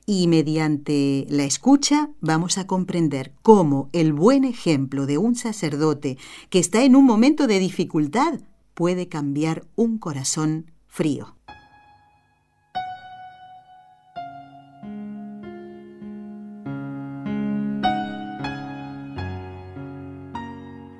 y 0.06 0.28
mediante 0.28 1.26
la 1.30 1.44
escucha 1.44 2.10
vamos 2.22 2.58
a 2.58 2.68
comprender 2.68 3.34
cómo 3.42 3.90
el 3.94 4.14
buen 4.14 4.44
ejemplo 4.44 5.06
de 5.06 5.18
un 5.18 5.36
sacerdote 5.36 6.18
que 6.50 6.60
está 6.60 6.84
en 6.84 6.96
un 6.96 7.06
momento 7.06 7.48
de 7.48 7.60
dificultad 7.60 8.40
puede 8.74 9.08
cambiar 9.08 9.64
un 9.76 9.98
corazón 9.98 10.72
frío. 10.88 11.36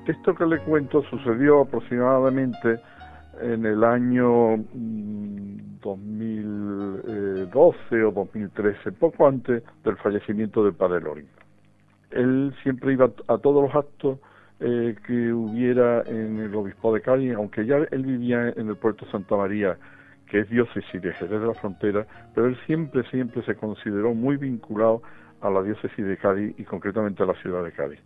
Esto 0.06 0.34
que 0.36 0.46
le 0.46 0.62
cuento 0.62 1.02
sucedió 1.10 1.62
aproximadamente 1.62 2.80
en 3.42 3.66
el 3.66 3.82
año 3.82 4.54
2012 5.86 7.96
mm, 7.96 8.06
o 8.06 8.12
2013, 8.12 8.92
poco 8.92 9.26
antes 9.26 9.62
del 9.84 9.96
fallecimiento 9.96 10.64
del 10.64 10.74
padre 10.74 11.00
Loring. 11.00 11.28
Él 12.10 12.54
siempre 12.62 12.92
iba 12.92 13.10
a 13.28 13.38
todos 13.38 13.62
los 13.62 13.74
actos 13.74 14.18
eh, 14.60 14.94
que 15.06 15.32
hubiera 15.32 16.02
en 16.02 16.38
el 16.38 16.54
obispo 16.54 16.94
de 16.94 17.00
Cali, 17.00 17.32
aunque 17.32 17.66
ya 17.66 17.78
él 17.90 18.04
vivía 18.04 18.48
en 18.48 18.68
el 18.68 18.76
puerto 18.76 19.06
Santa 19.10 19.36
María, 19.36 19.76
que 20.30 20.40
es 20.40 20.50
diócesis 20.50 21.02
de 21.02 21.12
Jerez 21.12 21.40
de 21.40 21.46
la 21.46 21.54
Frontera, 21.54 22.06
pero 22.34 22.46
él 22.46 22.56
siempre, 22.66 23.02
siempre 23.10 23.42
se 23.44 23.54
consideró 23.54 24.14
muy 24.14 24.36
vinculado 24.36 25.02
a 25.40 25.50
la 25.50 25.62
diócesis 25.62 26.04
de 26.04 26.16
Cádiz 26.16 26.54
y 26.58 26.64
concretamente 26.64 27.22
a 27.22 27.26
la 27.26 27.34
ciudad 27.34 27.64
de 27.64 27.72
Cádiz. 27.72 28.00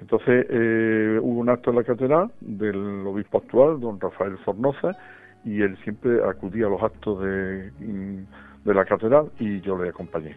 Entonces 0.00 0.46
eh, 0.48 1.18
hubo 1.20 1.40
un 1.40 1.48
acto 1.48 1.70
en 1.70 1.76
la 1.76 1.84
catedral 1.84 2.30
del 2.40 3.06
obispo 3.06 3.38
actual, 3.38 3.80
don 3.80 4.00
Rafael 4.00 4.36
Fornoza, 4.38 4.96
y 5.44 5.62
él 5.62 5.76
siempre 5.84 6.24
acudía 6.24 6.66
a 6.66 6.70
los 6.70 6.82
actos 6.82 7.20
de, 7.22 7.70
de 7.70 8.74
la 8.74 8.84
catedral 8.84 9.30
y 9.38 9.60
yo 9.60 9.82
le 9.82 9.90
acompañé. 9.90 10.36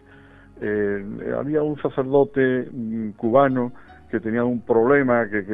Eh, 0.60 1.04
había 1.38 1.62
un 1.62 1.80
sacerdote 1.80 2.68
mm, 2.70 3.10
cubano 3.10 3.72
que 4.10 4.20
tenía 4.20 4.42
un 4.42 4.60
problema, 4.62 5.28
que, 5.28 5.44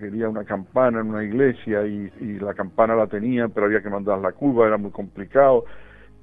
quería 0.00 0.28
una 0.28 0.44
campana 0.44 1.00
en 1.00 1.08
una 1.08 1.24
iglesia 1.24 1.86
y, 1.86 2.12
y, 2.20 2.38
la 2.40 2.54
campana 2.54 2.94
la 2.94 3.06
tenía, 3.06 3.48
pero 3.48 3.66
había 3.66 3.82
que 3.82 3.88
mandarla 3.88 4.30
a 4.30 4.32
Cuba, 4.32 4.66
era 4.66 4.76
muy 4.76 4.90
complicado. 4.90 5.64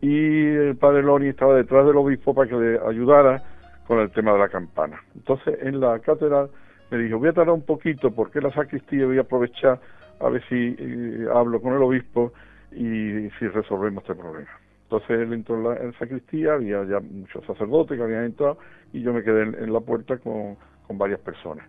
Y 0.01 0.45
el 0.45 0.75
padre 0.75 1.01
Loni 1.01 1.29
estaba 1.29 1.55
detrás 1.55 1.85
del 1.85 1.97
obispo 1.97 2.35
para 2.35 2.49
que 2.49 2.55
le 2.55 2.79
ayudara 2.88 3.41
con 3.88 3.99
el 3.99 4.11
tema 4.11 4.33
de 4.33 4.39
la 4.39 4.49
campana. 4.49 5.01
Entonces 5.15 5.57
en 5.61 5.79
la 5.79 5.97
catedral 5.99 6.49
me 6.91 6.97
dijo, 6.99 7.17
voy 7.17 7.29
a 7.29 7.33
tardar 7.33 7.53
un 7.53 7.65
poquito 7.65 8.11
porque 8.11 8.41
la 8.41 8.51
sacristía 8.51 9.05
voy 9.05 9.17
a 9.17 9.21
aprovechar 9.21 9.79
a 10.19 10.29
ver 10.29 10.43
si 10.49 10.75
eh, 10.77 11.27
hablo 11.33 11.61
con 11.61 11.73
el 11.73 11.81
obispo 11.81 12.33
y 12.72 13.30
si 13.39 13.47
resolvemos 13.47 14.03
este 14.03 14.15
problema. 14.15 14.49
Entonces 14.84 15.09
él 15.09 15.34
entró 15.34 15.55
en 15.74 15.88
la, 15.88 15.93
sacristía, 15.99 16.53
había 16.53 16.84
ya 16.86 16.99
muchos 16.99 17.45
sacerdotes 17.45 17.97
que 17.97 18.03
habían 18.03 18.26
entrado 18.26 18.57
y 18.93 19.01
yo 19.01 19.13
me 19.13 19.24
quedé 19.24 19.43
en, 19.43 19.74
la 19.74 19.82
puerta 19.82 20.18
con, 20.18 20.55
con, 20.88 20.97
varias 20.97 21.20
personas. 21.20 21.68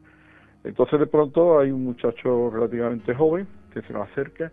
Entonces 0.62 1.00
de 1.00 1.06
pronto 1.06 1.58
hay 1.58 1.70
un 1.70 1.84
muchacho 1.84 2.50
relativamente 2.50 3.14
joven 3.14 3.46
que 3.72 3.82
se 3.82 3.92
nos 3.92 4.08
acerca 4.10 4.52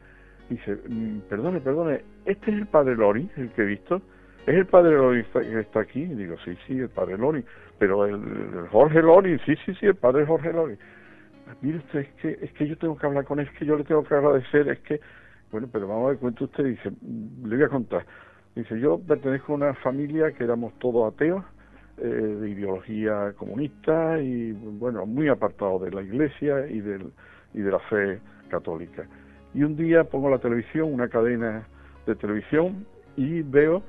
y 0.50 0.56
dice, 0.56 0.78
mm, 0.88 1.20
perdone, 1.30 1.62
perdone, 1.62 2.02
¿este 2.26 2.52
es 2.52 2.58
el 2.58 2.68
padre 2.68 2.96
Lori, 2.96 3.30
el 3.38 3.50
que 3.52 3.62
he 3.62 3.66
visto? 3.66 4.02
¿Es 4.48 4.56
el 4.56 4.66
padre 4.66 4.96
Lori 4.96 5.24
que 5.24 5.60
está 5.60 5.82
aquí? 5.82 6.02
Y 6.02 6.16
digo, 6.16 6.36
sí, 6.43 6.58
sí, 6.68 6.80
el 6.80 6.89
padre 6.89 7.18
Lori 7.18 7.43
pero 7.78 8.06
el, 8.06 8.68
Jorge 8.72 9.02
Lori, 9.02 9.38
sí, 9.39 9.56
sí, 9.66 9.74
sí, 9.76 9.86
el 9.86 9.96
padre 9.96 10.26
Jorge 10.26 10.54
Lori. 10.54 10.78
Mire 11.62 11.78
usted, 11.78 12.00
es 12.00 12.14
que, 12.22 12.38
es 12.41 12.52
que 12.54 12.68
yo 12.68 12.78
tengo 12.78 12.98
que 12.98 13.06
hablar 13.06 13.26
con 13.26 13.39
él, 13.39 13.48
es 13.52 13.58
que 13.58 13.66
yo 13.66 13.78
le 13.78 13.84
tengo 13.84 14.04
que 14.04 14.16
agradecer, 14.16 14.68
es 14.70 14.80
que, 14.80 15.00
bueno, 15.56 15.70
pero 15.72 15.88
vamos 15.88 16.03
a 16.03 16.10
ver, 16.10 16.18
cuenta 16.18 16.43
usted, 16.43 16.66
dice, 16.66 16.91
le 17.45 17.56
voy 17.56 17.64
a 17.64 17.70
contar. 17.70 18.06
Dice, 18.56 18.78
yo 18.78 18.99
pertenezco 18.99 19.53
a 19.53 19.56
una 19.56 19.74
familia 19.76 20.34
que 20.34 20.43
éramos 20.43 20.78
todos 20.80 21.14
ateos, 21.14 21.45
eh, 21.97 22.06
de 22.06 22.49
ideología 22.49 23.32
comunista 23.38 24.20
y, 24.20 24.51
bueno, 24.51 25.06
muy 25.06 25.30
apartados 25.30 25.82
de 25.84 25.91
la 25.91 26.01
iglesia 26.01 26.68
y, 26.68 26.82
del, 26.82 27.14
de 27.53 27.72
la 27.72 27.80
fe 27.80 28.20
católica. 28.49 29.08
Y 29.53 29.64
un 29.64 29.78
día 29.78 30.03
pongo 30.03 30.30
la 30.30 30.39
televisión, 30.39 30.93
una 30.93 31.08
cadena 31.08 31.66
de 32.06 32.16
televisión, 32.16 32.86
y 33.16 33.41
veo 33.41 33.82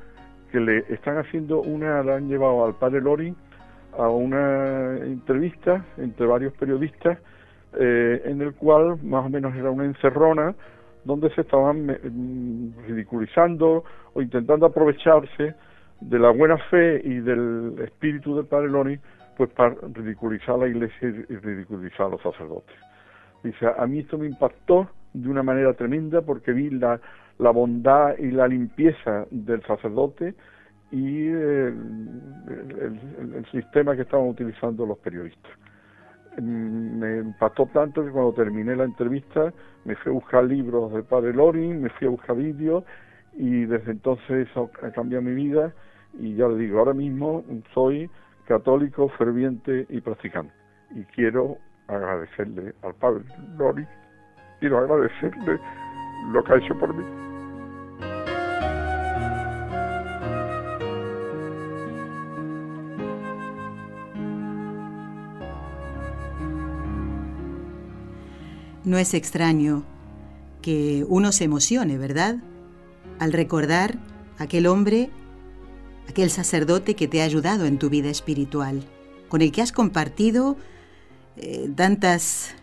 que 0.53 0.61
le 0.61 0.85
están 0.95 1.19
haciendo 1.19 1.63
una, 1.63 2.05
la 2.05 2.15
han 2.15 2.29
llevado 2.29 2.65
al 2.65 2.77
padre 2.77 3.01
Lori 3.01 3.35
a 3.99 4.09
una 4.09 4.99
entrevista 4.99 5.85
entre 5.97 6.27
varios 6.27 6.53
periodistas 6.53 7.19
eh, 7.77 8.23
en 8.25 8.41
el 8.41 8.55
cual 8.55 9.03
más 9.03 9.27
o 9.27 9.31
menos 9.31 9.53
era 9.57 9.69
una 9.69 9.85
encerrona 9.85 10.55
donde 11.07 11.31
se 11.31 11.43
estaban 11.43 11.87
mm, 11.87 12.87
ridiculizando 12.87 13.85
o 14.13 14.23
intentando 14.23 14.67
aprovecharse 14.67 15.55
de 16.01 16.19
la 16.19 16.31
buena 16.31 16.59
fe 16.69 17.01
y 17.03 17.21
del 17.21 17.75
espíritu 17.85 18.37
del 18.37 18.47
padre 18.47 18.69
Loni 18.69 18.99
pues 19.37 19.51
para 19.51 19.75
ridiculizar 19.95 20.57
a 20.57 20.59
la 20.59 20.69
iglesia 20.69 21.09
y 21.09 21.37
ridiculizar 21.37 22.07
a 22.07 22.11
los 22.11 22.23
sacerdotes. 22.23 22.77
Dice, 23.43 23.67
a 23.67 23.87
mí 23.87 24.01
esto 24.01 24.19
me 24.19 24.27
impactó 24.27 24.89
de 25.13 25.29
una 25.29 25.43
manera 25.43 25.75
tremenda 25.75 26.23
porque 26.23 26.53
vi 26.53 26.71
la, 26.71 26.99
bondad 27.39 28.19
y 28.19 28.31
la 28.31 28.49
limpieza 28.49 29.27
del 29.31 29.63
sacerdote 29.65 30.35
y 30.91 31.29
el, 31.29 31.77
sistema 33.53 33.95
que 33.95 34.03
estaban 34.03 34.27
utilizando 34.29 34.87
los 34.87 34.99
periodistas. 34.99 35.53
Mm, 36.39 36.99
me 36.99 37.19
impactó 37.19 37.67
tanto 37.67 38.05
que 38.05 38.11
cuando 38.11 38.33
terminé 38.33 38.75
la 38.75 38.85
entrevista 38.85 39.53
me 39.87 39.95
fui 39.97 40.11
a 40.11 40.15
buscar 40.15 40.45
libros 40.45 40.93
del 40.93 41.05
padre 41.05 41.33
Loring, 41.33 41.81
me 41.81 41.89
fui 41.91 42.09
a 42.09 42.11
buscar 42.11 42.37
vídeos 42.37 42.85
y 43.35 43.65
desde 43.67 43.93
entonces 43.93 44.49
eso 44.49 44.71
ha 44.83 44.91
cambiado 44.91 45.23
mi 45.23 45.35
vida 45.35 45.73
y 46.19 46.35
ya 46.35 46.49
le 46.49 46.59
digo, 46.59 46.81
ahora 46.81 46.93
mismo 46.93 47.45
soy 47.73 48.11
católico 48.47 49.09
ferviente 49.11 49.87
y 49.89 50.01
practicante 50.01 50.53
y 50.95 51.05
quiero 51.05 51.59
agradecerle 51.87 52.75
al 52.83 52.95
padre 52.95 53.25
Loring, 53.57 53.87
quiero 54.61 54.79
agradecerle 54.79 55.59
lo 56.33 56.43
que 56.43 56.53
ha 56.53 56.57
hecho 56.57 56.77
por 56.79 56.93
mí. 56.93 57.26
No 68.87 68.99
es 68.99 69.15
extraño 69.15 69.83
que 70.63 71.05
uno 71.09 71.33
se 71.33 71.43
emocione, 71.43 71.99
¿verdad? 71.99 72.37
Al 73.19 73.33
recordar 73.33 73.99
aquel 74.39 74.69
hombre, 74.69 75.11
aquel 76.09 76.31
sacerdote 76.31 76.95
que 76.95 77.09
te 77.09 77.21
ha 77.21 77.25
ayudado 77.25 77.67
en 77.67 77.81
tu 77.81 77.91
vida 77.91 78.11
espiritual, 78.11 78.85
con 79.29 79.43
el 79.43 79.51
que 79.51 79.61
has 79.61 79.73
compartido 79.73 80.57
eh, 81.37 81.69
tantas 81.75 82.55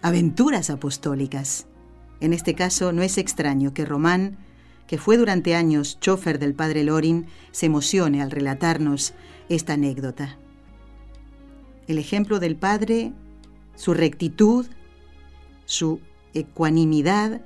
aventuras 0.00 0.70
apostólicas. 0.70 1.66
En 2.20 2.32
este 2.32 2.54
caso, 2.54 2.92
no 2.92 3.02
es 3.02 3.18
extraño 3.18 3.74
que 3.74 3.84
Román, 3.84 4.38
que 4.86 4.96
fue 4.96 5.18
durante 5.18 5.54
años 5.54 6.00
chofer 6.00 6.38
del 6.38 6.54
padre 6.54 6.84
Lorin, 6.84 7.26
se 7.52 7.66
emocione 7.66 8.22
al 8.22 8.30
relatarnos 8.30 9.12
esta 9.50 9.74
anécdota. 9.74 10.38
El 11.86 11.98
ejemplo 11.98 12.40
del 12.40 12.56
padre, 12.56 13.12
su 13.74 13.92
rectitud, 13.92 14.66
su 15.68 16.00
ecuanimidad 16.32 17.42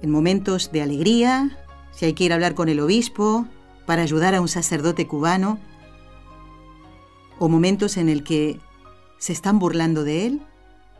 en 0.00 0.10
momentos 0.10 0.70
de 0.70 0.80
alegría, 0.80 1.58
si 1.90 2.06
hay 2.06 2.12
que 2.12 2.22
ir 2.22 2.30
a 2.30 2.36
hablar 2.36 2.54
con 2.54 2.68
el 2.68 2.78
obispo 2.78 3.46
para 3.84 4.02
ayudar 4.02 4.36
a 4.36 4.40
un 4.40 4.46
sacerdote 4.46 5.08
cubano, 5.08 5.58
o 7.40 7.48
momentos 7.48 7.96
en 7.96 8.08
el 8.08 8.22
que 8.22 8.60
se 9.18 9.32
están 9.32 9.58
burlando 9.58 10.04
de 10.04 10.26
él, 10.26 10.42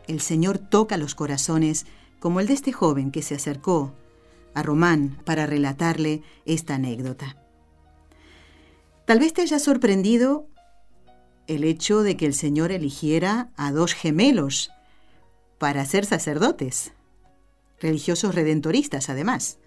el 0.07 0.19
Señor 0.19 0.57
toca 0.59 0.97
los 0.97 1.15
corazones 1.15 1.85
como 2.19 2.41
el 2.41 2.47
de 2.47 2.55
este 2.55 2.73
joven 2.73 3.11
que 3.11 3.21
se 3.21 3.35
acercó 3.35 3.93
a 4.53 4.63
Román 4.63 5.17
para 5.23 5.45
relatarle 5.45 6.23
esta 6.45 6.75
anécdota. 6.75 7.37
Tal 9.05 9.19
vez 9.19 9.31
te 9.31 9.43
haya 9.43 9.59
sorprendido 9.59 10.45
el 11.47 11.63
hecho 11.63 12.03
de 12.03 12.17
que 12.17 12.25
el 12.25 12.33
Señor 12.33 12.73
eligiera 12.73 13.49
a 13.55 13.71
dos 13.71 13.93
gemelos 13.93 14.71
para 15.61 15.85
ser 15.85 16.07
sacerdotes, 16.07 16.91
religiosos 17.79 18.33
redentoristas 18.33 19.11
además. 19.11 19.59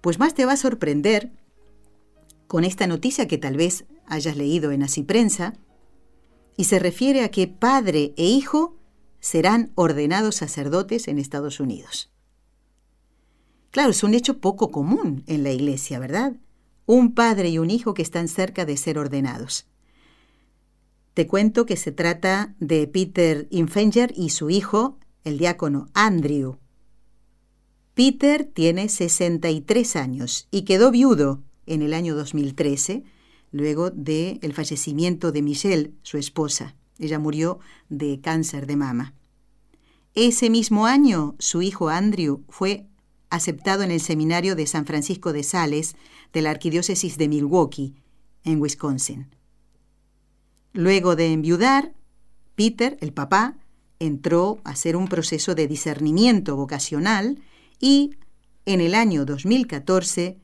Pues 0.00 0.18
más 0.18 0.32
te 0.32 0.46
va 0.46 0.52
a 0.52 0.56
sorprender 0.56 1.32
con 2.46 2.64
esta 2.64 2.86
noticia 2.86 3.28
que 3.28 3.36
tal 3.36 3.58
vez 3.58 3.84
hayas 4.06 4.38
leído 4.38 4.70
en 4.70 4.82
Así 4.82 5.02
Prensa, 5.02 5.52
y 6.56 6.64
se 6.64 6.78
refiere 6.78 7.24
a 7.24 7.30
que 7.30 7.46
padre 7.46 8.14
e 8.16 8.24
hijo 8.24 8.74
serán 9.20 9.70
ordenados 9.74 10.36
sacerdotes 10.36 11.08
en 11.08 11.18
Estados 11.18 11.60
Unidos. 11.60 12.10
Claro, 13.72 13.90
es 13.90 14.02
un 14.02 14.14
hecho 14.14 14.38
poco 14.38 14.70
común 14.70 15.24
en 15.26 15.42
la 15.42 15.50
iglesia, 15.50 15.98
¿verdad? 15.98 16.36
Un 16.86 17.12
padre 17.12 17.50
y 17.50 17.58
un 17.58 17.68
hijo 17.70 17.92
que 17.92 18.00
están 18.00 18.28
cerca 18.28 18.64
de 18.64 18.78
ser 18.78 18.98
ordenados. 18.98 19.66
Te 21.16 21.26
cuento 21.26 21.64
que 21.64 21.78
se 21.78 21.92
trata 21.92 22.54
de 22.60 22.86
Peter 22.86 23.48
Infenger 23.48 24.12
y 24.14 24.28
su 24.28 24.50
hijo, 24.50 24.98
el 25.24 25.38
diácono 25.38 25.88
Andrew. 25.94 26.58
Peter 27.94 28.44
tiene 28.44 28.90
63 28.90 29.96
años 29.96 30.46
y 30.50 30.66
quedó 30.66 30.90
viudo 30.90 31.42
en 31.64 31.80
el 31.80 31.94
año 31.94 32.14
2013, 32.14 33.02
luego 33.50 33.88
del 33.88 34.40
el 34.42 34.52
fallecimiento 34.52 35.32
de 35.32 35.40
Michelle, 35.40 35.94
su 36.02 36.18
esposa. 36.18 36.76
Ella 36.98 37.18
murió 37.18 37.60
de 37.88 38.20
cáncer 38.20 38.66
de 38.66 38.76
mama. 38.76 39.14
Ese 40.12 40.50
mismo 40.50 40.84
año, 40.84 41.34
su 41.38 41.62
hijo 41.62 41.88
Andrew 41.88 42.44
fue 42.50 42.84
aceptado 43.30 43.84
en 43.84 43.90
el 43.90 44.00
seminario 44.00 44.54
de 44.54 44.66
San 44.66 44.84
Francisco 44.84 45.32
de 45.32 45.44
Sales 45.44 45.96
de 46.34 46.42
la 46.42 46.50
Arquidiócesis 46.50 47.16
de 47.16 47.28
Milwaukee, 47.28 47.94
en 48.44 48.60
Wisconsin. 48.60 49.35
Luego 50.76 51.16
de 51.16 51.32
enviudar, 51.32 51.94
Peter, 52.54 52.98
el 53.00 53.14
papá, 53.14 53.56
entró 53.98 54.60
a 54.62 54.72
hacer 54.72 54.94
un 54.94 55.08
proceso 55.08 55.54
de 55.54 55.66
discernimiento 55.66 56.54
vocacional 56.54 57.38
y 57.80 58.10
en 58.66 58.82
el 58.82 58.94
año 58.94 59.24
2014 59.24 60.38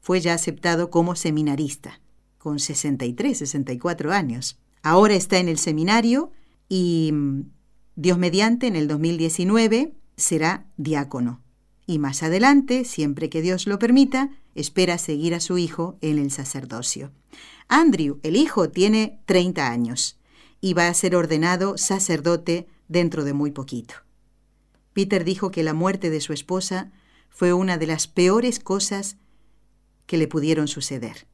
fue 0.00 0.20
ya 0.20 0.34
aceptado 0.34 0.88
como 0.88 1.16
seminarista, 1.16 2.00
con 2.38 2.60
63, 2.60 3.38
64 3.38 4.12
años. 4.12 4.56
Ahora 4.84 5.14
está 5.14 5.38
en 5.38 5.48
el 5.48 5.58
seminario 5.58 6.30
y 6.68 7.10
mm, 7.12 7.40
Dios 7.96 8.18
mediante 8.18 8.68
en 8.68 8.76
el 8.76 8.86
2019 8.86 9.94
será 10.16 10.64
diácono. 10.76 11.42
Y 11.86 11.98
más 11.98 12.22
adelante, 12.22 12.84
siempre 12.84 13.28
que 13.30 13.42
Dios 13.42 13.66
lo 13.66 13.80
permita, 13.80 14.30
espera 14.56 14.98
seguir 14.98 15.34
a 15.34 15.40
su 15.40 15.58
hijo 15.58 15.98
en 16.00 16.18
el 16.18 16.30
sacerdocio. 16.30 17.12
Andrew, 17.68 18.18
el 18.22 18.36
hijo, 18.36 18.70
tiene 18.70 19.20
30 19.26 19.70
años 19.70 20.18
y 20.60 20.74
va 20.74 20.88
a 20.88 20.94
ser 20.94 21.14
ordenado 21.14 21.78
sacerdote 21.78 22.66
dentro 22.88 23.24
de 23.24 23.32
muy 23.32 23.50
poquito. 23.50 23.94
Peter 24.92 25.24
dijo 25.24 25.50
que 25.50 25.62
la 25.62 25.74
muerte 25.74 26.10
de 26.10 26.20
su 26.20 26.32
esposa 26.32 26.92
fue 27.28 27.52
una 27.52 27.76
de 27.76 27.86
las 27.86 28.08
peores 28.08 28.60
cosas 28.60 29.18
que 30.06 30.16
le 30.16 30.28
pudieron 30.28 30.68
suceder. 30.68 31.26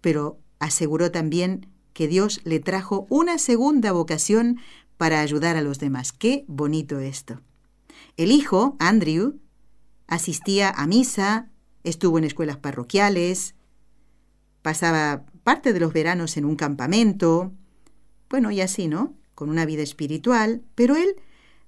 Pero 0.00 0.40
aseguró 0.58 1.10
también 1.10 1.68
que 1.92 2.08
Dios 2.08 2.40
le 2.44 2.60
trajo 2.60 3.06
una 3.10 3.38
segunda 3.38 3.92
vocación 3.92 4.58
para 4.96 5.20
ayudar 5.20 5.56
a 5.56 5.62
los 5.62 5.78
demás. 5.78 6.12
Qué 6.12 6.44
bonito 6.48 6.98
esto. 6.98 7.40
El 8.16 8.32
hijo, 8.32 8.76
Andrew, 8.78 9.38
asistía 10.06 10.70
a 10.70 10.86
misa, 10.86 11.50
estuvo 11.84 12.18
en 12.18 12.24
escuelas 12.24 12.56
parroquiales, 12.56 13.54
pasaba 14.62 15.24
parte 15.44 15.72
de 15.72 15.80
los 15.80 15.92
veranos 15.92 16.36
en 16.36 16.44
un 16.44 16.56
campamento, 16.56 17.52
bueno, 18.28 18.50
y 18.50 18.60
así, 18.60 18.88
¿no? 18.88 19.14
Con 19.34 19.48
una 19.48 19.64
vida 19.64 19.82
espiritual, 19.82 20.62
pero 20.74 20.96
él 20.96 21.16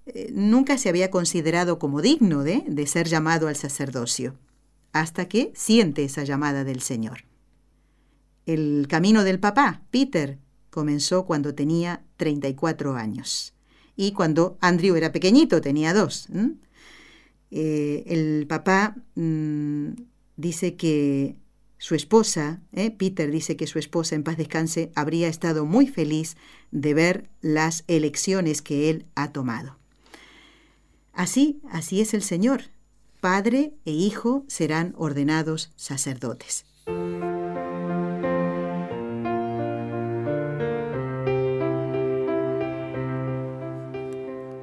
eh, 0.07 0.31
nunca 0.33 0.77
se 0.77 0.89
había 0.89 1.11
considerado 1.11 1.79
como 1.79 2.03
digno 2.03 2.43
de, 2.43 2.65
de 2.67 2.87
ser 2.87 3.09
llamado 3.09 3.49
al 3.49 3.57
sacerdocio, 3.57 4.37
hasta 4.93 5.29
que 5.29 5.53
siente 5.55 6.05
esa 6.05 6.25
llamada 6.25 6.65
del 6.65 6.83
Señor. 6.83 7.25
El 8.47 8.87
camino 8.89 9.25
del 9.25 9.39
papá, 9.39 9.83
Peter, 9.91 10.39
comenzó 10.71 11.25
cuando 11.27 11.55
tenía 11.55 12.03
34 12.17 12.95
años 12.95 13.55
y 13.97 14.13
cuando 14.13 14.57
Andrew 14.61 14.97
era 14.97 15.13
pequeñito, 15.13 15.61
tenía 15.61 15.93
dos. 15.93 16.29
Eh, 17.51 18.05
el 18.07 18.47
papá 18.47 18.97
mm, 19.15 19.91
dice 20.37 20.77
que 20.77 21.37
su 21.79 21.95
esposa, 21.95 22.61
eh, 22.73 22.91
Peter 22.91 23.31
dice 23.31 23.57
que 23.57 23.67
su 23.67 23.79
esposa 23.79 24.15
en 24.15 24.23
paz 24.23 24.37
descanse, 24.37 24.93
habría 24.95 25.29
estado 25.29 25.65
muy 25.65 25.87
feliz 25.87 26.37
de 26.71 26.95
ver 26.95 27.31
las 27.41 27.85
elecciones 27.87 28.61
que 28.61 28.91
él 28.91 29.07
ha 29.15 29.33
tomado. 29.33 29.79
Así, 31.13 31.61
así 31.71 32.01
es 32.01 32.15
el 32.15 32.23
Señor. 32.23 32.65
Padre 33.21 33.75
e 33.85 33.93
hijo 33.93 34.45
serán 34.47 34.95
ordenados 34.97 35.73
sacerdotes. 35.77 36.65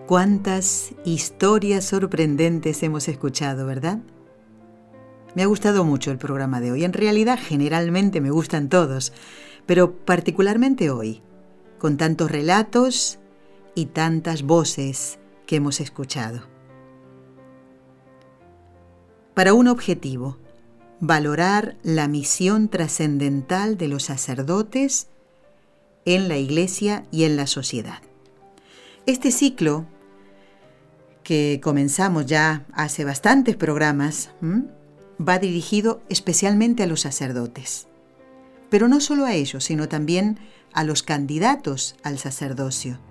Cuántas 0.07 0.93
historias 1.03 1.83
sorprendentes 1.83 2.81
hemos 2.81 3.09
escuchado, 3.09 3.65
¿verdad? 3.65 3.99
Me 5.35 5.43
ha 5.43 5.47
gustado 5.47 5.83
mucho 5.83 6.11
el 6.11 6.17
programa 6.17 6.61
de 6.61 6.71
hoy. 6.71 6.85
En 6.85 6.93
realidad, 6.93 7.37
generalmente 7.37 8.21
me 8.21 8.31
gustan 8.31 8.69
todos, 8.69 9.11
pero 9.65 9.97
particularmente 9.97 10.91
hoy, 10.91 11.21
con 11.77 11.97
tantos 11.97 12.31
relatos 12.31 13.19
y 13.75 13.87
tantas 13.87 14.43
voces 14.43 15.19
que 15.45 15.57
hemos 15.57 15.81
escuchado. 15.81 16.39
Para 19.33 19.53
un 19.53 19.67
objetivo, 19.67 20.37
valorar 21.01 21.75
la 21.83 22.07
misión 22.07 22.69
trascendental 22.69 23.77
de 23.77 23.89
los 23.89 24.03
sacerdotes 24.03 25.09
en 26.05 26.29
la 26.29 26.37
Iglesia 26.37 27.03
y 27.11 27.25
en 27.25 27.35
la 27.35 27.45
sociedad. 27.45 28.01
Este 29.05 29.31
ciclo, 29.31 29.85
que 31.27 31.59
comenzamos 31.61 32.25
ya 32.25 32.65
hace 32.71 33.03
bastantes 33.03 33.57
programas, 33.57 34.29
va 35.19 35.39
dirigido 35.39 36.01
especialmente 36.07 36.83
a 36.83 36.87
los 36.87 37.01
sacerdotes. 37.01 37.89
Pero 38.69 38.87
no 38.87 39.01
solo 39.01 39.25
a 39.25 39.33
ellos, 39.33 39.65
sino 39.65 39.89
también 39.89 40.39
a 40.71 40.85
los 40.85 41.03
candidatos 41.03 41.97
al 42.01 42.17
sacerdocio 42.17 43.01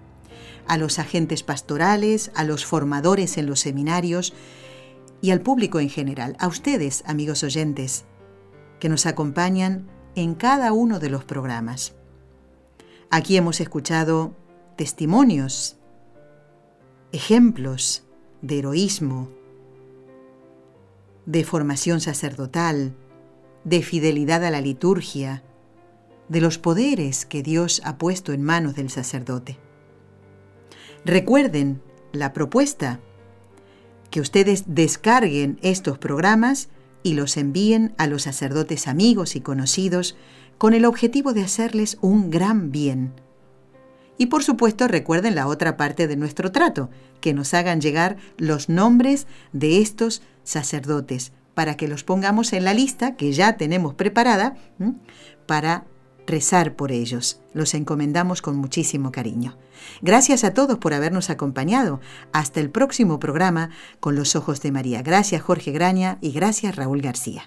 a 0.66 0.78
los 0.78 0.98
agentes 0.98 1.42
pastorales, 1.42 2.32
a 2.34 2.42
los 2.42 2.64
formadores 2.64 3.36
en 3.36 3.46
los 3.46 3.60
seminarios 3.60 4.32
y 5.20 5.30
al 5.30 5.42
público 5.42 5.78
en 5.78 5.90
general, 5.90 6.36
a 6.40 6.48
ustedes, 6.48 7.04
amigos 7.06 7.44
oyentes, 7.44 8.06
que 8.80 8.88
nos 8.88 9.04
acompañan 9.04 9.86
en 10.14 10.34
cada 10.34 10.72
uno 10.72 10.98
de 10.98 11.10
los 11.10 11.24
programas. 11.24 11.94
Aquí 13.10 13.36
hemos 13.36 13.60
escuchado 13.60 14.34
testimonios, 14.76 15.76
ejemplos 17.12 18.05
de 18.42 18.58
heroísmo, 18.58 19.28
de 21.26 21.44
formación 21.44 22.00
sacerdotal, 22.00 22.94
de 23.64 23.82
fidelidad 23.82 24.44
a 24.44 24.50
la 24.50 24.60
liturgia, 24.60 25.42
de 26.28 26.40
los 26.40 26.58
poderes 26.58 27.26
que 27.26 27.42
Dios 27.42 27.82
ha 27.84 27.98
puesto 27.98 28.32
en 28.32 28.42
manos 28.42 28.74
del 28.74 28.90
sacerdote. 28.90 29.58
Recuerden 31.04 31.82
la 32.12 32.32
propuesta, 32.32 33.00
que 34.10 34.20
ustedes 34.20 34.64
descarguen 34.66 35.58
estos 35.62 35.98
programas 35.98 36.68
y 37.02 37.14
los 37.14 37.36
envíen 37.36 37.94
a 37.98 38.06
los 38.06 38.22
sacerdotes 38.22 38.88
amigos 38.88 39.36
y 39.36 39.40
conocidos 39.40 40.16
con 40.58 40.74
el 40.74 40.84
objetivo 40.84 41.32
de 41.32 41.42
hacerles 41.42 41.98
un 42.00 42.30
gran 42.30 42.70
bien. 42.70 43.12
Y 44.18 44.26
por 44.26 44.42
supuesto 44.42 44.88
recuerden 44.88 45.34
la 45.34 45.46
otra 45.46 45.76
parte 45.76 46.06
de 46.06 46.16
nuestro 46.16 46.52
trato, 46.52 46.90
que 47.20 47.34
nos 47.34 47.54
hagan 47.54 47.80
llegar 47.80 48.16
los 48.38 48.68
nombres 48.68 49.26
de 49.52 49.80
estos 49.80 50.22
sacerdotes, 50.44 51.32
para 51.54 51.76
que 51.76 51.88
los 51.88 52.04
pongamos 52.04 52.52
en 52.52 52.64
la 52.64 52.74
lista 52.74 53.16
que 53.16 53.32
ya 53.32 53.56
tenemos 53.56 53.94
preparada 53.94 54.56
para 55.46 55.84
rezar 56.26 56.74
por 56.74 56.92
ellos. 56.92 57.40
Los 57.54 57.74
encomendamos 57.74 58.42
con 58.42 58.56
muchísimo 58.56 59.12
cariño. 59.12 59.56
Gracias 60.02 60.44
a 60.44 60.52
todos 60.52 60.78
por 60.78 60.92
habernos 60.92 61.30
acompañado. 61.30 62.00
Hasta 62.32 62.60
el 62.60 62.70
próximo 62.70 63.18
programa 63.18 63.70
con 64.00 64.16
los 64.16 64.36
ojos 64.36 64.60
de 64.60 64.72
María. 64.72 65.02
Gracias 65.02 65.42
Jorge 65.42 65.72
Graña 65.72 66.18
y 66.20 66.32
gracias 66.32 66.76
Raúl 66.76 67.00
García. 67.00 67.46